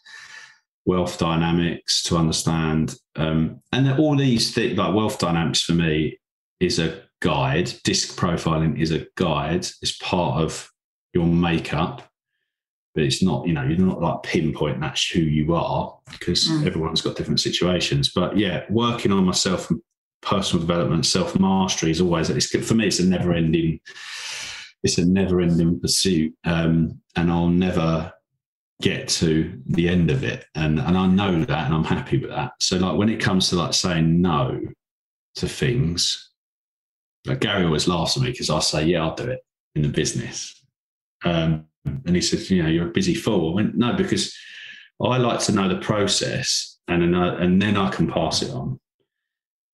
wealth 0.84 1.18
dynamics 1.18 2.02
to 2.04 2.16
understand. 2.16 2.96
Um, 3.16 3.60
and 3.72 3.98
all 3.98 4.16
these 4.16 4.54
things, 4.54 4.76
like 4.76 4.94
wealth 4.94 5.18
dynamics 5.18 5.62
for 5.62 5.72
me, 5.72 6.18
is 6.60 6.78
a 6.78 7.02
guide. 7.20 7.72
Disc 7.84 8.18
profiling 8.18 8.80
is 8.80 8.92
a 8.92 9.06
guide, 9.16 9.66
it's 9.80 9.96
part 9.98 10.42
of 10.42 10.70
your 11.14 11.26
makeup 11.26 12.10
but 12.94 13.02
it's 13.02 13.22
not, 13.22 13.46
you 13.46 13.52
know, 13.52 13.64
you're 13.64 13.78
not 13.78 14.00
like 14.00 14.22
pinpoint 14.22 14.80
that's 14.80 15.08
who 15.10 15.20
you 15.20 15.54
are 15.54 15.98
because 16.10 16.48
Mm. 16.48 16.66
everyone's 16.66 17.02
got 17.02 17.16
different 17.16 17.40
situations. 17.40 18.10
But 18.14 18.36
yeah, 18.38 18.64
working 18.70 19.12
on 19.12 19.24
myself 19.24 19.70
personal 20.22 20.64
development, 20.66 21.04
self 21.04 21.38
mastery 21.38 21.90
is 21.90 22.00
always, 22.00 22.30
it's, 22.30 22.46
for 22.66 22.74
me, 22.74 22.86
it's 22.86 23.00
a 23.00 23.06
never 23.06 23.32
ending, 23.32 23.80
it's 24.82 24.98
a 24.98 25.04
never 25.04 25.40
ending 25.40 25.80
pursuit. 25.80 26.34
Um, 26.44 27.00
and 27.16 27.30
I'll 27.30 27.48
never 27.48 28.12
get 28.80 29.08
to 29.08 29.60
the 29.66 29.88
end 29.88 30.10
of 30.10 30.22
it. 30.24 30.44
And, 30.54 30.78
and 30.78 30.96
I 30.96 31.06
know 31.06 31.44
that 31.44 31.66
and 31.66 31.74
I'm 31.74 31.84
happy 31.84 32.18
with 32.18 32.30
that. 32.30 32.52
So 32.60 32.76
like 32.76 32.96
when 32.96 33.08
it 33.08 33.20
comes 33.20 33.48
to 33.48 33.56
like 33.56 33.74
saying 33.74 34.20
no 34.20 34.60
to 35.36 35.48
things, 35.48 36.30
like 37.26 37.40
Gary 37.40 37.64
always 37.64 37.88
laughs 37.88 38.16
at 38.16 38.22
me 38.22 38.30
because 38.30 38.50
I 38.50 38.60
say, 38.60 38.84
yeah, 38.86 39.02
I'll 39.02 39.14
do 39.14 39.24
it 39.24 39.40
in 39.74 39.82
the 39.82 39.88
business. 39.88 40.62
Um, 41.24 41.66
and 41.84 42.14
he 42.14 42.22
said, 42.22 42.40
you 42.50 42.62
know, 42.62 42.68
you're 42.68 42.88
a 42.88 42.92
busy 42.92 43.14
fool. 43.14 43.52
I 43.52 43.54
went, 43.54 43.76
no, 43.76 43.94
because 43.94 44.34
I 45.02 45.18
like 45.18 45.40
to 45.40 45.52
know 45.52 45.68
the 45.68 45.80
process 45.80 46.78
and 46.88 47.02
then 47.02 47.14
I, 47.14 47.42
and 47.42 47.60
then 47.60 47.76
I 47.76 47.90
can 47.90 48.10
pass 48.10 48.42
it 48.42 48.50
on. 48.50 48.78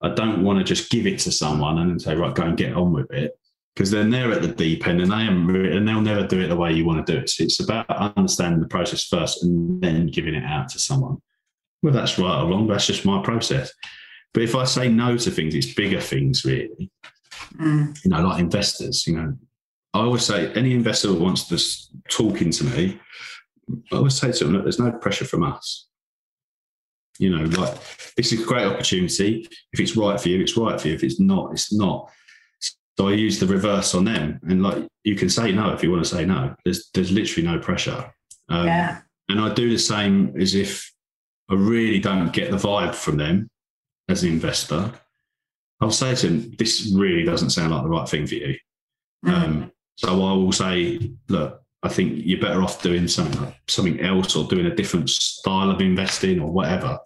I 0.02 0.14
don't 0.14 0.42
want 0.42 0.58
to 0.58 0.64
just 0.64 0.90
give 0.90 1.06
it 1.06 1.18
to 1.20 1.32
someone 1.32 1.78
and 1.78 1.90
then 1.90 1.98
say, 1.98 2.14
right, 2.16 2.34
go 2.34 2.44
and 2.44 2.56
get 2.56 2.74
on 2.74 2.92
with 2.92 3.10
it. 3.12 3.32
Because 3.74 3.90
then 3.90 4.10
they're 4.10 4.32
at 4.32 4.42
the 4.42 4.48
deep 4.48 4.86
end 4.86 5.00
and 5.00 5.12
they 5.12 5.26
and 5.26 5.86
they'll 5.86 6.00
never 6.00 6.26
do 6.26 6.40
it 6.40 6.48
the 6.48 6.56
way 6.56 6.72
you 6.72 6.84
want 6.84 7.06
to 7.06 7.12
do 7.12 7.18
it. 7.20 7.30
So 7.30 7.44
it's 7.44 7.60
about 7.60 7.88
understanding 7.88 8.60
the 8.60 8.66
process 8.66 9.06
first 9.06 9.42
and 9.44 9.80
then 9.80 10.08
giving 10.08 10.34
it 10.34 10.44
out 10.44 10.68
to 10.70 10.78
someone. 10.78 11.18
Well, 11.82 11.92
that's 11.92 12.18
right 12.18 12.42
or 12.42 12.50
wrong. 12.50 12.66
That's 12.66 12.86
just 12.86 13.06
my 13.06 13.22
process. 13.22 13.72
But 14.34 14.42
if 14.42 14.54
I 14.54 14.64
say 14.64 14.88
no 14.88 15.16
to 15.16 15.30
things, 15.30 15.54
it's 15.54 15.72
bigger 15.72 16.00
things, 16.00 16.44
really. 16.44 16.90
Mm. 17.58 18.04
You 18.04 18.10
know, 18.10 18.22
like 18.26 18.40
investors. 18.40 19.06
You 19.06 19.16
know, 19.16 19.38
I 19.92 20.00
always 20.00 20.24
say 20.24 20.52
any 20.52 20.72
investor 20.72 21.08
that 21.08 21.20
wants 21.20 21.48
to 21.48 22.08
talking 22.08 22.50
to 22.52 22.64
me, 22.64 23.00
I 23.92 23.96
always 23.96 24.16
say 24.16 24.32
to 24.32 24.44
them, 24.44 24.52
look, 24.52 24.62
there's 24.64 24.78
no 24.78 24.92
pressure 24.92 25.24
from 25.24 25.42
us. 25.42 25.88
You 27.18 27.36
know, 27.36 27.44
like 27.44 27.74
this 28.16 28.32
is 28.32 28.42
a 28.42 28.46
great 28.46 28.66
opportunity. 28.66 29.46
If 29.72 29.80
it's 29.80 29.96
right 29.96 30.18
for 30.18 30.28
you, 30.28 30.40
it's 30.40 30.56
right 30.56 30.80
for 30.80 30.88
you. 30.88 30.94
If 30.94 31.04
it's 31.04 31.20
not, 31.20 31.52
it's 31.52 31.72
not. 31.72 32.10
So 32.98 33.08
I 33.08 33.12
use 33.12 33.38
the 33.38 33.46
reverse 33.46 33.94
on 33.94 34.04
them, 34.04 34.40
and 34.48 34.62
like 34.62 34.86
you 35.04 35.16
can 35.16 35.28
say 35.28 35.52
no 35.52 35.72
if 35.72 35.82
you 35.82 35.90
want 35.90 36.04
to 36.04 36.08
say 36.08 36.24
no. 36.24 36.54
There's 36.64 36.90
there's 36.94 37.10
literally 37.10 37.46
no 37.46 37.58
pressure. 37.58 38.12
Um, 38.48 38.66
yeah. 38.66 39.00
and 39.28 39.40
I 39.40 39.52
do 39.54 39.70
the 39.70 39.78
same 39.78 40.34
as 40.40 40.54
if 40.54 40.90
I 41.50 41.54
really 41.54 41.98
don't 41.98 42.32
get 42.32 42.50
the 42.50 42.56
vibe 42.56 42.94
from 42.94 43.16
them 43.16 43.48
as 44.08 44.22
an 44.22 44.30
investor. 44.30 44.92
I'll 45.80 45.90
say 45.90 46.14
to 46.14 46.28
them, 46.28 46.52
this 46.58 46.92
really 46.94 47.24
doesn't 47.24 47.50
sound 47.50 47.72
like 47.72 47.82
the 47.82 47.88
right 47.88 48.08
thing 48.08 48.26
for 48.26 48.34
you. 48.34 48.56
Mm. 49.24 49.32
Um, 49.32 49.72
so 49.96 50.08
I 50.08 50.32
will 50.32 50.52
say, 50.52 51.12
look, 51.28 51.62
I 51.82 51.88
think 51.88 52.22
you're 52.24 52.40
better 52.40 52.62
off 52.62 52.82
doing 52.82 53.08
something 53.08 53.54
something 53.68 54.00
else 54.00 54.36
or 54.36 54.46
doing 54.46 54.66
a 54.66 54.74
different 54.74 55.08
style 55.08 55.70
of 55.70 55.80
investing 55.80 56.40
or 56.40 56.50
whatever. 56.50 56.98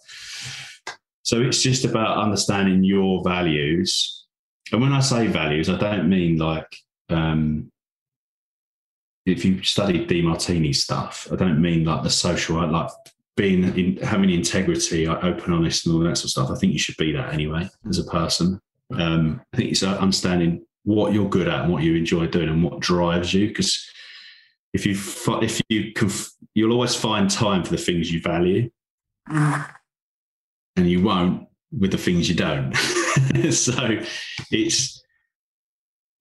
So 1.22 1.40
it's 1.40 1.62
just 1.62 1.84
about 1.84 2.18
understanding 2.18 2.84
your 2.84 3.22
values. 3.24 4.26
And 4.72 4.80
when 4.80 4.92
I 4.92 5.00
say 5.00 5.26
values, 5.26 5.68
I 5.68 5.78
don't 5.78 6.08
mean 6.08 6.38
like 6.38 6.76
um, 7.08 7.70
if 9.26 9.44
you 9.44 9.62
study 9.62 10.06
Demartini 10.06 10.74
stuff, 10.74 11.28
I 11.32 11.36
don't 11.36 11.62
mean 11.62 11.84
like 11.84 12.02
the 12.02 12.10
social, 12.10 12.66
like 12.66 12.90
being 13.36 13.64
in, 13.76 13.96
having 13.98 14.30
integrity, 14.30 15.06
like 15.06 15.24
open, 15.24 15.52
honest, 15.52 15.86
and 15.86 15.94
all 15.94 16.02
that 16.02 16.16
sort 16.16 16.24
of 16.24 16.30
stuff. 16.30 16.50
I 16.50 16.56
think 16.56 16.72
you 16.72 16.78
should 16.78 16.96
be 16.96 17.12
that 17.12 17.32
anyway 17.32 17.68
as 17.88 17.98
a 17.98 18.04
person. 18.04 18.60
Um, 18.92 19.40
I 19.52 19.56
think 19.56 19.70
it's 19.70 19.82
understanding 19.82 20.64
what 20.84 21.12
you're 21.12 21.28
good 21.28 21.48
at 21.48 21.62
and 21.64 21.72
what 21.72 21.82
you 21.82 21.94
enjoy 21.96 22.26
doing 22.26 22.48
and 22.48 22.62
what 22.62 22.80
drives 22.80 23.34
you. 23.34 23.48
Because 23.48 23.84
if 24.72 24.86
you 24.86 24.96
if 25.42 25.60
you 25.68 25.92
can, 25.92 26.10
you'll 26.54 26.72
always 26.72 26.94
find 26.94 27.30
time 27.30 27.64
for 27.64 27.70
the 27.70 27.78
things 27.78 28.12
you 28.12 28.20
value, 28.20 28.70
Mm. 29.28 29.66
and 30.76 30.90
you 30.90 31.02
won't 31.02 31.48
with 31.72 31.90
the 31.90 31.98
things 31.98 32.28
you 32.28 32.34
don't. 32.34 32.74
so 33.50 33.98
it's 34.50 35.02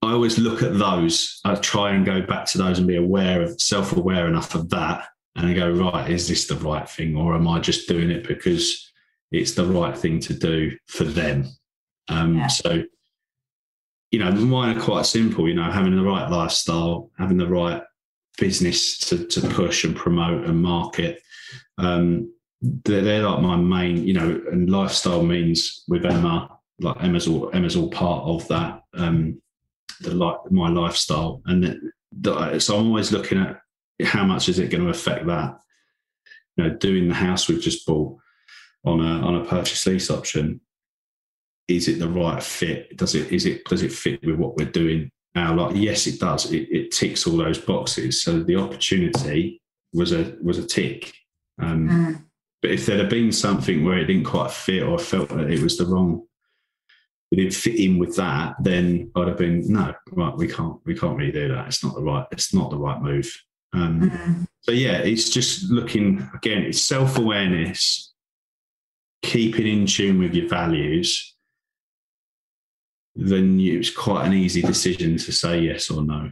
I 0.02 0.12
always 0.12 0.38
look 0.38 0.62
at 0.64 0.78
those. 0.78 1.40
I 1.46 1.56
try 1.56 1.92
and 1.92 2.06
go 2.06 2.22
back 2.22 2.46
to 2.48 2.58
those 2.58 2.78
and 2.78 2.88
be 2.88 2.98
aware 2.98 3.42
of 3.42 3.60
self 3.62 3.96
aware 3.96 4.28
enough 4.28 4.54
of 4.56 4.70
that 4.70 5.08
and 5.36 5.56
go, 5.56 5.72
right, 5.72 6.10
is 6.10 6.28
this 6.28 6.48
the 6.48 6.56
right 6.56 6.88
thing? 6.88 7.16
Or 7.16 7.36
am 7.36 7.48
I 7.48 7.60
just 7.60 7.88
doing 7.88 8.12
it 8.12 8.28
because 8.28 8.92
it's 9.32 9.54
the 9.54 9.66
right 9.66 9.98
thing 9.98 10.20
to 10.22 10.34
do 10.34 10.72
for 10.88 11.06
them? 11.06 11.48
Um, 12.10 12.38
yeah. 12.38 12.48
So, 12.48 12.84
you 14.14 14.20
know, 14.20 14.32
mine 14.32 14.78
are 14.78 14.80
quite 14.80 15.08
simple, 15.08 15.50
you 15.50 15.56
know, 15.56 15.72
having 15.72 15.96
the 15.96 16.04
right 16.04 16.30
lifestyle, 16.30 17.10
having 17.18 17.38
the 17.38 17.48
right 17.48 17.82
business 18.38 19.00
to, 19.00 19.26
to 19.26 19.42
push 19.50 19.86
and 19.86 19.96
promote 19.96 20.46
and 20.46 20.62
market. 20.62 21.20
Um, 21.80 22.32
they're, 22.62 23.02
they're 23.02 23.24
like 23.24 23.42
my 23.42 23.56
main, 23.56 24.06
you 24.06 24.14
know, 24.14 24.40
and 24.52 24.70
lifestyle 24.70 25.24
means 25.24 25.84
with 25.88 26.06
Emma, 26.06 26.48
like 26.80 26.98
Emma's 27.02 27.28
all, 27.28 27.50
Emma's 27.56 27.76
all 27.76 27.90
part 27.90 28.24
of 28.26 28.48
that. 28.50 28.84
Um, 28.94 29.42
the 30.02 30.14
like 30.14 30.38
my 30.52 30.70
lifestyle, 30.70 31.42
and 31.48 31.92
so 32.62 32.78
I'm 32.78 32.88
always 32.88 33.12
looking 33.12 33.40
at 33.40 33.62
how 34.04 34.26
much 34.26 34.48
is 34.48 34.60
it 34.60 34.70
going 34.70 34.84
to 34.84 34.92
affect 34.92 35.26
that. 35.26 35.58
You 36.58 36.66
know, 36.66 36.70
doing 36.76 37.08
the 37.08 37.16
house 37.16 37.48
we've 37.48 37.60
just 37.60 37.88
bought 37.88 38.16
on 38.86 39.00
a 39.00 39.26
on 39.26 39.38
a 39.38 39.46
purchase 39.46 39.88
lease 39.88 40.12
option. 40.12 40.62
Is 41.68 41.88
it 41.88 42.00
the 42.00 42.10
right 42.10 42.42
fit? 42.44 42.98
Does 42.98 43.16
it 43.16 43.32
is 43.32 43.46
it 43.46 43.66
does 43.66 43.84
it 43.84 43.92
fit 43.92 44.26
with 44.26 44.36
what 44.36 44.58
we're 44.58 44.72
doing 44.72 45.10
now? 45.36 45.56
Like 45.56 45.76
yes, 45.76 46.08
it 46.08 46.20
does. 46.20 46.52
It, 46.52 46.68
it 46.72 46.92
ticks 46.92 47.26
all 47.26 47.38
those 47.38 47.58
boxes. 47.58 48.22
So 48.22 48.42
the 48.42 48.58
opportunity 48.58 49.62
was 49.94 50.12
a 50.12 50.36
was 50.42 50.58
a 50.58 50.68
tick. 50.68 51.14
Um, 51.62 51.90
mm. 51.90 52.24
But 52.62 52.72
if 52.72 52.86
there'd 52.86 53.00
have 53.00 53.10
been 53.10 53.32
something 53.32 53.84
where 53.84 53.98
it 53.98 54.06
didn't 54.06 54.26
quite 54.26 54.52
fit 54.52 54.84
or 54.84 55.00
I 55.00 55.04
felt 55.04 55.30
that 55.30 55.52
it 55.52 55.62
was 55.62 55.78
the 55.78 55.86
wrong 55.86 56.24
we 57.34 57.38
didn't 57.38 57.56
fit 57.56 57.80
in 57.80 57.98
with 57.98 58.16
that, 58.18 58.54
then 58.60 59.10
I'd 59.16 59.28
have 59.28 59.40
been 59.40 59.64
no, 59.66 59.92
right, 60.12 60.38
we 60.38 60.48
can't, 60.48 60.78
we 60.86 60.96
can't 60.96 61.18
really 61.18 61.32
do 61.32 61.48
that. 61.48 61.66
It's 61.66 61.84
not 61.84 61.96
the 61.96 62.04
right, 62.04 62.28
it's 62.32 62.54
not 62.54 62.70
the 62.70 62.78
right 62.78 63.02
move. 63.02 63.44
Um, 63.74 64.02
mm-hmm. 64.02 64.44
So 64.62 64.72
yeah, 64.72 65.00
it's 65.00 65.32
just 65.32 65.72
looking 65.72 66.30
again. 66.36 66.62
It's 66.62 66.80
self 66.80 67.18
awareness, 67.18 68.14
keeping 69.24 69.66
in 69.66 69.88
tune 69.88 70.20
with 70.20 70.36
your 70.36 70.48
values. 70.48 71.33
Then 73.16 73.60
it's 73.60 73.92
quite 73.92 74.26
an 74.26 74.34
easy 74.34 74.62
decision 74.62 75.18
to 75.18 75.32
say 75.32 75.62
yes 75.62 75.92
or 75.92 76.04
no 76.04 76.32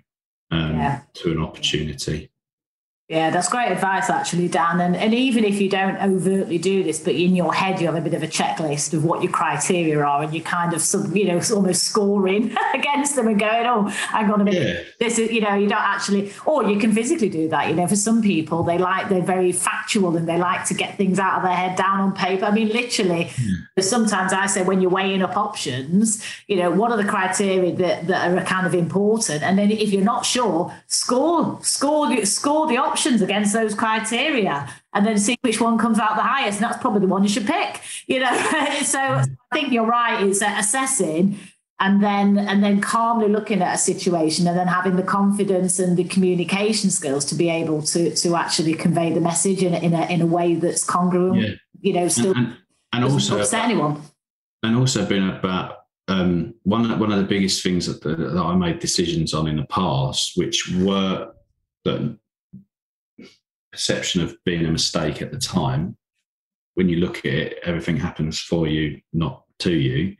um, 0.49 0.75
yeah. 0.75 1.01
to 1.15 1.31
an 1.31 1.39
opportunity. 1.39 2.30
Yeah, 3.11 3.29
that's 3.29 3.49
great 3.49 3.73
advice, 3.73 4.09
actually, 4.09 4.47
Dan. 4.47 4.79
And, 4.79 4.95
and 4.95 5.13
even 5.13 5.43
if 5.43 5.59
you 5.59 5.67
don't 5.67 6.01
overtly 6.01 6.57
do 6.57 6.81
this, 6.81 6.97
but 6.97 7.13
in 7.13 7.35
your 7.35 7.53
head 7.53 7.81
you 7.81 7.87
have 7.87 7.97
a 7.97 7.99
bit 7.99 8.13
of 8.13 8.23
a 8.23 8.27
checklist 8.27 8.93
of 8.93 9.03
what 9.03 9.21
your 9.21 9.33
criteria 9.33 9.99
are, 9.99 10.23
and 10.23 10.33
you 10.33 10.41
kind 10.41 10.73
of, 10.73 10.79
sub, 10.79 11.13
you 11.13 11.25
know, 11.25 11.41
almost 11.53 11.83
scoring 11.83 12.55
against 12.73 13.17
them 13.17 13.27
and 13.27 13.37
going, 13.37 13.65
"Oh, 13.65 13.89
hang 13.89 14.31
on 14.31 14.39
a 14.39 14.45
minute, 14.45 14.63
yeah. 14.65 14.83
this 14.99 15.19
is," 15.19 15.29
you 15.29 15.41
know, 15.41 15.55
you 15.55 15.67
don't 15.67 15.81
actually, 15.81 16.31
or 16.45 16.63
you 16.63 16.79
can 16.79 16.93
physically 16.93 17.27
do 17.27 17.49
that. 17.49 17.67
You 17.67 17.75
know, 17.75 17.85
for 17.85 17.97
some 17.97 18.21
people, 18.21 18.63
they 18.63 18.77
like 18.77 19.09
they're 19.09 19.21
very 19.21 19.51
factual 19.51 20.15
and 20.15 20.25
they 20.25 20.37
like 20.37 20.63
to 20.67 20.73
get 20.73 20.95
things 20.95 21.19
out 21.19 21.35
of 21.35 21.43
their 21.43 21.53
head 21.53 21.75
down 21.75 21.99
on 21.99 22.13
paper. 22.13 22.45
I 22.45 22.51
mean, 22.51 22.69
literally, 22.69 23.25
mm. 23.25 23.83
sometimes 23.83 24.31
I 24.31 24.45
say 24.45 24.63
when 24.63 24.79
you're 24.79 24.89
weighing 24.89 25.21
up 25.21 25.35
options, 25.35 26.23
you 26.47 26.55
know, 26.55 26.71
what 26.71 26.91
are 26.91 26.97
the 26.97 27.09
criteria 27.09 27.75
that, 27.75 28.07
that 28.07 28.31
are 28.31 28.45
kind 28.45 28.65
of 28.65 28.73
important, 28.73 29.43
and 29.43 29.59
then 29.59 29.69
if 29.69 29.91
you're 29.91 30.01
not 30.01 30.25
sure, 30.25 30.73
score, 30.87 31.59
score, 31.61 32.25
score 32.25 32.67
the 32.67 32.77
option 32.77 33.00
options 33.01 33.21
against 33.21 33.53
those 33.53 33.73
criteria 33.73 34.69
and 34.93 35.05
then 35.05 35.17
see 35.17 35.35
which 35.41 35.59
one 35.59 35.77
comes 35.77 35.97
out 35.97 36.15
the 36.15 36.21
highest. 36.21 36.61
And 36.61 36.69
that's 36.69 36.81
probably 36.81 37.01
the 37.01 37.07
one 37.07 37.23
you 37.23 37.29
should 37.29 37.47
pick, 37.47 37.81
you 38.05 38.19
know. 38.19 38.31
so 38.83 38.99
I 38.99 39.25
think 39.51 39.71
you're 39.71 39.85
right, 39.85 40.25
it's 40.25 40.41
assessing 40.41 41.37
and 41.79 42.03
then 42.03 42.37
and 42.37 42.63
then 42.63 42.79
calmly 42.79 43.27
looking 43.27 43.59
at 43.63 43.73
a 43.73 43.77
situation 43.77 44.45
and 44.47 44.55
then 44.55 44.67
having 44.67 44.97
the 44.97 45.03
confidence 45.03 45.79
and 45.79 45.97
the 45.97 46.03
communication 46.03 46.91
skills 46.91 47.25
to 47.25 47.33
be 47.33 47.49
able 47.49 47.81
to 47.81 48.13
to 48.13 48.35
actually 48.35 48.75
convey 48.75 49.11
the 49.11 49.19
message 49.19 49.63
in 49.63 49.73
a, 49.73 49.79
in 49.79 49.93
a, 49.95 50.05
in 50.05 50.21
a 50.21 50.27
way 50.27 50.53
that's 50.53 50.83
congruent, 50.83 51.41
yeah. 51.41 51.49
you 51.79 51.93
know, 51.93 52.07
still 52.07 52.35
and, 52.35 52.47
and, 52.47 52.57
and 52.93 53.05
also 53.05 53.39
upset 53.39 53.65
anyone. 53.65 53.99
And 54.61 54.77
also 54.77 55.03
been 55.07 55.27
about 55.27 55.77
um, 56.07 56.53
one 56.63 56.99
one 56.99 57.11
of 57.11 57.17
the 57.17 57.25
biggest 57.25 57.63
things 57.63 57.87
that, 57.87 58.03
that 58.03 58.37
I 58.37 58.55
made 58.55 58.77
decisions 58.77 59.33
on 59.33 59.47
in 59.47 59.55
the 59.55 59.65
past, 59.65 60.33
which 60.35 60.71
were 60.77 61.31
that 61.85 62.15
perception 63.71 64.21
of 64.21 64.35
being 64.45 64.65
a 64.65 64.71
mistake 64.71 65.21
at 65.21 65.31
the 65.31 65.37
time. 65.37 65.97
When 66.75 66.89
you 66.89 66.97
look 66.97 67.19
at 67.19 67.25
it, 67.25 67.59
everything 67.63 67.97
happens 67.97 68.39
for 68.39 68.67
you, 68.67 69.01
not 69.13 69.43
to 69.59 69.71
you. 69.71 70.15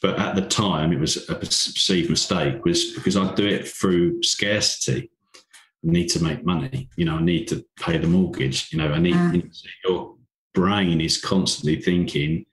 But 0.00 0.18
at 0.18 0.34
the 0.34 0.42
time, 0.42 0.92
it 0.92 0.98
was 0.98 1.28
a 1.28 1.34
perceived 1.34 2.10
mistake, 2.10 2.64
was 2.64 2.92
because 2.92 3.16
I 3.16 3.32
do 3.34 3.46
it 3.46 3.68
through 3.68 4.22
scarcity. 4.22 5.10
I 5.34 5.92
need 5.92 6.08
to 6.08 6.22
make 6.22 6.44
money. 6.44 6.88
You 6.96 7.04
know, 7.04 7.16
I 7.16 7.22
need 7.22 7.46
to 7.48 7.64
pay 7.78 7.98
the 7.98 8.06
mortgage. 8.06 8.72
You 8.72 8.78
know, 8.78 8.92
I 8.92 8.98
need 8.98 9.14
mm. 9.14 9.34
you 9.34 9.42
know, 9.42 9.50
your 9.84 10.16
brain 10.54 11.00
is 11.00 11.20
constantly 11.20 11.80
thinking 11.80 12.46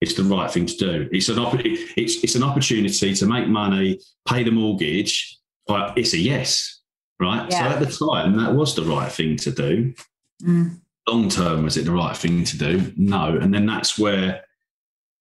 it's 0.00 0.14
the 0.14 0.24
right 0.24 0.50
thing 0.50 0.66
to 0.66 0.76
do. 0.76 1.08
It's 1.12 1.28
an 1.28 1.38
op- 1.38 1.60
it's 1.60 2.22
it's 2.24 2.34
an 2.34 2.42
opportunity 2.42 3.14
to 3.14 3.26
make 3.26 3.46
money, 3.46 4.00
pay 4.28 4.42
the 4.42 4.50
mortgage. 4.50 5.38
But 5.66 5.96
it's 5.96 6.12
a 6.12 6.18
yes 6.18 6.73
right? 7.20 7.50
Yeah. 7.50 7.58
So 7.58 7.76
at 7.76 7.80
the 7.80 8.12
time, 8.12 8.36
that 8.36 8.54
was 8.54 8.74
the 8.74 8.82
right 8.82 9.10
thing 9.10 9.36
to 9.38 9.50
do. 9.50 9.94
Mm. 10.42 10.80
Long 11.08 11.28
term, 11.28 11.64
was 11.64 11.76
it 11.76 11.84
the 11.84 11.92
right 11.92 12.16
thing 12.16 12.44
to 12.44 12.58
do? 12.58 12.92
No. 12.96 13.36
And 13.36 13.52
then 13.52 13.66
that's 13.66 13.98
where 13.98 14.44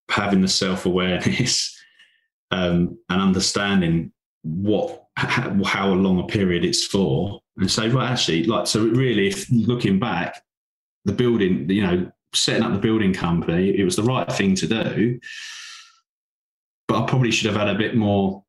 having 0.09 0.41
the 0.41 0.47
self 0.47 0.85
awareness 0.85 1.77
um, 2.51 2.97
and 3.09 3.21
understanding 3.21 4.11
what 4.43 5.03
how, 5.15 5.63
how 5.63 5.87
long 5.89 6.19
a 6.19 6.23
period 6.23 6.65
it's 6.65 6.85
for, 6.85 7.41
and 7.57 7.71
say, 7.71 7.89
well, 7.89 8.05
actually, 8.05 8.43
like, 8.45 8.67
so 8.67 8.83
really, 8.83 9.27
if 9.27 9.49
looking 9.51 9.99
back, 9.99 10.43
the 11.05 11.13
building, 11.13 11.69
you 11.69 11.83
know, 11.83 12.11
setting 12.33 12.63
up 12.63 12.71
the 12.71 12.79
building 12.79 13.13
company, 13.13 13.77
it 13.77 13.83
was 13.83 13.95
the 13.95 14.03
right 14.03 14.31
thing 14.31 14.55
to 14.55 14.67
do. 14.67 15.19
But 16.87 17.03
I 17.03 17.05
probably 17.05 17.31
should 17.31 17.51
have 17.51 17.59
had 17.59 17.73
a 17.73 17.77
bit 17.77 17.95
more 17.95 18.43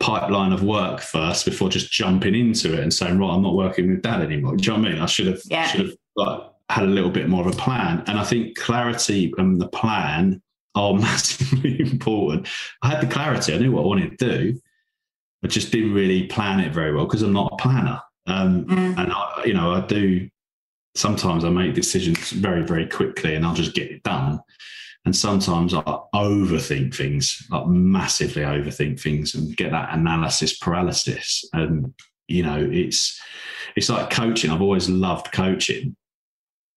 pipeline 0.00 0.52
of 0.52 0.62
work 0.62 1.00
first 1.00 1.44
before 1.44 1.68
just 1.68 1.90
jumping 1.90 2.34
into 2.34 2.74
it 2.74 2.80
and 2.80 2.92
saying, 2.92 3.18
right, 3.18 3.30
I'm 3.30 3.42
not 3.42 3.54
working 3.54 3.88
with 3.88 4.02
dad 4.02 4.22
anymore. 4.22 4.56
Do 4.56 4.64
you 4.64 4.72
know 4.72 4.82
what 4.82 4.88
I 4.88 4.92
mean? 4.92 5.02
I 5.02 5.06
should 5.06 5.26
have 5.26 5.40
yeah. 5.46 5.66
should 5.66 5.86
have 5.86 5.96
like 6.16 6.40
had 6.68 6.84
a 6.84 6.88
little 6.88 7.10
bit 7.10 7.28
more 7.28 7.46
of 7.46 7.52
a 7.52 7.56
plan. 7.56 8.02
And 8.06 8.18
I 8.18 8.24
think 8.24 8.56
clarity 8.58 9.32
and 9.38 9.60
the 9.60 9.68
plan 9.68 10.42
are 10.74 10.94
massively 10.98 11.80
important. 11.80 12.48
I 12.82 12.90
had 12.90 13.00
the 13.00 13.12
clarity, 13.12 13.54
I 13.54 13.58
knew 13.58 13.72
what 13.72 13.82
I 13.82 13.86
wanted 13.86 14.18
to 14.18 14.38
do. 14.38 14.60
I 15.44 15.48
just 15.48 15.70
didn't 15.70 15.94
really 15.94 16.26
plan 16.26 16.60
it 16.60 16.72
very 16.72 16.94
well 16.94 17.04
because 17.04 17.22
I'm 17.22 17.32
not 17.32 17.52
a 17.52 17.56
planner. 17.56 18.00
Um, 18.26 18.64
mm. 18.64 18.98
And 18.98 19.12
I, 19.12 19.44
you 19.44 19.54
know, 19.54 19.72
I 19.72 19.80
do 19.86 20.28
sometimes 20.96 21.44
I 21.44 21.50
make 21.50 21.74
decisions 21.74 22.30
very, 22.30 22.62
very 22.62 22.86
quickly 22.86 23.34
and 23.34 23.46
I'll 23.46 23.54
just 23.54 23.74
get 23.74 23.90
it 23.90 24.02
done. 24.02 24.40
And 25.06 25.14
sometimes 25.14 25.72
I 25.72 25.82
overthink 26.14 26.92
things, 26.92 27.46
like 27.48 27.68
massively 27.68 28.42
overthink 28.42 29.00
things, 29.00 29.36
and 29.36 29.56
get 29.56 29.70
that 29.70 29.94
analysis 29.94 30.58
paralysis. 30.58 31.48
And 31.52 31.94
you 32.26 32.42
know, 32.42 32.58
it's 32.58 33.18
it's 33.76 33.88
like 33.88 34.10
coaching. 34.10 34.50
I've 34.50 34.60
always 34.60 34.90
loved 34.90 35.30
coaching, 35.30 35.94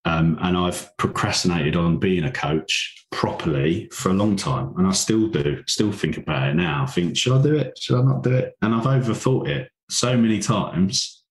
um, 0.04 0.38
and 0.42 0.56
I've 0.56 0.96
procrastinated 0.96 1.74
on 1.74 1.98
being 1.98 2.22
a 2.22 2.30
coach 2.30 3.04
properly 3.10 3.88
for 3.92 4.10
a 4.10 4.14
long 4.14 4.36
time, 4.36 4.74
and 4.78 4.86
I 4.86 4.92
still 4.92 5.26
do. 5.26 5.64
Still 5.66 5.90
think 5.90 6.16
about 6.16 6.50
it 6.50 6.54
now. 6.54 6.84
I 6.84 6.86
think, 6.86 7.16
should 7.16 7.36
I 7.36 7.42
do 7.42 7.56
it? 7.56 7.76
Should 7.80 7.98
I 7.98 8.02
not 8.04 8.22
do 8.22 8.32
it? 8.32 8.54
And 8.62 8.72
I've 8.72 8.84
overthought 8.84 9.48
it 9.48 9.72
so 9.90 10.16
many 10.16 10.38
times, 10.38 11.24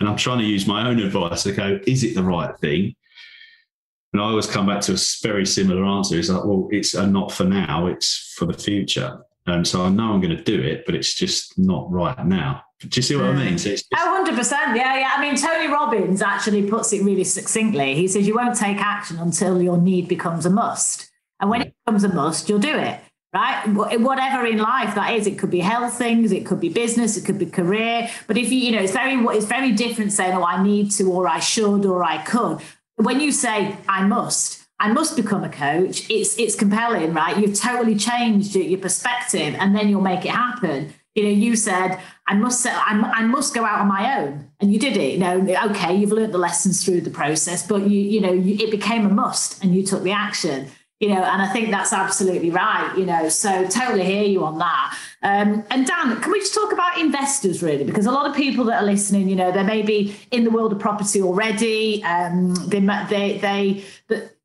and 0.00 0.08
I'm 0.08 0.16
trying 0.16 0.38
to 0.38 0.46
use 0.46 0.66
my 0.66 0.88
own 0.88 0.98
advice 0.98 1.42
to 1.42 1.52
go: 1.52 1.78
Is 1.86 2.04
it 2.04 2.14
the 2.14 2.22
right 2.22 2.58
thing? 2.58 2.94
And 4.12 4.22
I 4.22 4.24
always 4.24 4.46
come 4.46 4.66
back 4.66 4.80
to 4.82 4.94
a 4.94 4.98
very 5.22 5.44
similar 5.44 5.84
answer. 5.84 6.18
It's 6.18 6.28
like, 6.30 6.44
well, 6.44 6.68
it's 6.70 6.94
a 6.94 7.06
not 7.06 7.30
for 7.30 7.44
now, 7.44 7.86
it's 7.86 8.34
for 8.36 8.46
the 8.46 8.54
future. 8.54 9.18
Um, 9.46 9.64
so 9.64 9.82
I 9.82 9.88
know 9.88 10.12
I'm 10.12 10.20
going 10.20 10.36
to 10.36 10.42
do 10.42 10.60
it, 10.60 10.84
but 10.86 10.94
it's 10.94 11.14
just 11.14 11.58
not 11.58 11.90
right 11.90 12.26
now. 12.26 12.62
Do 12.80 12.88
you 12.92 13.02
see 13.02 13.16
what 13.16 13.26
I 13.26 13.32
mean? 13.32 13.58
So 13.58 13.70
just- 13.70 13.86
oh, 13.96 14.24
100%. 14.26 14.76
Yeah, 14.76 14.98
yeah. 14.98 15.12
I 15.16 15.20
mean, 15.20 15.36
Tony 15.36 15.68
Robbins 15.68 16.22
actually 16.22 16.68
puts 16.68 16.92
it 16.92 17.02
really 17.02 17.24
succinctly. 17.24 17.94
He 17.94 18.06
says, 18.06 18.26
you 18.26 18.36
won't 18.36 18.56
take 18.56 18.78
action 18.78 19.18
until 19.18 19.60
your 19.60 19.78
need 19.78 20.06
becomes 20.06 20.46
a 20.46 20.50
must. 20.50 21.10
And 21.40 21.50
when 21.50 21.62
it 21.62 21.74
becomes 21.84 22.04
a 22.04 22.08
must, 22.08 22.48
you'll 22.48 22.58
do 22.58 22.76
it 22.76 23.00
right 23.34 23.68
whatever 24.00 24.46
in 24.46 24.56
life 24.56 24.94
that 24.94 25.12
is 25.12 25.26
it 25.26 25.38
could 25.38 25.50
be 25.50 25.60
health 25.60 25.92
things 25.98 26.32
it 26.32 26.46
could 26.46 26.58
be 26.58 26.70
business 26.70 27.14
it 27.18 27.26
could 27.26 27.38
be 27.38 27.44
career 27.44 28.08
but 28.26 28.38
if 28.38 28.50
you 28.50 28.58
you 28.58 28.72
know 28.72 28.80
it's 28.80 28.92
very 28.92 29.22
it's 29.36 29.44
very 29.44 29.70
different 29.70 30.10
saying 30.10 30.32
oh 30.34 30.42
i 30.42 30.62
need 30.62 30.90
to 30.90 31.12
or 31.12 31.28
i 31.28 31.38
should 31.38 31.84
or 31.84 32.02
i 32.02 32.16
could 32.22 32.58
when 32.98 33.20
you 33.20 33.32
say 33.32 33.76
I 33.88 34.04
must, 34.04 34.64
I 34.80 34.92
must 34.92 35.16
become 35.16 35.42
a 35.42 35.48
coach, 35.48 36.08
it's 36.10 36.38
it's 36.38 36.54
compelling, 36.54 37.14
right? 37.14 37.36
You've 37.36 37.58
totally 37.58 37.96
changed 37.96 38.54
your, 38.54 38.78
perspective, 38.78 39.54
and 39.58 39.74
then 39.74 39.88
you'll 39.88 40.00
make 40.00 40.24
it 40.24 40.30
happen. 40.30 40.92
You 41.14 41.24
know, 41.24 41.30
you 41.30 41.56
said 41.56 41.98
I 42.26 42.34
must 42.34 42.66
I, 42.66 43.24
must 43.24 43.54
go 43.54 43.64
out 43.64 43.80
on 43.80 43.88
my 43.88 44.18
own, 44.18 44.50
and 44.60 44.72
you 44.72 44.78
did 44.78 44.96
it. 44.96 45.14
You 45.14 45.18
know, 45.18 45.70
okay, 45.70 45.94
you've 45.94 46.12
learned 46.12 46.34
the 46.34 46.38
lessons 46.38 46.84
through 46.84 47.00
the 47.00 47.10
process, 47.10 47.66
but 47.66 47.88
you 47.88 47.98
you 47.98 48.20
know 48.20 48.32
you, 48.32 48.54
it 48.64 48.70
became 48.70 49.06
a 49.06 49.10
must, 49.10 49.62
and 49.62 49.74
you 49.74 49.84
took 49.84 50.02
the 50.02 50.12
action. 50.12 50.68
You 51.00 51.08
know, 51.10 51.22
and 51.22 51.40
I 51.40 51.46
think 51.52 51.70
that's 51.70 51.92
absolutely 51.92 52.50
right, 52.50 52.92
you 52.96 53.06
know, 53.06 53.28
so 53.28 53.68
totally 53.68 54.04
hear 54.04 54.24
you 54.24 54.44
on 54.44 54.58
that. 54.58 54.98
Um, 55.22 55.64
and 55.70 55.86
Dan, 55.86 56.20
can 56.20 56.32
we 56.32 56.40
just 56.40 56.54
talk 56.54 56.72
about 56.72 56.98
investors 56.98 57.62
really? 57.62 57.84
Because 57.84 58.06
a 58.06 58.10
lot 58.10 58.28
of 58.28 58.34
people 58.34 58.64
that 58.64 58.82
are 58.82 58.86
listening, 58.86 59.28
you 59.28 59.36
know, 59.36 59.52
they 59.52 59.62
may 59.62 59.82
be 59.82 60.16
in 60.32 60.42
the 60.42 60.50
world 60.50 60.72
of 60.72 60.80
property 60.80 61.22
already. 61.22 62.02
Um, 62.02 62.54
they, 62.66 62.80
they, 62.80 63.38
they, 63.38 63.84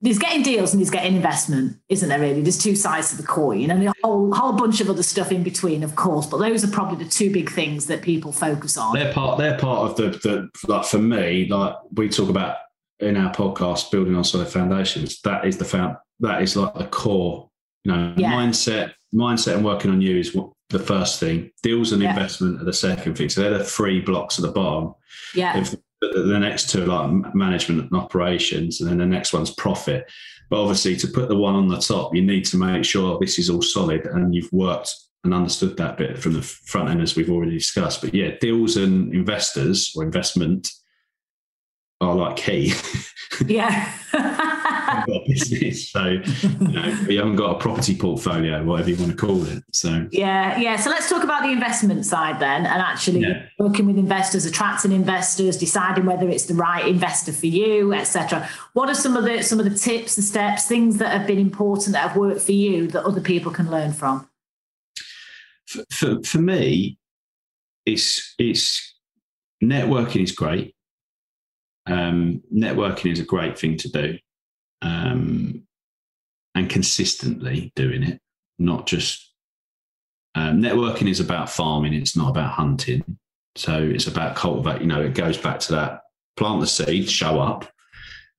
there's 0.01 0.19
getting 0.19 0.43
deals 0.43 0.73
and 0.73 0.79
there's 0.79 0.91
getting 0.91 1.15
investment, 1.15 1.77
isn't 1.89 2.07
there 2.07 2.19
really? 2.19 2.41
There's 2.41 2.61
two 2.61 2.75
sides 2.75 3.09
to 3.09 3.17
the 3.17 3.23
coin 3.23 3.71
and 3.71 3.87
a 3.87 3.93
whole, 4.03 4.31
whole 4.31 4.53
bunch 4.53 4.79
of 4.79 4.91
other 4.91 5.03
stuff 5.03 5.31
in 5.31 5.41
between, 5.41 5.81
of 5.81 5.95
course, 5.95 6.27
but 6.27 6.37
those 6.37 6.63
are 6.63 6.69
probably 6.69 7.03
the 7.03 7.09
two 7.09 7.31
big 7.31 7.49
things 7.49 7.87
that 7.87 8.03
people 8.03 8.31
focus 8.31 8.77
on. 8.77 8.93
They're 8.93 9.13
part, 9.13 9.39
they're 9.39 9.57
part 9.57 9.89
of 9.89 9.95
the, 9.95 10.09
the 10.19 10.49
like 10.67 10.85
for 10.85 10.99
me, 10.99 11.47
like 11.47 11.75
we 11.93 12.09
talk 12.09 12.29
about 12.29 12.57
in 12.99 13.17
our 13.17 13.33
podcast, 13.33 13.89
building 13.89 14.15
on 14.15 14.23
solid 14.23 14.47
foundations, 14.47 15.19
that 15.21 15.45
is 15.45 15.57
the 15.57 15.65
found 15.65 15.97
that 16.19 16.41
is 16.41 16.55
like 16.55 16.73
the 16.75 16.87
core, 16.87 17.49
you 17.83 17.91
know, 17.91 18.13
yeah. 18.17 18.31
mindset, 18.31 18.93
mindset 19.13 19.55
and 19.55 19.65
working 19.65 19.91
on 19.91 20.01
you 20.01 20.17
is 20.17 20.33
what 20.33 20.51
the 20.69 20.79
first 20.79 21.19
thing. 21.19 21.51
Deals 21.61 21.91
and 21.91 22.01
yeah. 22.01 22.09
investment 22.09 22.61
are 22.61 22.65
the 22.65 22.73
second 22.73 23.17
thing. 23.17 23.29
So 23.29 23.41
they're 23.41 23.57
the 23.57 23.63
three 23.63 24.01
blocks 24.01 24.39
at 24.39 24.45
the 24.45 24.51
bottom. 24.51 24.93
Yeah. 25.35 25.57
If 25.57 25.75
the 26.01 26.39
next 26.39 26.69
two 26.69 26.83
are 26.83 27.07
like 27.07 27.35
management 27.35 27.91
and 27.91 27.99
operations, 27.99 28.81
and 28.81 28.89
then 28.89 28.97
the 28.97 29.05
next 29.05 29.33
one's 29.33 29.51
profit. 29.51 30.11
But 30.49 30.61
obviously, 30.61 30.95
to 30.97 31.07
put 31.07 31.29
the 31.29 31.37
one 31.37 31.55
on 31.55 31.67
the 31.67 31.79
top, 31.79 32.13
you 32.13 32.21
need 32.21 32.45
to 32.45 32.57
make 32.57 32.85
sure 32.85 33.17
this 33.19 33.39
is 33.39 33.49
all 33.49 33.61
solid 33.61 34.05
and 34.05 34.35
you've 34.35 34.51
worked 34.51 34.93
and 35.23 35.33
understood 35.33 35.77
that 35.77 35.97
bit 35.97 36.19
from 36.19 36.33
the 36.33 36.41
front 36.41 36.89
end, 36.89 37.01
as 37.01 37.15
we've 37.15 37.29
already 37.29 37.53
discussed. 37.53 38.01
But 38.01 38.13
yeah, 38.13 38.31
deals 38.41 38.75
and 38.75 39.13
investors 39.13 39.93
or 39.95 40.03
investment 40.03 40.69
are 42.01 42.15
like 42.15 42.37
key. 42.37 42.73
Yeah. 43.47 43.91
got 45.05 45.15
a 45.15 45.27
business, 45.27 45.89
so 45.89 46.05
you 46.05 46.67
know, 46.67 46.97
we 47.07 47.15
haven't 47.15 47.35
got 47.35 47.55
a 47.55 47.59
property 47.59 47.95
portfolio, 47.95 48.63
whatever 48.63 48.89
you 48.89 48.97
want 48.97 49.11
to 49.11 49.17
call 49.17 49.45
it. 49.45 49.63
So 49.71 50.07
yeah, 50.11 50.57
yeah. 50.57 50.75
So 50.77 50.89
let's 50.89 51.09
talk 51.09 51.23
about 51.23 51.43
the 51.43 51.49
investment 51.49 52.05
side 52.05 52.39
then, 52.39 52.65
and 52.65 52.81
actually 52.81 53.21
yeah. 53.21 53.45
working 53.59 53.87
with 53.87 53.97
investors, 53.97 54.45
attracting 54.45 54.91
investors, 54.91 55.57
deciding 55.57 56.05
whether 56.05 56.29
it's 56.29 56.45
the 56.45 56.53
right 56.53 56.87
investor 56.87 57.33
for 57.33 57.47
you, 57.47 57.93
etc. 57.93 58.47
What 58.73 58.89
are 58.89 58.95
some 58.95 59.17
of 59.17 59.23
the 59.23 59.41
some 59.43 59.59
of 59.59 59.65
the 59.65 59.77
tips, 59.77 60.15
the 60.15 60.21
steps, 60.21 60.67
things 60.67 60.97
that 60.97 61.11
have 61.17 61.27
been 61.27 61.39
important 61.39 61.93
that 61.93 62.07
have 62.07 62.17
worked 62.17 62.41
for 62.41 62.53
you 62.53 62.87
that 62.87 63.03
other 63.03 63.21
people 63.21 63.51
can 63.51 63.69
learn 63.69 63.93
from? 63.93 64.29
For, 65.65 65.83
for, 65.91 66.23
for 66.23 66.39
me, 66.39 66.97
it's 67.85 68.35
it's 68.37 68.95
networking 69.63 70.23
is 70.23 70.31
great 70.31 70.75
um, 71.87 72.41
networking 72.53 73.11
is 73.11 73.19
a 73.19 73.25
great 73.25 73.57
thing 73.57 73.77
to 73.77 73.89
do 73.89 74.17
um, 74.83 75.63
and 76.55 76.69
consistently 76.69 77.71
doing 77.75 78.03
it, 78.03 78.19
not 78.59 78.85
just 78.85 79.33
um, 80.35 80.61
networking 80.61 81.09
is 81.09 81.19
about 81.19 81.49
farming, 81.49 81.93
it's 81.93 82.15
not 82.15 82.29
about 82.29 82.51
hunting. 82.51 83.17
So 83.55 83.81
it's 83.81 84.07
about 84.07 84.35
cultivate, 84.35 84.81
you 84.81 84.87
know, 84.87 85.01
it 85.01 85.13
goes 85.13 85.37
back 85.37 85.59
to 85.61 85.71
that 85.73 86.01
plant 86.37 86.61
the 86.61 86.67
seed, 86.67 87.09
show 87.09 87.39
up, 87.39 87.71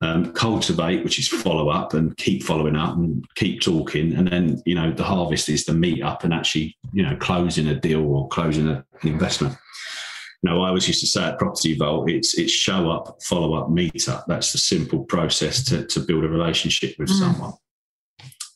um, 0.01 0.32
cultivate, 0.32 1.05
which 1.05 1.18
is 1.18 1.28
follow 1.28 1.68
up 1.68 1.95
and 1.95 2.16
keep 2.16 2.42
following 2.42 2.76
up 2.76 2.97
and 2.97 3.24
keep 3.36 3.61
talking. 3.61 4.14
And 4.14 4.28
then, 4.28 4.62
you 4.66 4.74
know, 4.74 4.90
the 4.90 5.05
harvest 5.05 5.49
is 5.49 5.64
the 5.64 5.72
meet 5.72 6.03
up 6.03 6.24
and 6.24 6.34
actually, 6.34 6.76
you 6.92 7.03
know, 7.03 7.16
closing 7.16 7.68
a 7.68 7.74
deal 7.74 8.05
or 8.05 8.28
closing 8.28 8.68
a, 8.68 8.84
an 9.03 9.09
investment. 9.09 9.57
No, 10.45 10.61
I 10.61 10.68
always 10.68 10.86
used 10.86 11.01
to 11.01 11.07
say 11.07 11.24
at 11.24 11.38
Property 11.38 11.74
Vault, 11.74 12.11
it's 12.11 12.36
it's 12.36 12.53
show 12.53 12.90
up, 12.90 13.22
follow 13.22 13.55
up, 13.55 13.70
meet 13.70 14.11
up. 14.11 14.26
That's 14.28 14.53
the 14.53 14.59
simple 14.59 15.03
process 15.05 15.64
to, 15.64 15.86
to 15.86 16.01
build 16.01 16.22
a 16.22 16.28
relationship 16.28 16.97
with 16.99 17.09
mm. 17.09 17.18
someone. 17.18 17.55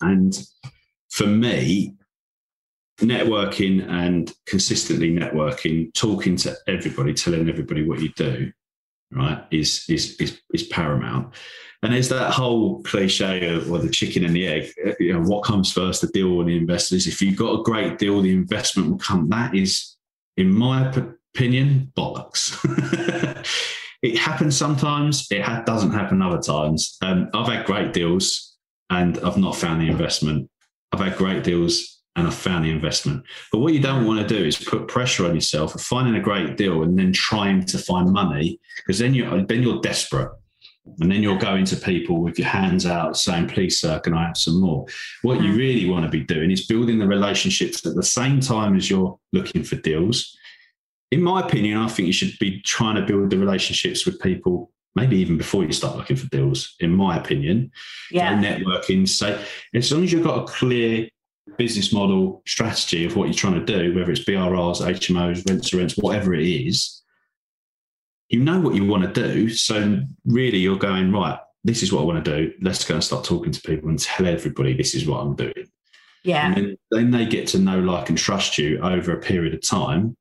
And 0.02 0.38
for 1.08 1.26
me, 1.26 1.94
networking 3.00 3.88
and 3.88 4.30
consistently 4.44 5.10
networking, 5.10 5.94
talking 5.94 6.36
to 6.36 6.54
everybody, 6.66 7.14
telling 7.14 7.48
everybody 7.48 7.88
what 7.88 8.00
you 8.00 8.10
do, 8.10 8.52
right, 9.10 9.42
is 9.50 9.86
is 9.88 10.14
is, 10.16 10.42
is 10.52 10.64
paramount. 10.64 11.34
And 11.82 11.94
there's 11.94 12.10
that 12.10 12.32
whole 12.32 12.82
cliche 12.82 13.54
of 13.54 13.70
well, 13.70 13.80
the 13.80 13.88
chicken 13.88 14.26
and 14.26 14.36
the 14.36 14.46
egg. 14.46 14.72
You 15.00 15.14
know, 15.14 15.22
what 15.22 15.42
comes 15.42 15.72
first, 15.72 16.02
the 16.02 16.08
deal 16.08 16.34
or 16.34 16.44
the 16.44 16.58
investors? 16.58 17.06
If 17.06 17.22
you've 17.22 17.38
got 17.38 17.60
a 17.60 17.62
great 17.62 17.96
deal, 17.96 18.20
the 18.20 18.32
investment 18.32 18.90
will 18.90 18.98
come. 18.98 19.30
That 19.30 19.54
is, 19.54 19.96
in 20.36 20.52
my 20.52 20.92
opinion, 21.34 21.92
bollocks. 21.96 22.56
it 24.02 24.16
happens 24.18 24.56
sometimes. 24.56 25.26
It 25.30 25.42
ha- 25.42 25.62
doesn't 25.62 25.92
happen 25.92 26.22
other 26.22 26.40
times. 26.40 26.96
Um, 27.02 27.30
I've 27.34 27.48
had 27.48 27.66
great 27.66 27.92
deals 27.92 28.56
and 28.90 29.18
I've 29.18 29.38
not 29.38 29.56
found 29.56 29.80
the 29.80 29.88
investment. 29.88 30.50
I've 30.92 31.00
had 31.00 31.16
great 31.16 31.44
deals 31.44 31.98
and 32.16 32.26
I've 32.26 32.34
found 32.34 32.64
the 32.64 32.70
investment. 32.70 33.24
But 33.52 33.58
what 33.58 33.74
you 33.74 33.80
don't 33.80 34.06
want 34.06 34.26
to 34.26 34.34
do 34.34 34.44
is 34.44 34.56
put 34.56 34.88
pressure 34.88 35.26
on 35.26 35.34
yourself 35.34 35.74
of 35.74 35.80
finding 35.80 36.16
a 36.16 36.20
great 36.20 36.56
deal 36.56 36.82
and 36.82 36.98
then 36.98 37.12
trying 37.12 37.64
to 37.66 37.78
find 37.78 38.10
money 38.10 38.58
because 38.78 38.98
then 38.98 39.14
you're 39.14 39.42
then 39.42 39.62
you're 39.62 39.80
desperate. 39.80 40.32
And 41.00 41.12
then 41.12 41.22
you're 41.22 41.38
going 41.38 41.66
to 41.66 41.76
people 41.76 42.22
with 42.22 42.38
your 42.38 42.48
hands 42.48 42.86
out 42.86 43.18
saying, 43.18 43.48
please, 43.48 43.78
sir, 43.78 44.00
can 44.00 44.14
I 44.14 44.28
have 44.28 44.38
some 44.38 44.58
more? 44.58 44.86
What 45.20 45.42
you 45.42 45.52
mm. 45.52 45.58
really 45.58 45.90
want 45.90 46.06
to 46.06 46.10
be 46.10 46.24
doing 46.24 46.50
is 46.50 46.64
building 46.64 46.98
the 46.98 47.06
relationships 47.06 47.84
at 47.84 47.94
the 47.94 48.02
same 48.02 48.40
time 48.40 48.74
as 48.74 48.88
you're 48.88 49.18
looking 49.34 49.64
for 49.64 49.76
deals 49.76 50.37
in 51.10 51.22
my 51.22 51.40
opinion, 51.40 51.78
I 51.78 51.88
think 51.88 52.06
you 52.06 52.12
should 52.12 52.38
be 52.38 52.60
trying 52.62 52.96
to 52.96 53.02
build 53.02 53.30
the 53.30 53.38
relationships 53.38 54.04
with 54.04 54.20
people 54.20 54.70
maybe 54.94 55.16
even 55.16 55.38
before 55.38 55.64
you 55.64 55.72
start 55.72 55.96
looking 55.96 56.16
for 56.16 56.26
deals, 56.28 56.74
in 56.80 56.94
my 56.94 57.16
opinion. 57.16 57.70
Yeah. 58.10 58.36
networking. 58.40 59.08
So 59.08 59.40
as 59.74 59.92
long 59.92 60.02
as 60.02 60.12
you've 60.12 60.24
got 60.24 60.42
a 60.42 60.52
clear 60.52 61.08
business 61.56 61.92
model 61.92 62.42
strategy 62.46 63.04
of 63.04 63.16
what 63.16 63.26
you're 63.26 63.34
trying 63.34 63.64
to 63.64 63.64
do, 63.64 63.94
whether 63.94 64.10
it's 64.10 64.24
BRRs, 64.24 64.80
HMOs, 64.80 65.48
rents 65.48 65.70
to 65.70 65.78
rents, 65.78 65.94
whatever 65.96 66.34
it 66.34 66.46
is, 66.46 67.02
you 68.28 68.40
know 68.40 68.60
what 68.60 68.74
you 68.74 68.84
want 68.84 69.02
to 69.02 69.28
do. 69.28 69.48
So 69.50 70.00
really 70.26 70.58
you're 70.58 70.76
going, 70.76 71.12
right, 71.12 71.38
this 71.64 71.82
is 71.82 71.92
what 71.92 72.00
I 72.00 72.04
want 72.04 72.24
to 72.24 72.36
do. 72.36 72.52
Let's 72.60 72.84
go 72.84 72.94
and 72.94 73.04
start 73.04 73.24
talking 73.24 73.52
to 73.52 73.60
people 73.60 73.88
and 73.88 73.98
tell 73.98 74.26
everybody 74.26 74.74
this 74.74 74.94
is 74.94 75.06
what 75.06 75.20
I'm 75.20 75.36
doing. 75.36 75.68
Yeah. 76.24 76.46
And 76.46 76.56
then, 76.56 76.76
then 76.90 77.10
they 77.10 77.26
get 77.26 77.46
to 77.48 77.58
know, 77.58 77.78
like, 77.78 78.08
and 78.08 78.18
trust 78.18 78.58
you 78.58 78.80
over 78.80 79.12
a 79.12 79.20
period 79.20 79.54
of 79.54 79.62
time. 79.62 80.16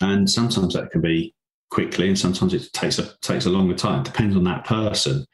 And 0.00 0.28
sometimes 0.28 0.74
that 0.74 0.90
can 0.90 1.00
be 1.00 1.34
quickly, 1.70 2.08
and 2.08 2.18
sometimes 2.18 2.54
it 2.54 2.72
takes 2.72 2.98
a 2.98 3.14
takes 3.20 3.46
a 3.46 3.50
longer 3.50 3.74
time. 3.74 4.00
It 4.00 4.06
depends 4.06 4.36
on 4.36 4.44
that 4.44 4.64
person. 4.64 5.24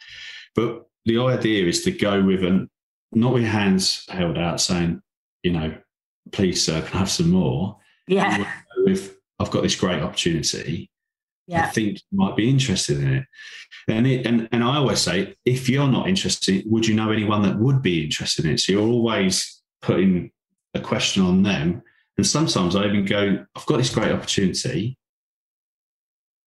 But 0.55 0.87
the 1.05 1.19
idea 1.19 1.67
is 1.67 1.83
to 1.85 1.91
go 1.91 2.23
with 2.23 2.45
an 2.45 2.69
not 3.13 3.35
with 3.35 3.45
hands 3.45 4.05
held 4.09 4.37
out 4.37 4.61
saying, 4.61 5.01
you 5.43 5.53
know, 5.53 5.77
please, 6.33 6.63
sir, 6.63 6.83
can 6.83 6.97
I 6.97 6.99
have 6.99 7.11
some 7.11 7.31
more? 7.31 7.79
Yeah. 8.09 8.45
With 8.85 9.17
I've 9.39 9.51
got 9.51 9.63
this 9.63 9.77
great 9.77 10.03
opportunity. 10.03 10.91
Yeah. 11.47 11.67
I 11.67 11.69
think 11.69 11.99
you 12.11 12.19
might 12.19 12.37
be 12.37 12.51
interested 12.51 12.99
in 12.99 13.15
it. 13.15 13.25
And, 13.89 14.07
it, 14.07 14.27
and 14.27 14.49
and 14.51 14.65
I 14.65 14.77
always 14.77 15.01
say, 15.01 15.37
if 15.45 15.69
you're 15.69 15.87
not 15.89 16.09
interested, 16.09 16.65
would 16.67 16.87
you 16.87 16.95
know 16.95 17.13
anyone 17.13 17.43
that 17.43 17.59
would 17.59 17.83
be 17.83 18.05
interested 18.05 18.45
in 18.45 18.53
it? 18.53 18.61
So 18.61 18.73
you're 18.73 18.83
always 18.83 19.63
putting 19.81 20.33
a 20.75 20.81
question 20.81 21.23
on 21.23 21.43
them 21.43 21.83
and 22.17 22.27
sometimes 22.27 22.75
I 22.75 22.87
even 22.87 23.05
go, 23.05 23.45
I've 23.55 23.67
got 23.67 23.79
this 23.79 23.95
great 23.95 24.13
opportunity. 24.13 24.97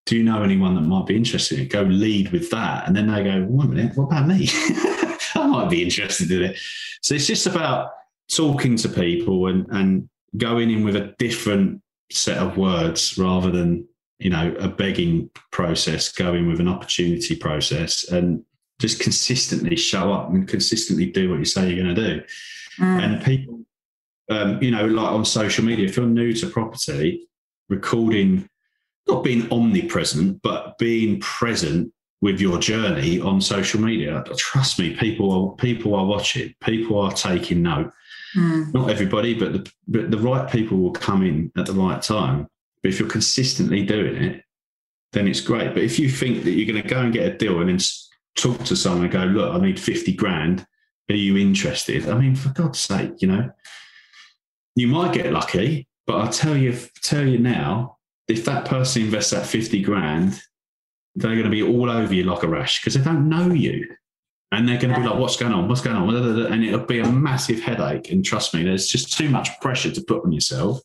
Do 0.06 0.18
you 0.18 0.24
know 0.24 0.42
anyone 0.42 0.74
that 0.76 0.82
might 0.82 1.06
be 1.06 1.16
interested 1.16 1.60
in 1.60 1.66
it? 1.66 1.70
Go 1.70 1.84
lead 1.84 2.32
with 2.32 2.50
that. 2.50 2.88
And 2.88 2.96
then 2.96 3.08
they 3.08 3.24
go, 3.24 3.46
wait 3.48 3.66
a 3.66 3.68
minute, 3.68 3.98
what 3.98 4.06
about 4.06 4.28
me? 4.28 4.48
I 5.36 5.46
might 5.48 5.70
be 5.70 5.84
interested 5.84 6.32
in 6.32 6.44
it. 6.44 6.60
So 7.02 7.14
it's 7.14 7.28
just 7.28 7.46
about 7.46 7.92
talking 8.32 8.76
to 8.78 8.90
people 8.90 9.48
and, 9.48 9.68
and 9.70 10.10
going 10.38 10.72
in 10.72 10.84
with 10.84 10.96
a 10.96 11.14
different 11.20 11.82
set 12.12 12.38
of 12.38 12.58
words 12.58 13.18
rather 13.18 13.52
than, 13.52 13.88
you 14.18 14.32
know, 14.32 14.56
a 14.60 14.68
begging 14.68 15.30
process, 15.52 16.12
going 16.12 16.48
with 16.48 16.60
an 16.60 16.68
opportunity 16.68 17.36
process 17.36 18.10
and 18.10 18.44
just 18.80 19.00
consistently 19.00 19.76
show 19.76 20.12
up 20.12 20.30
and 20.30 20.48
consistently 20.48 21.06
do 21.06 21.30
what 21.30 21.40
you 21.40 21.46
say 21.46 21.70
you're 21.70 21.84
going 21.84 21.96
to 21.96 22.16
do. 22.18 22.24
Mm. 22.80 23.04
And 23.04 23.24
people 23.24 23.60
um, 24.30 24.62
you 24.62 24.72
know, 24.72 24.86
like 24.86 25.12
on 25.12 25.26
social 25.26 25.64
media, 25.66 25.88
if 25.88 25.98
you're 25.98 26.06
new 26.06 26.34
to 26.34 26.48
property, 26.48 27.28
recording, 27.68 28.48
not 29.08 29.24
being 29.24 29.52
omnipresent, 29.52 30.42
but 30.42 30.78
being 30.78 31.20
present 31.20 31.92
with 32.22 32.40
your 32.40 32.60
journey 32.60 33.20
on 33.20 33.42
social 33.42 33.82
media. 33.82 34.24
Trust 34.38 34.80
me, 34.80 34.96
people 34.96 35.32
are 35.32 35.56
people 35.56 35.96
are 35.96 36.06
watching, 36.06 36.54
people 36.62 37.00
are 37.00 37.12
taking 37.12 37.64
note. 37.64 37.92
Mm. 38.36 38.74
Not 38.74 38.90
everybody, 38.90 39.34
but 39.34 39.54
the 39.54 39.72
but 39.88 40.12
the 40.12 40.18
right 40.18 40.50
people 40.50 40.78
will 40.78 40.92
come 40.92 41.26
in 41.26 41.52
at 41.58 41.66
the 41.66 41.74
right 41.74 42.02
time. 42.02 42.48
But 42.84 42.90
if 42.90 43.00
you're 43.00 43.10
consistently 43.10 43.84
doing 43.84 44.16
it, 44.16 44.44
then 45.14 45.28
it's 45.28 45.42
great. 45.42 45.74
But 45.74 45.84
if 45.84 45.98
you 45.98 46.10
think 46.10 46.44
that 46.44 46.52
you're 46.52 46.72
going 46.72 46.82
to 46.82 46.88
go 46.88 47.02
and 47.02 47.14
get 47.14 47.28
a 47.28 47.38
deal 47.38 47.60
and 47.60 47.70
then 47.70 47.80
talk 48.38 48.64
to 48.66 48.76
someone 48.76 49.06
and 49.06 49.12
go, 49.12 49.24
look, 49.24 49.54
I 49.54 49.60
need 49.60 49.80
50 49.80 50.14
grand. 50.14 50.66
Are 51.10 51.16
you 51.16 51.38
interested? 51.38 52.08
I 52.08 52.18
mean, 52.18 52.36
for 52.36 52.50
God's 52.50 52.80
sake, 52.80 53.22
you 53.22 53.28
know, 53.28 53.50
you 54.76 54.88
might 54.88 55.14
get 55.14 55.32
lucky, 55.32 55.88
but 56.08 56.18
I'll 56.18 56.32
tell 56.32 56.58
you, 56.58 56.78
tell 57.02 57.26
you 57.26 57.38
now, 57.38 57.98
if 58.28 58.46
that 58.46 58.66
person 58.66 59.04
invests 59.04 59.32
that 59.32 59.46
50 59.46 59.82
grand, 59.82 60.42
they're 61.16 61.32
going 61.32 61.44
to 61.44 61.50
be 61.50 61.64
all 61.64 61.90
over 61.90 62.14
you 62.14 62.24
like 62.24 62.44
a 62.44 62.48
rash 62.48 62.80
because 62.80 62.94
they 62.94 63.04
don't 63.04 63.28
know 63.28 63.52
you. 63.52 63.88
And 64.52 64.68
they're 64.68 64.80
going 64.80 64.94
to 64.94 65.00
be 65.00 65.06
like, 65.06 65.20
what's 65.20 65.38
going 65.38 65.54
on? 65.54 65.68
What's 65.68 65.82
going 65.82 65.96
on? 65.96 66.16
And 66.52 66.64
it'll 66.64 66.80
be 66.86 67.00
a 67.00 67.12
massive 67.12 67.62
headache. 67.62 68.10
And 68.10 68.26
trust 68.26 68.56
me, 68.56 68.64
there's 68.64 68.88
just 68.88 69.16
too 69.16 69.30
much 69.30 69.50
pressure 69.62 69.92
to 69.92 70.02
put 70.02 70.26
on 70.26 70.32
yourself. 70.32 70.82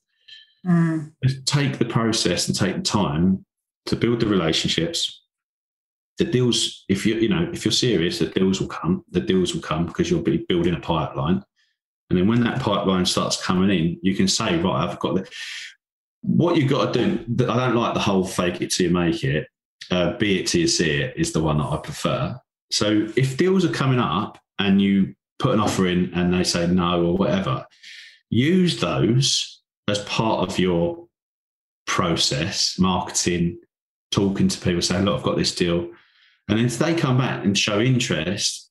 Mm. 0.66 1.12
Take 1.46 1.78
the 1.78 1.86
process 1.86 2.46
and 2.46 2.56
take 2.56 2.76
the 2.76 2.82
time 2.82 3.44
to 3.86 3.96
build 3.96 4.20
the 4.20 4.26
relationships. 4.26 5.22
The 6.18 6.24
deals, 6.24 6.84
if 6.88 7.06
you 7.06 7.16
you 7.16 7.28
know, 7.28 7.50
if 7.52 7.64
you're 7.64 7.72
serious, 7.72 8.18
the 8.18 8.26
deals 8.26 8.60
will 8.60 8.68
come. 8.68 9.04
The 9.10 9.20
deals 9.20 9.54
will 9.54 9.62
come 9.62 9.86
because 9.86 10.10
you'll 10.10 10.22
be 10.22 10.44
building 10.48 10.74
a 10.74 10.80
pipeline. 10.80 11.42
And 12.10 12.18
then 12.18 12.28
when 12.28 12.42
that 12.44 12.60
pipeline 12.60 13.06
starts 13.06 13.42
coming 13.42 13.70
in, 13.70 13.98
you 14.02 14.14
can 14.14 14.28
say, 14.28 14.60
right, 14.60 14.88
I've 14.88 14.98
got 14.98 15.14
the 15.14 15.28
what 16.22 16.56
you've 16.56 16.70
got 16.70 16.94
to 16.94 17.16
do. 17.16 17.50
I 17.50 17.66
don't 17.66 17.76
like 17.76 17.94
the 17.94 18.00
whole 18.00 18.24
fake 18.24 18.60
it 18.62 18.70
till 18.70 18.86
you 18.86 18.92
make 18.92 19.24
it. 19.24 19.46
Uh, 19.90 20.16
be 20.16 20.40
it 20.40 20.46
till 20.46 20.62
you 20.62 20.66
see 20.66 21.02
it 21.02 21.14
is 21.16 21.32
the 21.32 21.42
one 21.42 21.58
that 21.58 21.66
I 21.66 21.76
prefer. 21.76 22.38
So 22.70 23.06
if 23.16 23.36
deals 23.36 23.64
are 23.64 23.72
coming 23.72 23.98
up 24.00 24.38
and 24.58 24.80
you 24.80 25.14
put 25.38 25.52
an 25.52 25.60
offer 25.60 25.86
in 25.86 26.12
and 26.14 26.32
they 26.32 26.44
say 26.44 26.66
no 26.66 27.04
or 27.04 27.16
whatever, 27.16 27.66
use 28.30 28.80
those 28.80 29.62
as 29.88 29.98
part 30.00 30.48
of 30.48 30.58
your 30.58 31.06
process, 31.86 32.78
marketing, 32.78 33.58
talking 34.10 34.48
to 34.48 34.60
people, 34.60 34.80
saying, 34.80 35.04
look, 35.04 35.18
I've 35.18 35.22
got 35.22 35.36
this 35.36 35.54
deal. 35.54 35.90
And 36.48 36.58
then 36.58 36.66
if 36.66 36.78
they 36.78 36.94
come 36.94 37.18
back 37.18 37.44
and 37.44 37.56
show 37.56 37.80
interest, 37.80 38.63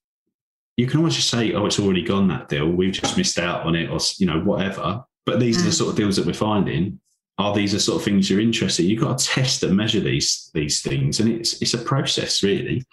you 0.78 0.88
can 0.88 0.99
always 0.99 1.15
just 1.15 1.30
say, 1.30 1.53
oh, 1.53 1.65
it's 1.65 1.80
already 1.80 2.01
gone 2.01 2.28
that 2.30 2.49
deal. 2.49 2.67
We've 2.67 2.93
just 2.93 3.17
missed 3.17 3.38
out 3.38 3.65
on 3.65 3.76
it 3.76 3.89
or, 3.89 3.99
you 4.17 4.26
know, 4.26 4.39
whatever. 4.39 5.03
But 5.26 5.39
these 5.39 5.57
mm. 5.57 5.61
are 5.61 5.63
the 5.65 5.69
mm. 5.69 5.78
sort 5.78 5.89
of 5.91 5.95
deals 5.95 6.15
that 6.15 6.26
we're 6.26 6.34
finding. 6.34 6.99
Are 7.38 7.53
these 7.53 7.71
the 7.71 7.80
sort 7.80 7.97
of 7.97 8.05
things 8.05 8.30
you're 8.30 8.39
interested 8.39 8.84
in? 8.84 8.91
You've 8.91 9.01
got 9.01 9.17
to 9.17 9.26
test 9.26 9.63
and 9.63 9.76
measure 9.76 9.99
these 9.99 10.49
these 10.53 10.82
things. 10.82 11.19
And 11.19 11.30
it's 11.30 11.61
it's 11.61 11.74
a 11.74 11.80
process, 11.80 12.43
really. 12.43 12.84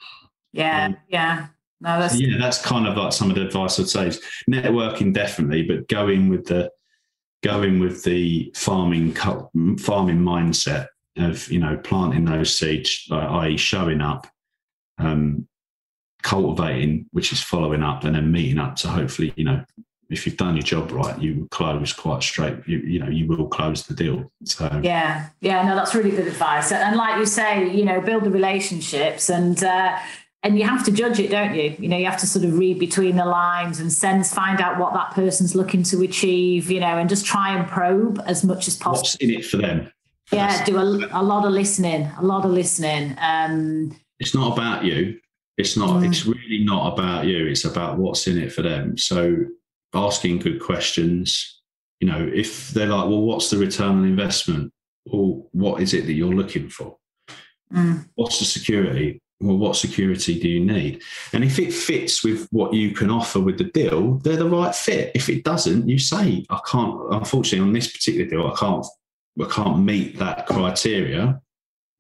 Yeah, 0.53 0.87
um, 0.87 0.97
yeah. 1.09 1.47
No, 1.83 1.99
that's 1.99 2.19
yeah, 2.19 2.39
that's 2.39 2.61
kind 2.61 2.87
of 2.87 2.97
like 2.97 3.13
some 3.13 3.31
of 3.31 3.37
the 3.37 3.47
advice 3.47 3.79
I'd 3.79 3.89
say 3.89 4.09
is 4.09 4.21
networking 4.51 5.15
definitely, 5.15 5.63
but 5.63 5.89
going 5.89 6.29
with 6.29 6.47
the 6.47 6.71
going 7.43 7.81
with 7.81 8.03
the 8.05 8.53
farming 8.55 9.15
farming 9.15 10.19
mindset 10.19 10.89
of 11.17 11.51
you 11.51 11.59
know 11.59 11.79
planting 11.79 12.25
those 12.25 12.57
seeds, 12.59 13.09
i.e., 13.11 13.57
showing 13.57 14.01
up, 14.01 14.27
um, 14.99 15.47
cultivating, 16.23 17.07
which 17.13 17.33
is 17.33 17.43
following 17.43 17.83
up, 17.83 18.05
and 18.05 18.15
then 18.15 18.31
meeting 18.31 18.59
up. 18.59 18.79
So 18.79 18.89
hopefully, 18.89 19.33
you 19.37 19.45
know, 19.45 19.65
if 20.09 20.27
you've 20.27 20.37
done 20.37 20.57
your 20.57 20.63
job 20.63 20.91
right, 20.91 21.19
you 21.21 21.41
will 21.41 21.49
close 21.49 21.93
quite 21.93 22.23
straight. 22.23 22.57
You, 22.67 22.79
you 22.79 22.99
know, 22.99 23.09
you 23.09 23.27
will 23.27 23.47
close 23.47 23.87
the 23.87 23.95
deal. 23.95 24.31
So 24.45 24.81
yeah, 24.83 25.29
yeah, 25.41 25.63
no, 25.63 25.77
that's 25.77 25.95
really 25.95 26.11
good 26.11 26.27
advice. 26.27 26.73
And 26.73 26.97
like 26.97 27.19
you 27.19 27.27
say, 27.27 27.71
you 27.71 27.85
know, 27.85 28.01
build 28.01 28.25
the 28.25 28.31
relationships 28.31 29.31
and. 29.31 29.63
Uh, 29.63 29.99
and 30.43 30.59
you 30.59 30.65
have 30.65 30.85
to 30.87 30.91
judge 30.91 31.21
it, 31.21 31.31
don't 31.31 31.55
you? 31.55 31.77
You 31.79 31.89
know, 31.89 31.99
you 31.99 32.07
have 32.07 32.19
to 32.21 32.27
sort 32.27 32.47
of 32.47 32.59
read 32.59 32.79
between 32.79 33.17
the 33.17 33.27
lines 33.27 33.79
and 33.79 33.93
sense, 33.93 34.33
find 34.33 34.59
out 34.59 34.79
what 34.79 34.95
that 34.95 35.11
person's 35.11 35.55
looking 35.55 35.83
to 35.83 36.01
achieve, 36.03 36.71
you 36.71 36.81
know, 36.81 36.97
and 36.97 37.11
just 37.11 37.27
try 37.27 37.55
and 37.55 37.69
probe 37.69 38.23
as 38.25 38.43
much 38.43 38.67
as 38.67 38.75
possible. 38.75 39.03
What's 39.03 39.17
in 39.17 39.31
it 39.31 39.45
for 39.45 39.59
them? 39.59 39.93
Yeah, 40.33 40.65
do 40.65 40.79
a, 40.79 41.09
a 41.13 41.23
lot 41.23 41.45
of 41.45 41.53
listening, 41.53 42.09
a 42.19 42.23
lot 42.23 42.47
of 42.47 42.53
listening. 42.53 43.17
Um, 43.21 43.95
it's 44.19 44.35
not 44.35 44.53
about 44.53 44.85
you. 44.85 45.21
It's 45.61 45.77
not. 45.77 46.03
It's 46.03 46.27
really 46.27 46.65
not 46.65 46.93
about 46.93 47.27
you. 47.27 47.47
It's 47.47 47.65
about 47.65 47.99
what's 47.99 48.27
in 48.27 48.39
it 48.39 48.53
for 48.53 48.63
them. 48.63 48.97
So 48.97 49.45
asking 49.95 50.39
good 50.41 50.61
questions. 50.61 51.61
You 52.01 52.09
know, 52.09 52.31
if 52.33 52.71
they're 52.71 52.87
like, 52.87 53.09
well, 53.09 53.23
what's 53.23 53.51
the 53.51 53.59
return 53.59 53.99
on 53.99 54.05
investment? 54.05 54.73
Or 55.11 55.45
what 55.53 55.83
is 55.83 55.95
it 55.95 56.07
that 56.07 56.15
you're 56.15 56.35
looking 56.35 56.69
for? 56.69 56.97
Mm. 57.73 58.09
What's 58.15 58.39
the 58.39 58.45
security? 58.45 59.21
Well, 59.41 59.57
what 59.57 59.77
security 59.77 60.39
do 60.39 60.49
you 60.49 60.65
need? 60.65 61.03
And 61.33 61.43
if 61.43 61.59
it 61.59 61.73
fits 61.73 62.23
with 62.23 62.47
what 62.51 62.75
you 62.75 62.93
can 62.93 63.11
offer 63.11 63.41
with 63.41 63.57
the 63.59 63.65
deal, 63.65 64.19
they're 64.19 64.37
the 64.37 64.49
right 64.49 64.75
fit. 64.75 65.13
If 65.15 65.29
it 65.29 65.45
doesn't, 65.45 65.89
you 65.89 65.99
say, 65.99 66.45
I 66.51 66.61
can't, 66.71 67.01
unfortunately, 67.11 67.67
on 67.67 67.73
this 67.73 67.91
particular 67.91 68.29
deal, 68.29 68.47
I 68.47 68.57
can't 68.59 68.87
I 69.41 69.47
can't 69.47 69.79
meet 69.79 70.19
that 70.19 70.47
criteria, 70.47 71.41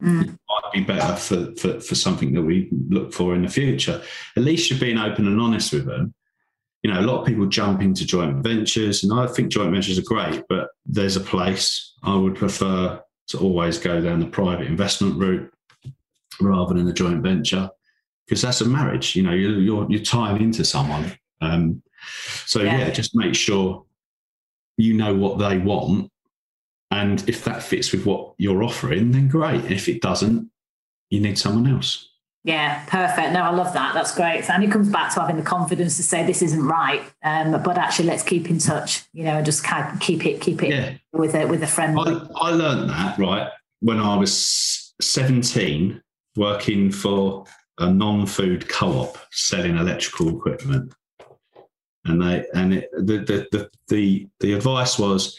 mm. 0.02 0.22
it 0.22 0.28
might 0.28 0.72
be 0.72 0.80
better 0.80 1.16
for, 1.16 1.54
for, 1.56 1.80
for 1.80 1.94
something 1.94 2.32
that 2.32 2.42
we 2.42 2.68
look 2.88 3.12
for 3.12 3.34
in 3.34 3.42
the 3.42 3.48
future. 3.48 4.02
At 4.36 4.42
least 4.42 4.70
you're 4.70 4.80
being 4.80 4.98
open 4.98 5.26
and 5.26 5.40
honest 5.40 5.72
with 5.72 5.86
them. 5.86 6.14
You 6.82 6.92
know, 6.92 7.00
a 7.00 7.02
lot 7.02 7.20
of 7.20 7.26
people 7.26 7.46
jump 7.46 7.82
into 7.82 8.06
joint 8.06 8.42
ventures, 8.42 9.04
and 9.04 9.12
I 9.12 9.26
think 9.26 9.52
joint 9.52 9.72
ventures 9.72 9.98
are 9.98 10.02
great, 10.02 10.42
but 10.48 10.68
there's 10.86 11.16
a 11.16 11.20
place. 11.20 11.94
I 12.02 12.16
would 12.16 12.36
prefer 12.36 13.02
to 13.28 13.38
always 13.38 13.78
go 13.78 14.00
down 14.00 14.20
the 14.20 14.26
private 14.26 14.66
investment 14.66 15.16
route 15.18 15.52
rather 16.40 16.74
than 16.74 16.88
a 16.88 16.92
joint 16.92 17.22
venture 17.22 17.68
because 18.26 18.42
that's 18.42 18.60
a 18.60 18.64
marriage. 18.64 19.14
You 19.14 19.24
know, 19.24 19.32
you're 19.32 19.58
you're, 19.58 19.90
you're 19.90 20.02
tying 20.02 20.42
into 20.42 20.64
someone. 20.64 21.12
Um, 21.40 21.82
so 22.46 22.62
yeah. 22.62 22.78
yeah, 22.78 22.90
just 22.90 23.14
make 23.14 23.34
sure 23.34 23.84
you 24.76 24.94
know 24.94 25.14
what 25.14 25.38
they 25.38 25.58
want 25.58 26.10
and 26.90 27.28
if 27.28 27.44
that 27.44 27.62
fits 27.62 27.92
with 27.92 28.06
what 28.06 28.34
you're 28.38 28.62
offering, 28.62 29.12
then 29.12 29.28
great. 29.28 29.70
If 29.70 29.88
it 29.88 30.00
doesn't, 30.02 30.50
you 31.10 31.20
need 31.20 31.38
someone 31.38 31.66
else. 31.66 32.08
Yeah, 32.42 32.84
perfect. 32.86 33.32
No, 33.32 33.42
I 33.42 33.50
love 33.50 33.74
that. 33.74 33.92
That's 33.92 34.14
great. 34.14 34.48
And 34.48 34.64
it 34.64 34.72
comes 34.72 34.88
back 34.88 35.12
to 35.12 35.20
having 35.20 35.36
the 35.36 35.42
confidence 35.42 35.98
to 35.98 36.02
say 36.02 36.24
this 36.24 36.40
isn't 36.40 36.66
right, 36.66 37.02
um, 37.22 37.62
but 37.62 37.76
actually 37.76 38.08
let's 38.08 38.22
keep 38.22 38.48
in 38.48 38.58
touch. 38.58 39.02
You 39.12 39.24
know, 39.24 39.36
and 39.36 39.44
just 39.44 39.62
kind 39.62 39.92
of 39.92 40.00
keep 40.00 40.24
it, 40.24 40.40
keep 40.40 40.62
it 40.62 40.70
yeah. 40.70 40.94
with 41.12 41.34
a 41.34 41.46
with 41.46 41.62
a 41.62 41.66
friend. 41.66 41.98
I, 42.00 42.26
I 42.36 42.50
learned 42.50 42.88
that 42.88 43.18
right 43.18 43.50
when 43.80 43.98
I 43.98 44.16
was 44.16 44.94
seventeen, 45.02 46.00
working 46.34 46.90
for 46.90 47.44
a 47.78 47.90
non-food 47.90 48.68
co-op 48.68 49.18
selling 49.32 49.76
electrical 49.76 50.34
equipment, 50.34 50.94
and 52.06 52.22
they 52.22 52.46
and 52.54 52.72
it, 52.72 52.90
the, 52.92 53.18
the 53.18 53.48
the 53.52 53.70
the 53.88 54.28
the 54.40 54.52
advice 54.54 54.98
was 54.98 55.38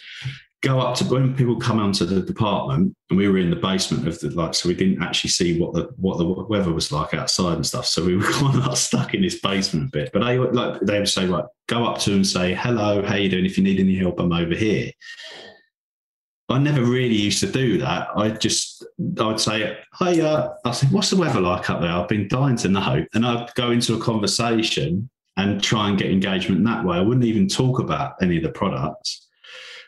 go 0.61 0.79
up 0.79 0.95
to 0.95 1.03
when 1.05 1.35
people 1.35 1.55
come 1.55 1.79
onto 1.79 2.05
the 2.05 2.21
department 2.21 2.95
and 3.09 3.17
we 3.17 3.27
were 3.27 3.39
in 3.39 3.49
the 3.49 3.55
basement 3.55 4.07
of 4.07 4.19
the 4.19 4.29
like 4.29 4.53
so 4.53 4.69
we 4.69 4.75
didn't 4.75 5.01
actually 5.01 5.29
see 5.29 5.59
what 5.59 5.73
the 5.73 5.89
what 5.97 6.17
the 6.17 6.25
weather 6.25 6.71
was 6.71 6.91
like 6.91 7.13
outside 7.13 7.55
and 7.55 7.65
stuff 7.65 7.85
so 7.85 8.03
we 8.03 8.15
were 8.15 8.23
kind 8.31 8.55
of 8.55 8.67
like 8.67 8.77
stuck 8.77 9.13
in 9.13 9.21
this 9.21 9.39
basement 9.41 9.87
a 9.87 9.91
bit 9.91 10.11
but 10.13 10.23
they 10.23 10.37
like 10.37 10.79
they 10.81 10.99
would 10.99 11.09
say 11.09 11.25
like 11.25 11.45
go 11.67 11.85
up 11.85 11.97
to 11.97 12.11
them 12.11 12.19
and 12.19 12.27
say 12.27 12.53
hello 12.53 13.01
how 13.01 13.15
you 13.15 13.29
doing 13.29 13.45
if 13.45 13.57
you 13.57 13.63
need 13.63 13.79
any 13.79 13.95
help 13.95 14.19
i'm 14.19 14.31
over 14.31 14.55
here 14.55 14.91
I 16.49 16.59
never 16.59 16.83
really 16.83 17.15
used 17.15 17.39
to 17.39 17.47
do 17.49 17.77
that. 17.77 18.09
I 18.13 18.29
just, 18.29 18.85
I 19.17 19.25
would 19.25 19.39
say, 19.39 19.77
hey, 19.99 20.19
uh, 20.19 20.49
I 20.65 20.71
said, 20.71 20.91
what's 20.91 21.09
the 21.09 21.15
weather 21.15 21.39
like 21.39 21.69
up 21.69 21.79
there? 21.79 21.91
I've 21.91 22.09
been 22.09 22.27
dying 22.27 22.57
to 22.57 22.67
know." 22.67 23.05
And 23.13 23.25
I'd 23.25 23.53
go 23.55 23.71
into 23.71 23.95
a 23.95 23.99
conversation 24.01 25.09
and 25.37 25.63
try 25.63 25.87
and 25.87 25.97
get 25.97 26.11
engagement 26.11 26.65
that 26.65 26.83
way. 26.83 26.97
I 26.97 27.01
wouldn't 27.01 27.25
even 27.25 27.47
talk 27.47 27.79
about 27.79 28.15
any 28.21 28.35
of 28.35 28.43
the 28.43 28.51
products. 28.51 29.29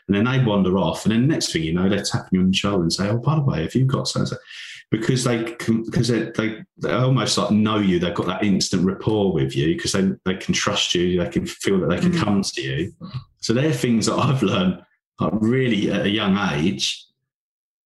And 0.08 0.16
then 0.16 0.24
they 0.24 0.44
wander 0.44 0.76
off. 0.76 1.04
And 1.04 1.12
then 1.12 1.22
the 1.22 1.28
next 1.28 1.52
thing 1.52 1.62
you 1.62 1.72
know, 1.72 1.88
they're 1.88 2.02
tapping 2.02 2.30
you 2.32 2.40
on 2.40 2.50
the 2.50 2.56
shoulder 2.56 2.82
and 2.82 2.92
say, 2.92 3.08
Oh, 3.08 3.18
by 3.18 3.36
the 3.36 3.42
way, 3.42 3.62
have 3.62 3.74
you 3.74 3.86
got 3.86 4.08
so? 4.08 4.24
Because 4.90 5.24
they 5.24 5.42
because 5.58 6.08
they, 6.08 6.30
they, 6.36 6.62
they 6.76 6.92
almost 6.92 7.38
like 7.38 7.50
know 7.50 7.78
you, 7.78 7.98
they've 7.98 8.14
got 8.14 8.26
that 8.26 8.44
instant 8.44 8.84
rapport 8.84 9.32
with 9.32 9.56
you 9.56 9.74
because 9.74 9.92
they, 9.92 10.10
they 10.24 10.36
can 10.36 10.54
trust 10.54 10.94
you, 10.94 11.22
they 11.22 11.30
can 11.30 11.46
feel 11.46 11.80
that 11.80 11.88
they 11.88 11.98
can 11.98 12.12
mm-hmm. 12.12 12.22
come 12.22 12.42
to 12.42 12.62
you. 12.62 12.92
So 13.40 13.52
they're 13.52 13.72
things 13.72 14.06
that 14.06 14.16
I've 14.16 14.42
learned 14.42 14.82
like 15.20 15.32
really 15.40 15.90
at 15.90 16.06
a 16.06 16.10
young 16.10 16.36
age. 16.52 17.06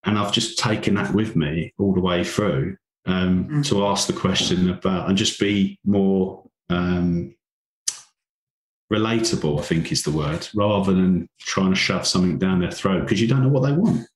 And 0.03 0.17
I've 0.17 0.31
just 0.31 0.59
taken 0.59 0.95
that 0.95 1.13
with 1.13 1.35
me 1.35 1.73
all 1.77 1.93
the 1.93 1.99
way 1.99 2.23
through 2.23 2.77
um, 3.05 3.45
mm-hmm. 3.45 3.61
to 3.63 3.85
ask 3.85 4.07
the 4.07 4.13
question 4.13 4.69
about 4.69 5.09
and 5.09 5.17
just 5.17 5.39
be 5.39 5.79
more 5.85 6.43
um, 6.69 7.35
relatable, 8.91 9.59
I 9.59 9.63
think 9.63 9.91
is 9.91 10.03
the 10.03 10.11
word, 10.11 10.47
rather 10.55 10.93
than 10.93 11.27
trying 11.39 11.69
to 11.69 11.75
shove 11.75 12.07
something 12.07 12.37
down 12.37 12.59
their 12.59 12.71
throat 12.71 13.01
because 13.01 13.21
you 13.21 13.27
don't 13.27 13.43
know 13.43 13.49
what 13.49 13.63
they 13.63 13.71
want. 13.71 14.07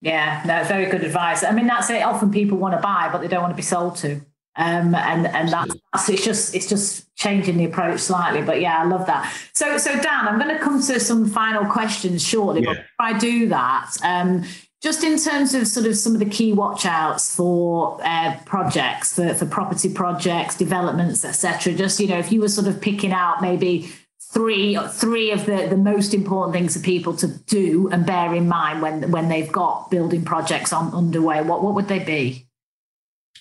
Yeah, 0.00 0.42
no, 0.46 0.62
very 0.64 0.86
good 0.86 1.02
advice. 1.02 1.42
I 1.42 1.50
mean, 1.52 1.66
that's 1.66 1.90
it. 1.90 2.02
Often 2.02 2.30
people 2.30 2.58
want 2.58 2.74
to 2.74 2.80
buy, 2.80 3.08
but 3.10 3.20
they 3.20 3.28
don't 3.28 3.42
want 3.42 3.52
to 3.52 3.56
be 3.56 3.62
sold 3.62 3.96
to. 3.96 4.20
Um, 4.56 4.94
and 4.96 5.26
and 5.28 5.48
that's, 5.48 5.74
that's, 5.92 6.08
it's 6.08 6.24
just 6.24 6.54
it's 6.54 6.68
just 6.68 7.14
changing 7.14 7.58
the 7.58 7.64
approach 7.64 8.00
slightly. 8.00 8.42
But 8.42 8.60
yeah, 8.60 8.78
I 8.78 8.84
love 8.84 9.06
that. 9.06 9.32
So 9.54 9.78
so 9.78 9.92
Dan, 9.92 10.26
I'm 10.26 10.38
going 10.38 10.54
to 10.54 10.60
come 10.60 10.82
to 10.82 11.00
some 11.00 11.28
final 11.28 11.64
questions 11.64 12.26
shortly. 12.26 12.62
Yeah. 12.62 12.74
But 12.74 12.78
if 12.78 12.86
I 12.98 13.18
do 13.18 13.48
that, 13.48 13.90
um, 14.02 14.44
just 14.80 15.04
in 15.04 15.16
terms 15.16 15.54
of 15.54 15.66
sort 15.66 15.86
of 15.86 15.96
some 15.96 16.12
of 16.14 16.18
the 16.18 16.26
key 16.26 16.52
watch 16.52 16.86
outs 16.86 17.34
for 17.34 18.00
uh, 18.04 18.36
projects, 18.46 19.14
for, 19.14 19.32
for 19.34 19.46
property 19.46 19.92
projects, 19.92 20.56
developments, 20.56 21.24
etc. 21.24 21.74
Just 21.74 22.00
you 22.00 22.08
know, 22.08 22.18
if 22.18 22.32
you 22.32 22.40
were 22.40 22.48
sort 22.48 22.66
of 22.66 22.80
picking 22.80 23.12
out 23.12 23.40
maybe 23.40 23.92
three 24.30 24.78
three 24.90 25.30
of 25.30 25.46
the, 25.46 25.66
the 25.68 25.76
most 25.76 26.12
important 26.12 26.54
things 26.54 26.76
for 26.76 26.82
people 26.82 27.16
to 27.16 27.28
do 27.46 27.88
and 27.90 28.04
bear 28.04 28.34
in 28.34 28.46
mind 28.46 28.82
when 28.82 29.10
when 29.10 29.28
they've 29.28 29.50
got 29.50 29.90
building 29.90 30.24
projects 30.24 30.72
on 30.72 30.92
underway 30.92 31.42
what 31.42 31.62
what 31.62 31.74
would 31.74 31.88
they 31.88 31.98
be? 31.98 32.46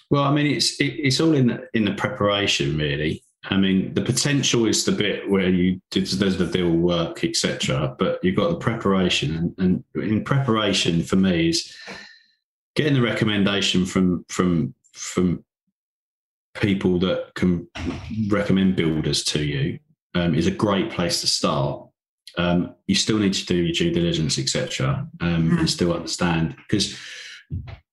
Well 0.10 0.24
i 0.24 0.32
mean 0.32 0.48
it's 0.48 0.80
it, 0.80 0.94
it's 0.94 1.20
all 1.20 1.34
in 1.34 1.48
the, 1.48 1.68
in 1.74 1.86
the 1.86 1.94
preparation 1.94 2.78
really. 2.78 3.24
I 3.50 3.58
mean 3.58 3.94
the 3.94 4.02
potential 4.02 4.66
is 4.66 4.86
the 4.86 4.92
bit 4.92 5.30
where 5.30 5.50
you 5.50 5.82
does 5.92 6.18
the 6.38 6.46
deal 6.46 6.72
work 6.72 7.24
etc 7.24 7.96
but 8.00 8.20
you've 8.24 8.36
got 8.38 8.50
the 8.50 8.58
preparation. 8.58 9.54
And, 9.58 9.84
and 9.96 10.04
in 10.04 10.24
preparation 10.24 11.04
for 11.04 11.18
me 11.18 11.50
is 11.50 11.76
getting 12.76 12.94
the 12.94 13.02
recommendation 13.02 13.86
from 13.86 14.26
from 14.30 14.74
from 14.94 15.44
people 16.56 16.98
that 17.00 17.34
can 17.36 17.68
recommend 18.30 18.76
builders 18.76 19.24
to 19.26 19.44
you 19.44 19.80
um, 20.18 20.36
is 20.36 20.48
a 20.48 20.52
great 20.52 20.90
place 20.92 21.22
to 21.22 21.28
start. 21.28 21.84
Um, 22.38 22.76
you 22.86 22.96
still 22.96 23.18
need 23.18 23.34
to 23.34 23.46
do 23.46 23.56
your 23.56 23.74
due 23.74 23.92
diligence, 23.92 24.38
etc., 24.38 25.08
um, 25.22 25.52
mm. 25.52 25.60
and 25.60 25.70
still 25.70 25.94
understand 25.94 26.56
because 26.58 26.98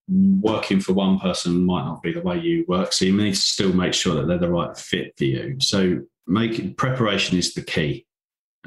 working 0.08 0.80
for 0.80 0.92
one 0.92 1.18
person 1.18 1.64
might 1.64 1.84
not 1.84 2.02
be 2.02 2.12
the 2.12 2.20
way 2.20 2.38
you 2.38 2.64
work. 2.68 2.92
So 2.92 3.04
you 3.06 3.16
need 3.16 3.34
to 3.34 3.40
still 3.40 3.72
make 3.72 3.94
sure 3.94 4.14
that 4.14 4.26
they're 4.26 4.38
the 4.38 4.50
right 4.50 4.76
fit 4.76 5.14
for 5.16 5.24
you. 5.24 5.56
So 5.60 6.00
making 6.26 6.74
preparation 6.74 7.38
is 7.38 7.54
the 7.54 7.62
key. 7.62 8.06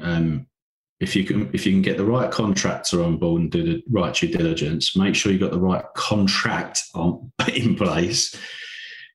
Um, 0.00 0.46
if 1.00 1.14
you 1.14 1.24
can 1.24 1.48
if 1.52 1.64
you 1.64 1.72
can 1.72 1.82
get 1.82 1.96
the 1.96 2.04
right 2.04 2.30
contractor 2.30 3.04
on 3.04 3.18
board 3.18 3.42
and 3.42 3.50
do 3.52 3.62
the 3.62 3.82
right 3.88 4.12
due 4.12 4.28
diligence, 4.28 4.96
make 4.96 5.14
sure 5.14 5.30
you've 5.30 5.40
got 5.40 5.52
the 5.52 5.60
right 5.60 5.84
contract 5.94 6.82
on 6.94 7.30
in 7.54 7.76
place. 7.76 8.34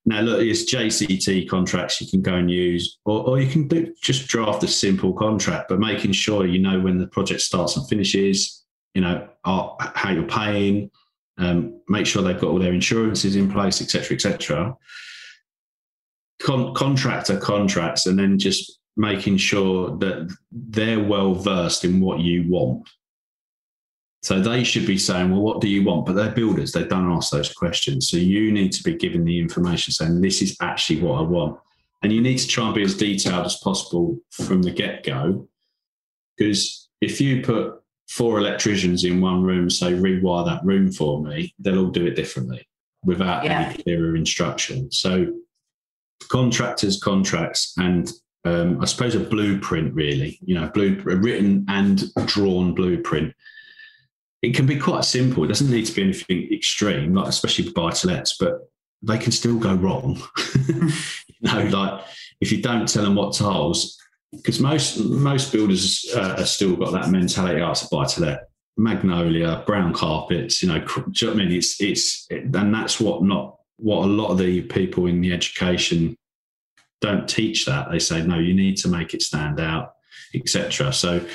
Now, 0.05 0.21
look, 0.21 0.41
it's 0.41 0.71
JCT 0.71 1.47
contracts 1.47 2.01
you 2.01 2.07
can 2.07 2.21
go 2.21 2.33
and 2.33 2.51
use, 2.51 2.97
or, 3.05 3.25
or 3.25 3.39
you 3.39 3.49
can 3.49 3.67
do, 3.67 3.93
just 4.01 4.27
draft 4.27 4.63
a 4.63 4.67
simple 4.67 5.13
contract, 5.13 5.69
but 5.69 5.79
making 5.79 6.11
sure 6.11 6.45
you 6.45 6.59
know 6.59 6.79
when 6.79 6.97
the 6.97 7.07
project 7.07 7.39
starts 7.39 7.77
and 7.77 7.87
finishes, 7.87 8.65
you 8.93 9.01
know, 9.01 9.27
are, 9.45 9.77
how 9.95 10.11
you're 10.11 10.23
paying, 10.23 10.91
um, 11.37 11.81
make 11.87 12.05
sure 12.05 12.21
they've 12.21 12.39
got 12.39 12.49
all 12.49 12.59
their 12.59 12.73
insurances 12.73 13.37
in 13.37 13.49
place, 13.49 13.81
etc., 13.81 14.15
etc. 14.15 14.75
Con- 16.41 16.73
contractor 16.73 17.39
contracts, 17.39 18.05
and 18.05 18.19
then 18.19 18.37
just 18.37 18.79
making 18.97 19.37
sure 19.37 19.97
that 19.97 20.35
they're 20.51 21.03
well 21.03 21.33
versed 21.33 21.85
in 21.85 22.01
what 22.01 22.19
you 22.19 22.45
want. 22.49 22.87
So 24.23 24.39
they 24.39 24.63
should 24.63 24.87
be 24.87 24.97
saying, 24.97 25.31
well, 25.31 25.41
what 25.41 25.59
do 25.59 25.67
you 25.67 25.83
want? 25.83 26.05
But 26.05 26.13
they're 26.13 26.31
builders, 26.31 26.71
they 26.71 26.85
don't 26.85 27.11
ask 27.11 27.31
those 27.31 27.53
questions. 27.53 28.09
So 28.09 28.15
you 28.15 28.53
need 28.53 28.71
to 28.71 28.83
be 28.83 28.95
given 28.95 29.25
the 29.25 29.37
information 29.37 29.91
saying, 29.91 30.21
this 30.21 30.41
is 30.41 30.55
actually 30.61 31.01
what 31.01 31.19
I 31.19 31.21
want. 31.21 31.59
And 32.01 32.11
you 32.11 32.21
need 32.21 32.37
to 32.37 32.47
try 32.47 32.65
and 32.65 32.73
be 32.73 32.83
as 32.83 32.95
detailed 32.95 33.45
as 33.45 33.57
possible 33.57 34.17
from 34.31 34.61
the 34.61 34.71
get 34.71 35.03
go. 35.03 35.47
Because 36.37 36.89
if 37.01 37.19
you 37.19 37.41
put 37.41 37.81
four 38.09 38.37
electricians 38.39 39.03
in 39.03 39.19
one 39.19 39.43
room, 39.43 39.69
say, 39.69 39.91
rewire 39.91 40.45
that 40.45 40.63
room 40.63 40.91
for 40.91 41.21
me, 41.21 41.53
they'll 41.59 41.85
all 41.85 41.91
do 41.91 42.05
it 42.05 42.15
differently 42.15 42.65
without 43.03 43.43
yeah. 43.43 43.73
any 43.73 43.83
clearer 43.83 44.15
instruction. 44.15 44.89
So 44.89 45.33
contractors, 46.29 47.01
contracts, 47.01 47.73
and 47.77 48.09
um, 48.45 48.81
I 48.81 48.85
suppose 48.85 49.15
a 49.15 49.19
blueprint, 49.19 49.93
really, 49.93 50.39
you 50.45 50.55
know, 50.55 50.69
blue, 50.69 50.97
a 50.99 51.15
written 51.15 51.65
and 51.67 52.13
drawn 52.25 52.73
blueprint. 52.73 53.33
It 54.43 54.53
can 54.53 54.65
be 54.65 54.77
quite 54.77 55.05
simple. 55.05 55.43
It 55.43 55.47
doesn't 55.47 55.71
need 55.71 55.85
to 55.85 55.93
be 55.93 56.03
anything 56.03 56.53
extreme, 56.53 57.15
like 57.15 57.27
especially 57.27 57.71
buy 57.71 57.91
to 57.91 58.07
lets, 58.07 58.37
but 58.37 58.69
they 59.01 59.17
can 59.17 59.31
still 59.31 59.57
go 59.57 59.73
wrong. 59.73 60.21
you 60.67 60.91
know, 61.41 61.63
like 61.63 62.03
if 62.41 62.51
you 62.51 62.61
don't 62.61 62.87
tell 62.87 63.03
them 63.03 63.15
what 63.15 63.33
tiles, 63.33 63.97
because 64.31 64.59
most 64.59 64.99
most 64.99 65.51
builders 65.51 66.05
uh, 66.15 66.37
have 66.37 66.49
still 66.49 66.75
got 66.75 66.91
that 66.91 67.09
mentality. 67.09 67.61
Oh, 67.61 67.71
it's 67.71 67.83
a 67.83 67.87
buy 67.89 68.05
to 68.05 68.21
let, 68.21 68.49
magnolia, 68.77 69.63
brown 69.65 69.93
carpets. 69.93 70.61
You 70.61 70.69
know, 70.69 70.79
do 70.79 71.03
you 71.13 71.27
know 71.27 71.33
I 71.33 71.35
mean? 71.37 71.51
It's 71.51 71.79
it's 71.81 72.27
and 72.29 72.73
that's 72.73 72.99
what 72.99 73.23
not 73.23 73.57
what 73.77 74.05
a 74.05 74.07
lot 74.07 74.29
of 74.29 74.37
the 74.37 74.61
people 74.61 75.07
in 75.07 75.21
the 75.21 75.33
education 75.33 76.17
don't 77.01 77.27
teach 77.27 77.65
that. 77.65 77.91
They 77.91 77.99
say, 77.99 78.25
no, 78.25 78.39
you 78.39 78.53
need 78.53 78.77
to 78.77 78.87
make 78.87 79.13
it 79.13 79.21
stand 79.21 79.59
out, 79.59 79.93
etc. 80.33 80.93
So, 80.93 81.25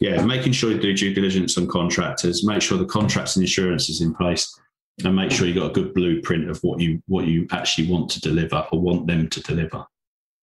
yeah, 0.00 0.22
making 0.24 0.52
sure 0.52 0.70
you 0.70 0.80
do 0.80 0.94
due 0.94 1.14
diligence 1.14 1.56
on 1.56 1.66
contractors, 1.66 2.44
make 2.44 2.62
sure 2.62 2.78
the 2.78 2.84
contracts 2.84 3.36
and 3.36 3.42
insurance 3.42 3.88
is 3.88 4.00
in 4.00 4.14
place, 4.14 4.58
and 5.04 5.16
make 5.16 5.30
sure 5.30 5.46
you 5.46 5.54
got 5.54 5.70
a 5.70 5.74
good 5.74 5.94
blueprint 5.94 6.50
of 6.50 6.58
what 6.62 6.80
you 6.80 7.02
what 7.06 7.26
you 7.26 7.46
actually 7.50 7.88
want 7.88 8.10
to 8.10 8.20
deliver 8.20 8.66
or 8.72 8.80
want 8.80 9.06
them 9.06 9.28
to 9.28 9.40
deliver. 9.40 9.86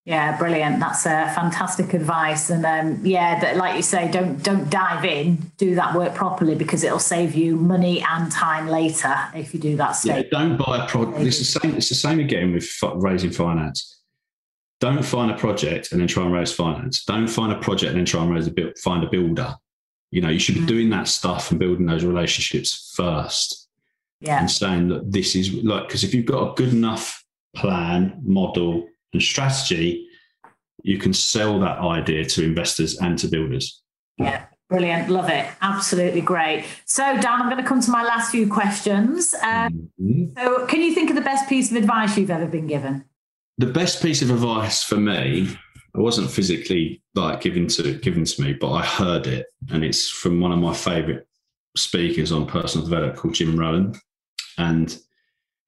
Yeah, 0.06 0.38
brilliant. 0.38 0.82
That's 0.82 1.06
a 1.06 1.14
uh, 1.14 1.34
fantastic 1.34 1.94
advice. 1.94 2.50
And 2.50 2.66
um, 2.66 3.06
yeah, 3.06 3.40
that, 3.40 3.56
like 3.56 3.78
you 3.78 3.82
say, 3.82 4.12
don't 4.12 4.42
don't 4.44 4.70
dive 4.70 5.06
in. 5.06 5.52
Do 5.58 5.76
that 5.76 5.96
work 5.96 6.14
properly 6.14 6.56
because 6.56 6.84
it'll 6.84 7.00
save 7.00 7.36
you 7.36 7.56
money 7.56 8.04
and 8.10 8.32
time 8.32 8.68
later 8.68 9.16
if 9.34 9.54
you 9.54 9.60
do 9.60 9.78
that. 9.78 9.92
Stage. 9.92 10.26
Yeah, 10.26 10.40
don't 10.40 10.58
buy 10.58 10.84
a 10.84 10.88
product. 10.88 11.20
It's 11.20 11.40
the 11.40 11.46
same. 11.46 11.76
It's 11.76 11.90
the 11.90 11.96
same 11.96 12.20
again 12.20 12.54
with 12.54 12.70
raising 12.96 13.32
finance 13.32 13.93
don't 14.84 15.06
find 15.06 15.32
a 15.32 15.38
project 15.38 15.94
and 15.94 16.02
then 16.02 16.10
try 16.10 16.26
and 16.26 16.34
raise 16.34 16.52
finance. 16.52 17.06
Don't 17.06 17.30
find 17.30 17.54
a 17.54 17.60
project 17.60 17.92
and 17.92 18.00
then 18.00 18.06
try 18.06 18.22
and 18.22 18.34
raise 18.36 18.48
a 18.48 18.52
build, 18.52 18.78
find 18.78 19.02
a 19.02 19.10
builder. 19.10 19.56
You 20.12 20.20
know, 20.20 20.28
you 20.28 20.40
should 20.40 20.56
be 20.56 20.62
mm. 20.62 20.68
doing 20.68 20.90
that 20.90 21.08
stuff 21.08 21.52
and 21.52 21.60
building 21.60 21.86
those 21.86 22.04
relationships 22.04 22.92
first. 22.94 23.70
Yeah. 24.20 24.40
And 24.40 24.52
saying 24.52 24.90
that 24.90 25.10
this 25.10 25.38
is 25.38 25.54
like, 25.54 25.88
because 25.88 26.04
if 26.04 26.14
you've 26.14 26.26
got 26.26 26.52
a 26.52 26.54
good 26.56 26.74
enough 26.74 27.24
plan, 27.56 28.20
model, 28.26 28.86
and 29.14 29.22
strategy, 29.22 30.06
you 30.82 30.98
can 30.98 31.14
sell 31.14 31.62
that 31.62 31.80
idea 31.80 32.26
to 32.26 32.44
investors 32.44 32.98
and 33.00 33.18
to 33.20 33.30
builders. 33.30 33.82
Yeah. 34.18 34.48
Brilliant. 34.70 35.10
Love 35.10 35.30
it. 35.30 35.48
Absolutely 35.62 36.22
great. 36.22 36.66
So, 36.86 37.04
Dan, 37.04 37.42
I'm 37.42 37.50
going 37.50 37.62
to 37.62 37.68
come 37.68 37.80
to 37.80 37.92
my 37.92 38.04
last 38.04 38.32
few 38.32 38.52
questions. 38.52 39.34
Um, 39.36 39.92
mm-hmm. 40.02 40.38
So, 40.38 40.66
can 40.68 40.82
you 40.82 40.94
think 40.94 41.10
of 41.10 41.16
the 41.16 41.22
best 41.22 41.48
piece 41.48 41.72
of 41.72 41.78
advice 41.78 42.18
you've 42.18 42.32
ever 42.32 42.48
been 42.48 42.68
given? 42.68 43.06
The 43.58 43.68
best 43.68 44.02
piece 44.02 44.22
of 44.22 44.30
advice 44.30 44.84
for 44.84 44.98
me 44.98 45.56
it 45.96 46.00
wasn't 46.00 46.32
physically 46.32 47.04
like 47.14 47.42
given 47.42 47.68
to 47.68 47.94
given 48.00 48.26
to 48.26 48.42
me, 48.42 48.54
but 48.54 48.72
I 48.72 48.84
heard 48.84 49.28
it, 49.28 49.46
and 49.70 49.84
it's 49.84 50.10
from 50.10 50.40
one 50.40 50.52
of 50.52 50.60
my 50.60 50.74
favourite 50.74 51.22
speakers 51.78 52.32
on 52.32 52.48
personal 52.48 52.86
development 52.88 53.18
called 53.18 53.36
Jim 53.36 53.58
Rohn, 53.58 53.94
and 54.58 54.98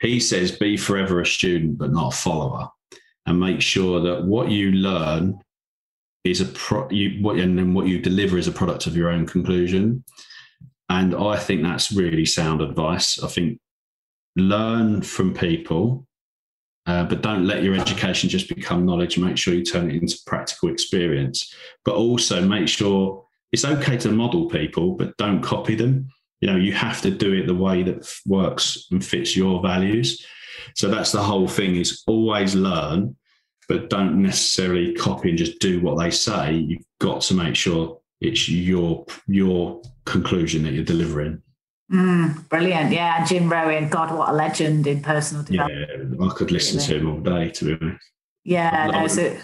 he 0.01 0.19
says, 0.19 0.51
"Be 0.51 0.77
forever 0.77 1.21
a 1.21 1.25
student, 1.25 1.77
but 1.77 1.91
not 1.91 2.13
a 2.13 2.17
follower, 2.17 2.69
and 3.27 3.39
make 3.39 3.61
sure 3.61 3.99
that 4.01 4.25
what 4.25 4.49
you 4.49 4.71
learn 4.71 5.39
is 6.23 6.41
a 6.41 6.45
pro 6.45 6.89
you 6.89 7.21
what 7.21 7.38
and 7.38 7.57
then 7.57 7.75
what 7.75 7.88
you 7.88 7.99
deliver 7.99 8.38
is 8.39 8.47
a 8.47 8.51
product 8.51 8.88
of 8.88 8.97
your 8.97 9.09
own 9.09 9.27
conclusion." 9.27 10.03
And 10.89 11.15
I 11.15 11.38
think 11.38 11.61
that's 11.61 11.91
really 11.91 12.25
sound 12.25 12.61
advice. 12.61 13.21
I 13.21 13.27
think 13.27 13.59
learn 14.36 15.03
from 15.03 15.33
people 15.36 16.07
uh, 16.86 17.03
but 17.03 17.21
don't 17.21 17.45
let 17.45 17.63
your 17.63 17.75
education 17.75 18.29
just 18.29 18.47
become 18.47 18.86
knowledge. 18.86 19.17
Make 19.17 19.38
sure 19.38 19.53
you 19.53 19.63
turn 19.63 19.89
it 19.89 20.01
into 20.01 20.19
practical 20.25 20.69
experience. 20.69 21.53
But 21.83 21.95
also 21.95 22.45
make 22.45 22.67
sure 22.67 23.25
it's 23.51 23.65
okay 23.65 23.97
to 23.97 24.11
model 24.11 24.47
people, 24.47 24.93
but 24.95 25.17
don't 25.17 25.41
copy 25.41 25.75
them. 25.75 26.09
You 26.41 26.51
know, 26.51 26.57
you 26.57 26.73
have 26.73 27.01
to 27.01 27.11
do 27.11 27.33
it 27.33 27.47
the 27.47 27.55
way 27.55 27.81
that 27.83 28.07
works 28.27 28.88
and 28.91 29.03
fits 29.03 29.36
your 29.36 29.61
values. 29.61 30.23
So 30.75 30.89
that's 30.89 31.11
the 31.11 31.23
whole 31.23 31.47
thing: 31.47 31.75
is 31.75 32.03
always 32.07 32.53
learn, 32.53 33.15
but 33.67 33.89
don't 33.89 34.21
necessarily 34.21 34.93
copy 34.93 35.29
and 35.29 35.38
just 35.38 35.59
do 35.59 35.81
what 35.81 35.97
they 35.97 36.11
say. 36.11 36.53
You've 36.53 36.86
got 36.99 37.21
to 37.21 37.33
make 37.33 37.55
sure 37.55 37.99
it's 38.21 38.47
your 38.47 39.05
your 39.27 39.81
conclusion 40.05 40.63
that 40.63 40.73
you're 40.73 40.83
delivering. 40.83 41.41
Mm, 41.91 42.49
brilliant. 42.49 42.91
Yeah. 42.91 43.23
Jim 43.25 43.51
Rohn, 43.51 43.89
God, 43.89 44.15
what 44.15 44.29
a 44.29 44.33
legend 44.33 44.88
in 44.88 45.01
personal 45.01 45.43
development. 45.43 46.17
Yeah, 46.19 46.25
I 46.25 46.33
could 46.33 46.51
listen 46.51 46.79
to 46.79 46.97
him 46.97 47.09
all 47.11 47.19
day, 47.19 47.51
to 47.51 47.65
be 47.65 47.77
honest. 47.79 48.05
Yeah, 48.43 48.91
no, 48.91 49.07
so, 49.07 49.36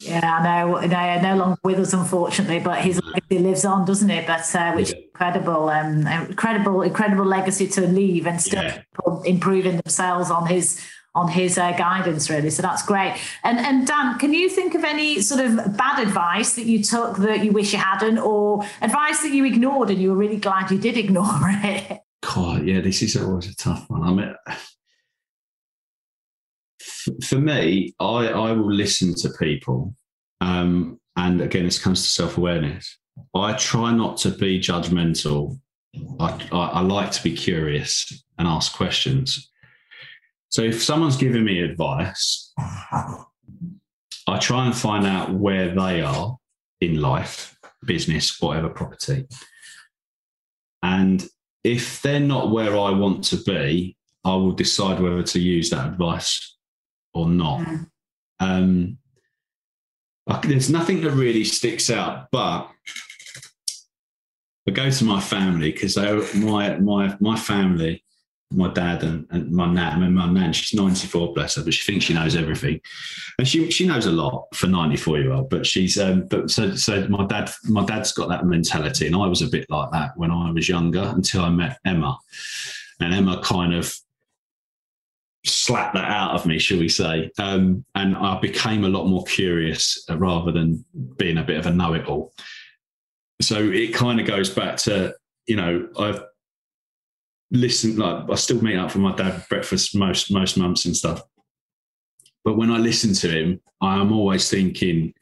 yeah, 0.00 0.38
I 0.38 0.64
know. 0.64 0.80
No, 0.80 1.20
no 1.20 1.36
longer 1.36 1.58
with 1.62 1.78
us, 1.78 1.92
unfortunately, 1.92 2.58
but 2.60 2.80
his 2.82 2.98
legacy 3.02 3.38
lives 3.38 3.64
on, 3.64 3.84
doesn't 3.84 4.10
it? 4.10 4.26
But 4.26 4.54
uh, 4.54 4.72
which 4.72 4.90
yeah. 4.90 4.96
is 4.96 5.04
incredible, 5.04 5.68
um, 5.68 6.06
incredible, 6.06 6.80
incredible 6.82 7.26
legacy 7.26 7.68
to 7.68 7.82
leave 7.82 8.26
and 8.26 8.40
still 8.40 8.62
yeah. 8.62 8.82
improving 9.24 9.76
themselves 9.76 10.30
on 10.30 10.46
his 10.46 10.80
on 11.14 11.28
his 11.28 11.56
uh, 11.56 11.72
guidance, 11.72 12.28
really. 12.28 12.50
So 12.50 12.62
that's 12.62 12.84
great. 12.84 13.16
And 13.42 13.58
and 13.58 13.86
Dan, 13.86 14.18
can 14.18 14.34
you 14.34 14.48
think 14.48 14.74
of 14.74 14.84
any 14.84 15.20
sort 15.20 15.44
of 15.44 15.76
bad 15.76 16.00
advice 16.06 16.56
that 16.56 16.66
you 16.66 16.82
took 16.82 17.18
that 17.18 17.44
you 17.44 17.52
wish 17.52 17.72
you 17.72 17.78
hadn't, 17.78 18.18
or 18.18 18.64
advice 18.82 19.22
that 19.22 19.32
you 19.32 19.44
ignored 19.44 19.90
and 19.90 20.00
you 20.00 20.10
were 20.10 20.16
really 20.16 20.38
glad 20.38 20.70
you 20.70 20.78
did 20.78 20.96
ignore 20.96 21.24
it? 21.44 22.00
God, 22.22 22.66
yeah, 22.66 22.80
this 22.80 23.02
is 23.02 23.16
always 23.16 23.48
a 23.48 23.56
tough 23.56 23.88
one. 23.88 24.02
I 24.02 24.12
mean, 24.12 24.34
for 27.22 27.38
me, 27.38 27.94
I 28.00 28.28
I 28.28 28.52
will 28.52 28.72
listen 28.72 29.14
to 29.16 29.30
people, 29.38 29.94
um, 30.40 31.00
and 31.16 31.40
again, 31.40 31.64
this 31.64 31.78
comes 31.78 32.02
to 32.02 32.08
self 32.08 32.38
awareness. 32.38 32.98
I 33.34 33.52
try 33.52 33.92
not 33.92 34.16
to 34.18 34.30
be 34.30 34.58
judgmental. 34.58 35.60
I, 36.18 36.48
I, 36.50 36.58
I 36.58 36.80
like 36.80 37.12
to 37.12 37.22
be 37.22 37.36
curious 37.36 38.24
and 38.36 38.48
ask 38.48 38.74
questions 38.74 39.52
so 40.54 40.62
if 40.62 40.84
someone's 40.84 41.16
giving 41.16 41.42
me 41.42 41.62
advice, 41.62 42.52
I 42.56 44.38
try 44.40 44.66
and 44.66 44.76
find 44.76 45.04
out 45.04 45.34
where 45.34 45.74
they 45.74 46.00
are 46.00 46.38
in 46.80 47.00
life, 47.00 47.58
business, 47.84 48.40
whatever 48.40 48.68
property. 48.68 49.26
And 50.80 51.26
if 51.64 52.00
they're 52.02 52.20
not 52.20 52.52
where 52.52 52.78
I 52.78 52.90
want 52.92 53.24
to 53.24 53.36
be, 53.38 53.96
I 54.24 54.36
will 54.36 54.52
decide 54.52 55.00
whether 55.00 55.24
to 55.24 55.40
use 55.40 55.70
that 55.70 55.88
advice 55.88 56.56
or 57.14 57.28
not. 57.28 57.66
Mm. 57.66 57.86
Um, 58.38 58.98
there's 60.44 60.70
nothing 60.70 61.00
that 61.00 61.10
really 61.10 61.42
sticks 61.42 61.90
out, 61.90 62.28
but 62.30 62.70
I 64.68 64.70
go 64.70 64.88
to 64.88 65.04
my 65.04 65.20
family 65.20 65.72
because 65.72 65.96
my 65.96 66.76
my 66.76 67.16
my 67.18 67.36
family 67.36 68.03
my 68.54 68.72
dad 68.72 69.02
and, 69.02 69.26
and 69.30 69.50
my 69.50 69.66
nan. 69.66 69.92
I 69.92 69.98
mean, 69.98 70.14
my 70.14 70.30
nan, 70.30 70.52
she's 70.52 70.78
94, 70.78 71.34
bless 71.34 71.56
her, 71.56 71.64
but 71.64 71.74
she 71.74 71.90
thinks 71.90 72.04
she 72.04 72.14
knows 72.14 72.36
everything, 72.36 72.80
and 73.38 73.46
she 73.46 73.70
she 73.70 73.86
knows 73.86 74.06
a 74.06 74.12
lot 74.12 74.46
for 74.54 74.66
94 74.66 75.18
year 75.18 75.32
old. 75.32 75.50
But 75.50 75.66
she's 75.66 75.98
um, 75.98 76.26
but 76.26 76.50
so 76.50 76.74
so 76.74 77.06
my 77.08 77.26
dad 77.26 77.50
my 77.64 77.84
dad's 77.84 78.12
got 78.12 78.28
that 78.28 78.46
mentality, 78.46 79.06
and 79.06 79.16
I 79.16 79.26
was 79.26 79.42
a 79.42 79.48
bit 79.48 79.66
like 79.68 79.90
that 79.92 80.16
when 80.16 80.30
I 80.30 80.50
was 80.50 80.68
younger 80.68 81.12
until 81.14 81.42
I 81.42 81.50
met 81.50 81.78
Emma, 81.84 82.18
and 83.00 83.14
Emma 83.14 83.40
kind 83.42 83.74
of 83.74 83.94
slapped 85.46 85.94
that 85.94 86.10
out 86.10 86.34
of 86.34 86.46
me, 86.46 86.58
shall 86.58 86.78
we 86.78 86.88
say? 86.88 87.30
Um, 87.38 87.84
and 87.94 88.16
I 88.16 88.40
became 88.40 88.84
a 88.84 88.88
lot 88.88 89.06
more 89.06 89.24
curious 89.24 90.04
uh, 90.08 90.16
rather 90.16 90.50
than 90.52 90.84
being 91.16 91.38
a 91.38 91.42
bit 91.42 91.58
of 91.58 91.66
a 91.66 91.72
know 91.72 91.94
it 91.94 92.06
all. 92.06 92.32
So 93.42 93.58
it 93.58 93.92
kind 93.94 94.20
of 94.20 94.26
goes 94.26 94.50
back 94.50 94.76
to 94.78 95.14
you 95.46 95.56
know 95.56 95.88
I've 95.98 96.22
listen 97.50 97.96
like 97.96 98.30
I 98.30 98.34
still 98.34 98.62
meet 98.62 98.76
up 98.76 98.90
for 98.90 98.98
my 98.98 99.14
dad 99.14 99.44
breakfast 99.48 99.96
most 99.96 100.30
most 100.32 100.56
months 100.56 100.84
and 100.84 100.96
stuff. 100.96 101.22
But 102.44 102.56
when 102.56 102.70
I 102.70 102.78
listen 102.78 103.14
to 103.14 103.28
him, 103.28 103.60
I 103.80 104.00
am 104.00 104.12
always 104.12 104.50
thinking, 104.50 105.14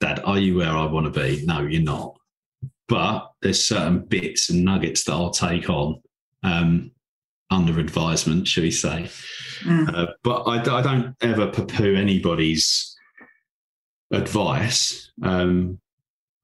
Dad, 0.00 0.20
are 0.24 0.38
you 0.38 0.56
where 0.56 0.70
I 0.70 0.84
want 0.84 1.12
to 1.12 1.20
be? 1.20 1.44
No, 1.44 1.62
you're 1.62 1.82
not. 1.82 2.16
But 2.88 3.30
there's 3.40 3.64
certain 3.64 4.00
bits 4.00 4.50
and 4.50 4.64
nuggets 4.64 5.04
that 5.04 5.12
I'll 5.12 5.30
take 5.30 5.70
on 5.70 6.02
um, 6.42 6.90
under 7.50 7.78
advisement, 7.78 8.48
should 8.48 8.64
we 8.64 8.70
say. 8.70 9.08
Mm. 9.60 9.94
Uh, 9.94 10.12
but 10.22 10.42
I, 10.42 10.78
I, 10.78 10.82
don't 10.82 11.14
ever 11.20 11.46
poo-poo 11.48 11.94
anybody's 11.94 12.96
advice. 14.10 15.12
Um, 15.22 15.78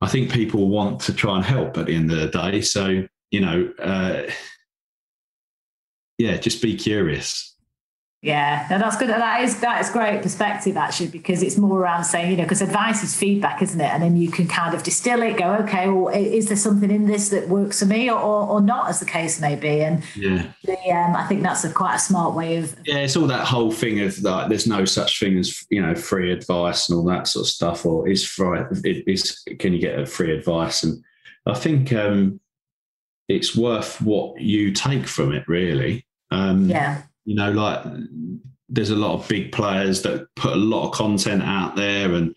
I 0.00 0.08
think 0.08 0.30
people 0.30 0.68
want 0.68 1.00
to 1.02 1.14
try 1.14 1.36
and 1.36 1.44
help 1.44 1.78
at 1.78 1.86
the 1.86 1.94
end 1.94 2.12
of 2.12 2.18
the 2.18 2.28
day. 2.28 2.60
So, 2.60 3.06
you 3.30 3.40
know, 3.40 3.72
uh, 3.78 4.22
yeah, 6.18 6.36
just 6.36 6.62
be 6.62 6.76
curious. 6.76 7.56
Yeah, 8.22 8.66
no, 8.70 8.78
that's 8.78 8.96
good. 8.96 9.10
That 9.10 9.44
is 9.44 9.60
that 9.60 9.80
is 9.80 9.90
great 9.90 10.20
perspective 10.20 10.76
actually, 10.76 11.08
because 11.08 11.42
it's 11.42 11.56
more 11.56 11.78
around 11.78 12.04
saying, 12.04 12.30
you 12.30 12.36
know, 12.36 12.42
because 12.42 12.62
advice 12.62 13.04
is 13.04 13.14
feedback, 13.14 13.62
isn't 13.62 13.80
it? 13.80 13.84
And 13.84 14.02
then 14.02 14.16
you 14.16 14.30
can 14.30 14.48
kind 14.48 14.74
of 14.74 14.82
distill 14.82 15.22
it, 15.22 15.36
go, 15.36 15.54
okay, 15.56 15.88
well, 15.88 16.08
is 16.08 16.48
there 16.48 16.56
something 16.56 16.90
in 16.90 17.06
this 17.06 17.28
that 17.28 17.48
works 17.48 17.78
for 17.78 17.86
me, 17.86 18.10
or 18.10 18.18
or, 18.18 18.60
not, 18.60 18.88
as 18.88 18.98
the 18.98 19.06
case 19.06 19.40
may 19.40 19.54
be? 19.54 19.82
And 19.82 20.02
yeah, 20.16 20.50
the, 20.64 20.76
um, 20.90 21.14
I 21.14 21.26
think 21.28 21.42
that's 21.42 21.62
a 21.64 21.70
quite 21.70 21.96
a 21.96 21.98
smart 22.00 22.34
way 22.34 22.56
of. 22.56 22.74
Yeah, 22.84 22.98
it's 22.98 23.16
all 23.16 23.28
that 23.28 23.46
whole 23.46 23.70
thing 23.70 24.00
of 24.00 24.20
that. 24.22 24.48
There's 24.48 24.66
no 24.66 24.86
such 24.86 25.20
thing 25.20 25.38
as 25.38 25.64
you 25.70 25.80
know 25.80 25.94
free 25.94 26.32
advice 26.32 26.88
and 26.88 26.98
all 26.98 27.04
that 27.04 27.28
sort 27.28 27.44
of 27.44 27.50
stuff, 27.50 27.86
or 27.86 28.08
is 28.08 28.24
free 28.24 28.60
is 29.06 29.44
can 29.60 29.72
you 29.72 29.78
get 29.78 30.00
a 30.00 30.06
free 30.06 30.36
advice? 30.36 30.82
And 30.82 31.04
I 31.44 31.54
think 31.54 31.92
um, 31.92 32.40
it's 33.28 33.56
worth 33.56 34.00
what 34.00 34.40
you 34.40 34.72
take 34.72 35.06
from 35.06 35.32
it, 35.32 35.46
really. 35.48 36.06
Um, 36.30 36.68
yeah. 36.68 37.02
You 37.24 37.34
know, 37.34 37.50
like 37.50 37.82
there's 38.68 38.90
a 38.90 38.96
lot 38.96 39.14
of 39.14 39.28
big 39.28 39.52
players 39.52 40.02
that 40.02 40.28
put 40.36 40.52
a 40.52 40.56
lot 40.56 40.88
of 40.88 40.94
content 40.94 41.42
out 41.42 41.76
there 41.76 42.12
and, 42.14 42.34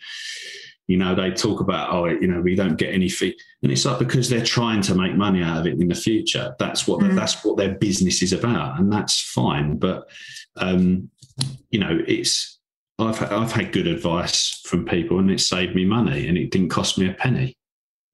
you 0.87 0.97
know, 0.97 1.13
they 1.13 1.29
talk 1.29 1.59
about, 1.59 1.93
oh, 1.93 2.05
you 2.05 2.27
know, 2.27 2.41
we 2.41 2.55
don't 2.55 2.77
get 2.77 2.93
any 2.93 3.09
fee. 3.09 3.37
And 3.61 3.71
it's 3.71 3.85
like 3.85 3.99
because 3.99 4.29
they're 4.29 4.43
trying 4.43 4.81
to 4.83 4.95
make 4.95 5.15
money 5.15 5.43
out 5.43 5.59
of 5.59 5.67
it 5.67 5.79
in 5.79 5.87
the 5.87 5.95
future. 5.95 6.55
That's 6.57 6.87
what 6.87 7.01
mm. 7.01 7.15
that's 7.15 7.43
what 7.45 7.57
their 7.57 7.75
business 7.75 8.23
is 8.23 8.33
about. 8.33 8.79
And 8.79 8.91
that's 8.91 9.21
fine. 9.21 9.77
But 9.77 10.09
um, 10.55 11.11
you 11.69 11.79
know, 11.79 11.99
it's 12.07 12.59
I've 12.97 13.21
I've 13.31 13.51
had 13.51 13.71
good 13.71 13.85
advice 13.85 14.61
from 14.65 14.85
people 14.85 15.19
and 15.19 15.29
it 15.29 15.41
saved 15.41 15.75
me 15.75 15.85
money 15.85 16.27
and 16.27 16.37
it 16.37 16.49
didn't 16.49 16.69
cost 16.69 16.97
me 16.97 17.07
a 17.07 17.13
penny. 17.13 17.55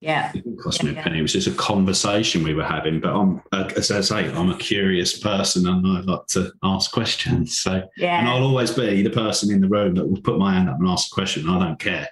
Yeah. 0.00 0.30
It 0.34 0.44
didn't 0.44 0.58
cost 0.58 0.82
yeah, 0.82 0.92
me 0.92 0.98
a 0.98 1.02
penny. 1.02 1.18
It 1.18 1.22
was 1.22 1.32
just 1.32 1.46
a 1.46 1.52
conversation 1.52 2.42
we 2.42 2.54
were 2.54 2.64
having. 2.64 3.00
But 3.00 3.14
I'm, 3.14 3.42
as 3.52 3.90
I 3.90 4.00
say, 4.02 4.30
I'm 4.30 4.50
a 4.50 4.58
curious 4.58 5.18
person 5.18 5.66
and 5.66 5.86
I 5.86 6.00
like 6.00 6.26
to 6.28 6.52
ask 6.62 6.92
questions. 6.92 7.58
So, 7.58 7.82
yeah. 7.96 8.18
and 8.18 8.28
I'll 8.28 8.44
always 8.44 8.70
be 8.70 9.02
the 9.02 9.10
person 9.10 9.50
in 9.50 9.60
the 9.60 9.68
room 9.68 9.94
that 9.94 10.06
will 10.06 10.20
put 10.20 10.38
my 10.38 10.52
hand 10.54 10.68
up 10.68 10.78
and 10.78 10.88
ask 10.88 11.10
a 11.10 11.14
question. 11.14 11.48
I 11.48 11.58
don't 11.58 11.78
care. 11.78 12.08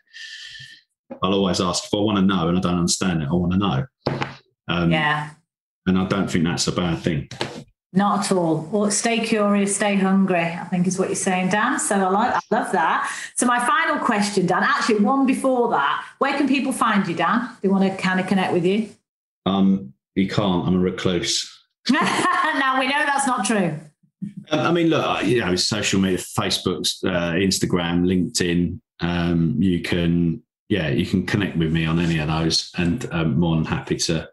I'll 1.23 1.35
always 1.35 1.61
ask 1.61 1.85
if 1.85 1.95
I 1.95 1.99
want 1.99 2.17
to 2.17 2.23
know 2.23 2.49
and 2.49 2.57
I 2.57 2.61
don't 2.61 2.79
understand 2.79 3.23
it. 3.23 3.29
I 3.29 3.35
want 3.35 3.53
to 3.53 3.59
know. 3.59 3.87
Um, 4.69 4.91
yeah. 4.91 5.31
And 5.87 5.99
I 5.99 6.07
don't 6.07 6.31
think 6.31 6.45
that's 6.45 6.67
a 6.67 6.73
bad 6.73 7.01
thing. 7.01 7.29
Not 7.97 8.25
at 8.27 8.33
all. 8.33 8.69
Well, 8.73 8.91
stay 8.91 9.21
curious, 9.21 9.77
stay 9.77 9.95
hungry. 9.95 10.43
I 10.43 10.65
think 10.65 10.89
is 10.89 10.99
what 10.99 11.09
you're 11.09 11.15
saying, 11.15 11.51
Dan. 11.51 11.79
So 11.79 11.95
I 11.95 12.09
like, 12.09 12.35
I 12.35 12.41
love 12.51 12.73
that. 12.73 13.09
So 13.37 13.47
my 13.47 13.65
final 13.65 14.05
question, 14.05 14.47
Dan. 14.47 14.65
Actually, 14.65 15.05
one 15.05 15.27
before 15.27 15.71
that. 15.71 16.05
Where 16.19 16.37
can 16.37 16.49
people 16.49 16.73
find 16.73 17.07
you, 17.07 17.15
Dan? 17.15 17.49
They 17.63 17.69
want 17.69 17.85
to 17.85 17.97
kind 17.97 18.19
of 18.19 18.27
connect 18.27 18.53
with 18.53 18.65
you. 18.65 18.89
Um, 19.47 19.95
you 20.17 20.29
can't. 20.29 20.67
I'm 20.67 20.75
a 20.75 20.79
recluse. 20.81 21.49
now 21.91 22.81
we 22.81 22.89
know 22.89 23.05
that's 23.07 23.29
not 23.29 23.47
true. 23.47 23.79
Um, 24.51 24.61
I 24.61 24.73
mean, 24.73 24.89
look, 24.89 25.25
you 25.25 25.39
know, 25.41 25.55
social 25.55 26.01
media, 26.01 26.19
Facebook, 26.19 26.89
uh, 27.05 27.35
Instagram, 27.35 28.05
LinkedIn. 28.05 28.81
Um, 29.01 29.57
you 29.61 29.83
can, 29.83 30.43
yeah, 30.69 30.89
you 30.89 31.07
can 31.07 31.27
connect 31.27 31.57
with 31.59 31.73
me 31.73 31.87
on 31.87 32.01
any 32.01 32.19
of 32.19 32.27
those, 32.27 32.73
and 32.77 33.07
I'm 33.13 33.21
um, 33.21 33.39
more 33.39 33.55
than 33.55 33.65
happy 33.67 33.97
to 33.97 34.29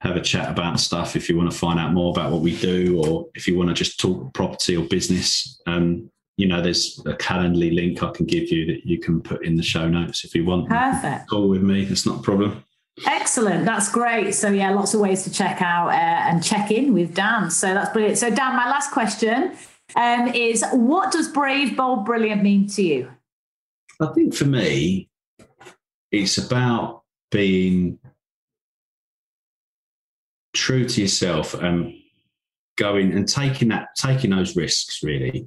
have 0.00 0.16
a 0.16 0.20
chat 0.20 0.50
about 0.50 0.80
stuff 0.80 1.16
if 1.16 1.28
you 1.28 1.36
want 1.36 1.50
to 1.50 1.56
find 1.56 1.78
out 1.78 1.92
more 1.92 2.10
about 2.10 2.30
what 2.32 2.40
we 2.40 2.56
do 2.58 3.02
or 3.04 3.26
if 3.34 3.46
you 3.46 3.56
want 3.56 3.68
to 3.68 3.74
just 3.74 3.98
talk 3.98 4.32
property 4.32 4.76
or 4.76 4.84
business 4.84 5.60
um, 5.66 6.10
you 6.36 6.46
know 6.46 6.62
there's 6.62 7.00
a 7.06 7.14
calendly 7.14 7.74
link 7.74 8.02
i 8.02 8.10
can 8.10 8.24
give 8.24 8.50
you 8.50 8.64
that 8.66 8.86
you 8.86 8.98
can 8.98 9.20
put 9.20 9.44
in 9.44 9.56
the 9.56 9.62
show 9.62 9.88
notes 9.88 10.24
if 10.24 10.34
you 10.34 10.44
want 10.44 10.68
perfect 10.68 11.28
call 11.28 11.48
with 11.48 11.62
me 11.62 11.82
it's 11.82 12.06
not 12.06 12.20
a 12.20 12.22
problem 12.22 12.64
Excellent. 13.06 13.64
That's 13.64 13.90
great. 13.92 14.34
So, 14.34 14.48
yeah, 14.48 14.70
lots 14.70 14.94
of 14.94 15.00
ways 15.00 15.22
to 15.24 15.30
check 15.30 15.62
out 15.62 15.90
uh, 15.90 15.92
and 15.92 16.42
check 16.42 16.70
in 16.70 16.92
with 16.94 17.14
Dan. 17.14 17.50
So, 17.50 17.72
that's 17.72 17.92
brilliant. 17.92 18.18
So, 18.18 18.28
Dan, 18.28 18.56
my 18.56 18.68
last 18.68 18.90
question 18.90 19.56
um, 19.94 20.28
is 20.28 20.64
what 20.72 21.12
does 21.12 21.28
brave, 21.28 21.76
bold, 21.76 22.04
brilliant 22.04 22.42
mean 22.42 22.66
to 22.70 22.82
you? 22.82 23.10
I 24.00 24.06
think 24.14 24.34
for 24.34 24.46
me, 24.46 25.08
it's 26.10 26.38
about 26.38 27.02
being 27.30 27.98
true 30.54 30.84
to 30.84 31.00
yourself 31.02 31.54
and 31.54 31.92
going 32.76 33.12
and 33.12 33.28
taking 33.28 33.68
that 33.68 33.88
taking 33.96 34.30
those 34.30 34.56
risks 34.56 35.02
really 35.02 35.46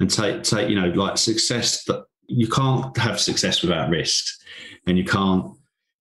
and 0.00 0.10
take 0.10 0.42
take 0.42 0.68
you 0.68 0.74
know 0.74 0.88
like 0.88 1.16
success 1.16 1.84
that 1.84 2.04
you 2.26 2.48
can't 2.48 2.96
have 2.96 3.20
success 3.20 3.62
without 3.62 3.88
risks 3.88 4.42
and 4.86 4.98
you 4.98 5.04
can't 5.04 5.46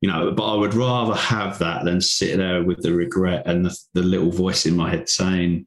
you 0.01 0.09
know 0.09 0.31
but 0.31 0.51
i 0.51 0.55
would 0.55 0.73
rather 0.73 1.13
have 1.13 1.59
that 1.59 1.85
than 1.85 2.01
sit 2.01 2.37
there 2.37 2.63
with 2.63 2.81
the 2.81 2.91
regret 2.91 3.43
and 3.45 3.65
the, 3.65 3.77
the 3.93 4.01
little 4.01 4.31
voice 4.31 4.65
in 4.65 4.75
my 4.75 4.89
head 4.89 5.07
saying 5.07 5.65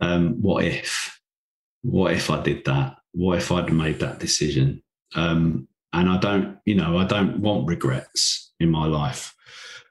um, 0.00 0.42
what 0.42 0.64
if? 0.64 1.18
What 1.82 2.12
if 2.12 2.30
i 2.30 2.42
did 2.42 2.64
that? 2.64 2.96
What 3.12 3.38
if 3.38 3.50
i'd 3.52 3.72
made 3.72 4.00
that 4.00 4.18
decision? 4.18 4.82
Um, 5.14 5.68
and 5.92 6.10
i 6.10 6.18
don't 6.18 6.58
you 6.64 6.74
know 6.74 6.98
i 6.98 7.04
don't 7.04 7.38
want 7.38 7.68
regrets 7.68 8.52
in 8.60 8.70
my 8.70 8.86
life. 8.86 9.34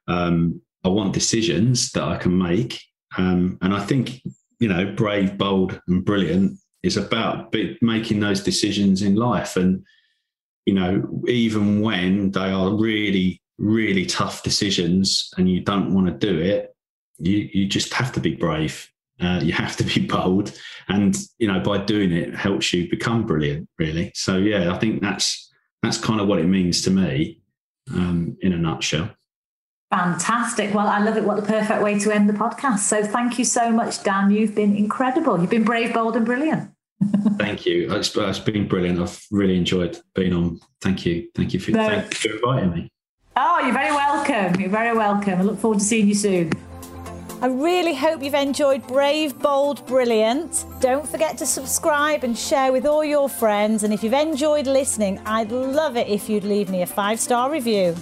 Um, 0.07 0.61
I 0.86 0.89
want 0.89 1.13
decisions 1.13 1.91
that 1.93 2.03
I 2.03 2.15
can 2.17 2.38
make. 2.38 2.79
Um, 3.17 3.57
and 3.63 3.73
I 3.73 3.83
think, 3.83 4.21
you 4.59 4.69
know, 4.69 4.93
brave, 4.93 5.36
bold, 5.36 5.81
and 5.88 6.05
brilliant 6.05 6.59
is 6.83 6.95
about 6.95 7.53
making 7.81 8.19
those 8.19 8.43
decisions 8.43 9.01
in 9.01 9.15
life. 9.15 9.55
And, 9.55 9.83
you 10.67 10.75
know, 10.75 11.23
even 11.27 11.81
when 11.81 12.29
they 12.31 12.51
are 12.51 12.75
really, 12.75 13.41
really 13.57 14.05
tough 14.05 14.43
decisions 14.43 15.31
and 15.38 15.49
you 15.49 15.61
don't 15.61 15.91
want 15.91 16.05
to 16.05 16.13
do 16.13 16.39
it, 16.39 16.75
you, 17.17 17.49
you 17.51 17.67
just 17.67 17.91
have 17.91 18.11
to 18.11 18.19
be 18.19 18.36
brave. 18.36 18.88
Uh, 19.19 19.39
you 19.41 19.53
have 19.53 19.75
to 19.77 19.83
be 19.83 20.05
bold. 20.05 20.51
And, 20.88 21.17
you 21.39 21.51
know, 21.51 21.61
by 21.61 21.79
doing 21.79 22.11
it, 22.11 22.29
it 22.29 22.36
helps 22.36 22.71
you 22.71 22.88
become 22.91 23.25
brilliant, 23.25 23.67
really. 23.79 24.11
So, 24.13 24.38
yeah, 24.38 24.71
I 24.71 24.77
think 24.77 25.01
that's, 25.01 25.51
that's 25.81 25.97
kind 25.97 26.21
of 26.21 26.27
what 26.27 26.38
it 26.38 26.45
means 26.45 26.83
to 26.83 26.91
me 26.91 27.41
um, 27.91 28.38
in 28.41 28.53
a 28.53 28.57
nutshell. 28.57 29.09
Fantastic. 29.91 30.73
Well, 30.73 30.88
I 30.88 30.99
love 30.99 31.17
it. 31.17 31.23
What 31.23 31.36
the 31.36 31.43
perfect 31.43 31.81
way 31.81 31.99
to 31.99 32.11
end 32.11 32.27
the 32.27 32.33
podcast. 32.33 32.79
So 32.79 33.03
thank 33.03 33.38
you 33.38 33.45
so 33.45 33.71
much, 33.71 34.03
Dan. 34.03 34.31
You've 34.31 34.55
been 34.55 34.75
incredible. 34.75 35.39
You've 35.39 35.49
been 35.49 35.63
brave, 35.63 35.93
bold, 35.93 36.15
and 36.15 36.25
brilliant. 36.25 36.71
thank 37.38 37.65
you. 37.65 37.93
It's, 37.93 38.15
it's 38.15 38.39
been 38.39 38.67
brilliant. 38.67 38.99
I've 38.99 39.25
really 39.31 39.57
enjoyed 39.57 39.99
being 40.13 40.33
on. 40.33 40.59
Thank 40.81 41.05
you. 41.05 41.29
Thank 41.36 41.53
you 41.53 41.59
for, 41.59 41.71
no. 41.71 41.88
thank 41.88 42.23
you 42.23 42.29
for 42.29 42.36
inviting 42.36 42.71
me. 42.71 42.89
Oh, 43.38 43.59
you're 43.59 43.73
very 43.73 43.91
welcome. 43.91 44.59
You're 44.59 44.69
very 44.69 44.95
welcome. 44.95 45.39
I 45.39 45.43
look 45.43 45.59
forward 45.59 45.79
to 45.79 45.86
seeing 45.86 46.07
you 46.07 46.15
soon. 46.15 46.51
I 47.41 47.47
really 47.47 47.93
hope 47.93 48.23
you've 48.23 48.33
enjoyed 48.33 48.88
Brave, 48.88 49.38
Bold, 49.38 49.86
Brilliant. 49.86 50.65
Don't 50.79 51.07
forget 51.07 51.38
to 51.39 51.45
subscribe 51.45 52.23
and 52.23 52.36
share 52.36 52.71
with 52.71 52.86
all 52.86 53.03
your 53.03 53.27
friends. 53.27 53.83
And 53.83 53.93
if 53.93 54.03
you've 54.03 54.13
enjoyed 54.13 54.67
listening, 54.67 55.19
I'd 55.25 55.51
love 55.51 55.97
it 55.97 56.07
if 56.07 56.29
you'd 56.29 56.45
leave 56.45 56.69
me 56.69 56.81
a 56.81 56.88
five 56.88 57.19
star 57.19 57.51
review. 57.51 57.93